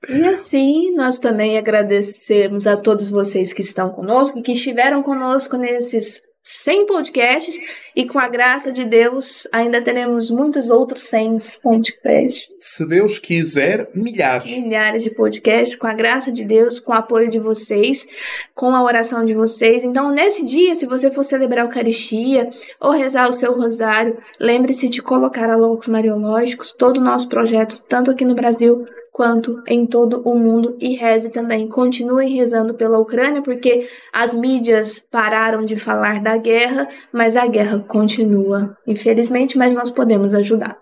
e 0.09 0.25
assim, 0.25 0.93
nós 0.93 1.19
também 1.19 1.57
agradecemos 1.57 2.67
a 2.67 2.75
todos 2.75 3.09
vocês 3.09 3.53
que 3.53 3.61
estão 3.61 3.89
conosco, 3.89 4.41
que 4.41 4.51
estiveram 4.51 5.01
conosco 5.01 5.55
nesses 5.55 6.21
100 6.49 6.85
podcasts 6.85 7.59
e 7.93 8.07
com 8.07 8.19
a 8.19 8.29
graça 8.29 8.71
de 8.71 8.85
Deus 8.85 9.45
ainda 9.51 9.81
teremos 9.81 10.31
muitos 10.31 10.69
outros 10.69 11.01
100 11.01 11.39
podcasts. 11.61 12.55
Se 12.57 12.87
Deus 12.87 13.19
quiser, 13.19 13.89
milhares. 13.93 14.55
Milhares 14.55 15.03
de 15.03 15.09
podcasts 15.09 15.77
com 15.77 15.87
a 15.87 15.93
graça 15.93 16.31
de 16.31 16.45
Deus, 16.45 16.79
com 16.79 16.93
o 16.93 16.95
apoio 16.95 17.29
de 17.29 17.37
vocês, 17.37 18.07
com 18.55 18.73
a 18.73 18.81
oração 18.81 19.25
de 19.25 19.33
vocês. 19.33 19.83
Então, 19.83 20.09
nesse 20.09 20.45
dia, 20.45 20.73
se 20.73 20.85
você 20.85 21.11
for 21.11 21.25
celebrar 21.25 21.65
a 21.65 21.67
Eucaristia 21.67 22.47
ou 22.79 22.91
rezar 22.91 23.27
o 23.27 23.33
seu 23.33 23.51
rosário, 23.53 24.17
lembre-se 24.39 24.87
de 24.87 25.01
colocar 25.01 25.49
a 25.49 25.57
Loucos 25.57 25.89
Mariológicos, 25.89 26.71
todo 26.71 26.99
o 26.99 27.03
nosso 27.03 27.27
projeto, 27.27 27.77
tanto 27.89 28.09
aqui 28.09 28.23
no 28.23 28.35
Brasil 28.35 28.85
quanto 29.17 29.63
em 29.67 29.83
todo 29.83 30.21
o 30.23 30.37
mundo 30.37 30.77
e 30.79 30.95
reze 30.95 31.31
também. 31.31 31.67
Continuem 31.67 32.35
rezando 32.35 32.75
pela 32.75 32.99
Ucrânia, 32.99 33.41
porque 33.41 33.87
as 34.13 34.35
mídias 34.35 34.99
pararam 34.99 35.65
de 35.65 35.75
falar 35.75 36.21
da 36.21 36.37
guerra, 36.37 36.87
mas 37.11 37.35
a 37.35 37.47
guerra 37.47 37.79
continua, 37.79 38.77
infelizmente, 38.85 39.57
mas 39.57 39.73
nós 39.73 39.89
podemos 39.89 40.35
ajudar. 40.35 40.77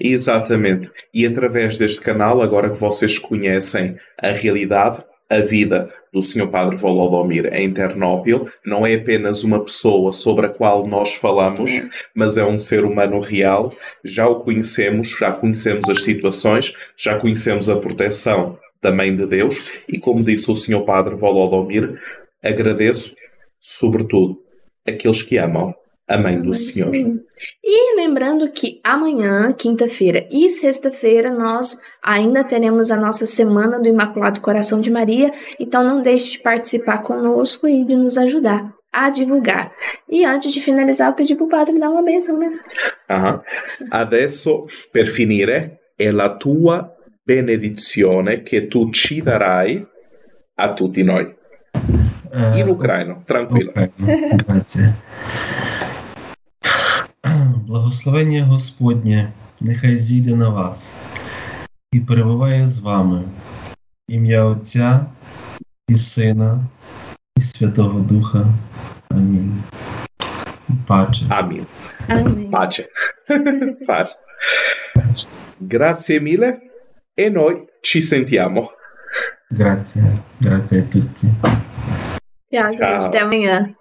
Exatamente. 0.00 0.90
E 1.14 1.24
através 1.24 1.78
deste 1.78 2.00
canal, 2.00 2.42
agora 2.42 2.70
que 2.70 2.76
vocês 2.76 3.20
conhecem 3.20 3.94
a 4.20 4.32
realidade, 4.32 5.04
a 5.28 5.40
vida 5.40 5.92
do 6.12 6.22
Sr. 6.22 6.48
Padre 6.48 6.76
Volodomir 6.76 7.52
em 7.52 7.70
Ternópil 7.72 8.48
não 8.64 8.86
é 8.86 8.94
apenas 8.94 9.44
uma 9.44 9.62
pessoa 9.62 10.12
sobre 10.12 10.46
a 10.46 10.48
qual 10.48 10.86
nós 10.86 11.14
falamos, 11.14 11.82
mas 12.14 12.38
é 12.38 12.44
um 12.44 12.58
ser 12.58 12.84
humano 12.84 13.20
real. 13.20 13.72
Já 14.04 14.26
o 14.26 14.40
conhecemos, 14.40 15.10
já 15.10 15.32
conhecemos 15.32 15.88
as 15.88 16.02
situações, 16.02 16.72
já 16.96 17.18
conhecemos 17.18 17.68
a 17.68 17.76
proteção 17.76 18.58
da 18.80 18.92
Mãe 18.92 19.14
de 19.14 19.26
Deus 19.26 19.82
e, 19.88 19.98
como 19.98 20.22
disse 20.22 20.50
o 20.50 20.54
Sr. 20.54 20.84
Padre 20.84 21.16
Volodomir, 21.16 22.00
agradeço, 22.42 23.14
sobretudo, 23.60 24.38
aqueles 24.86 25.22
que 25.22 25.36
amam 25.38 25.74
a 26.08 26.16
mãe 26.16 26.40
do 26.40 26.52
Senhor. 26.52 26.94
Sim. 26.94 27.20
E 27.62 27.96
lembrando 27.96 28.50
que 28.50 28.80
amanhã, 28.84 29.52
quinta-feira 29.52 30.26
e 30.30 30.48
sexta-feira, 30.50 31.30
nós 31.30 31.78
ainda 32.02 32.44
teremos 32.44 32.90
a 32.90 32.96
nossa 32.96 33.26
Semana 33.26 33.80
do 33.80 33.88
Imaculado 33.88 34.40
Coração 34.40 34.80
de 34.80 34.90
Maria, 34.90 35.32
então 35.58 35.82
não 35.82 36.00
deixe 36.00 36.32
de 36.32 36.38
participar 36.38 36.98
conosco 36.98 37.66
e 37.66 37.84
de 37.84 37.96
nos 37.96 38.16
ajudar 38.16 38.72
a 38.92 39.10
divulgar. 39.10 39.72
E 40.08 40.24
antes 40.24 40.52
de 40.52 40.60
finalizar, 40.60 41.08
eu 41.08 41.14
pedi 41.14 41.34
para 41.34 41.44
o 41.44 41.48
padre 41.48 41.78
dar 41.78 41.90
uma 41.90 42.02
benção, 42.02 42.38
né? 42.38 42.48
Uh-huh. 43.10 43.42
Adesso, 43.90 44.66
per 44.90 45.06
finire, 45.06 45.80
è 45.96 46.10
la 46.10 46.34
tua 46.36 46.94
benedizione 47.22 48.42
che 48.42 48.68
tu 48.68 48.90
ci 48.90 49.20
darai 49.20 49.84
a 50.54 50.72
tutti 50.72 51.02
noi. 51.02 51.24
Uh, 52.32 52.56
In 52.56 52.68
ucraino, 52.68 53.22
tranquillo. 53.24 53.70
Okay. 53.70 54.36
Grazie. 54.36 54.94
Благословення 57.76 58.44
Господнє, 58.44 59.32
нехай 59.60 59.98
зійде 59.98 60.34
на 60.34 60.48
вас 60.48 60.94
і 61.92 62.00
перебуває 62.00 62.66
з 62.66 62.78
вами, 62.78 63.22
ім'я 64.08 64.44
Отця 64.44 65.06
і 65.88 65.96
Сина, 65.96 66.60
і 67.36 67.40
Святого 67.40 68.00
Духа. 68.00 68.46
Амінь. 69.10 69.62
Pace. 70.86 71.28
Amin. 71.28 71.64
Amin. 72.08 72.50
Pace. 72.50 72.88
Pace. 73.86 74.16
Grazie 75.60 76.20
mille 76.20 76.58
e 77.16 77.30
noi 77.30 77.66
ci 77.82 78.02
sentiamo. 78.02 78.70
Grazie, 79.50 80.02
grazie 80.40 80.78
a 80.78 80.82
tutti. 80.82 81.26
Ciao, 82.52 82.76
Ciao. 82.76 83.06
até 83.06 83.18
amanhã. 83.18 83.75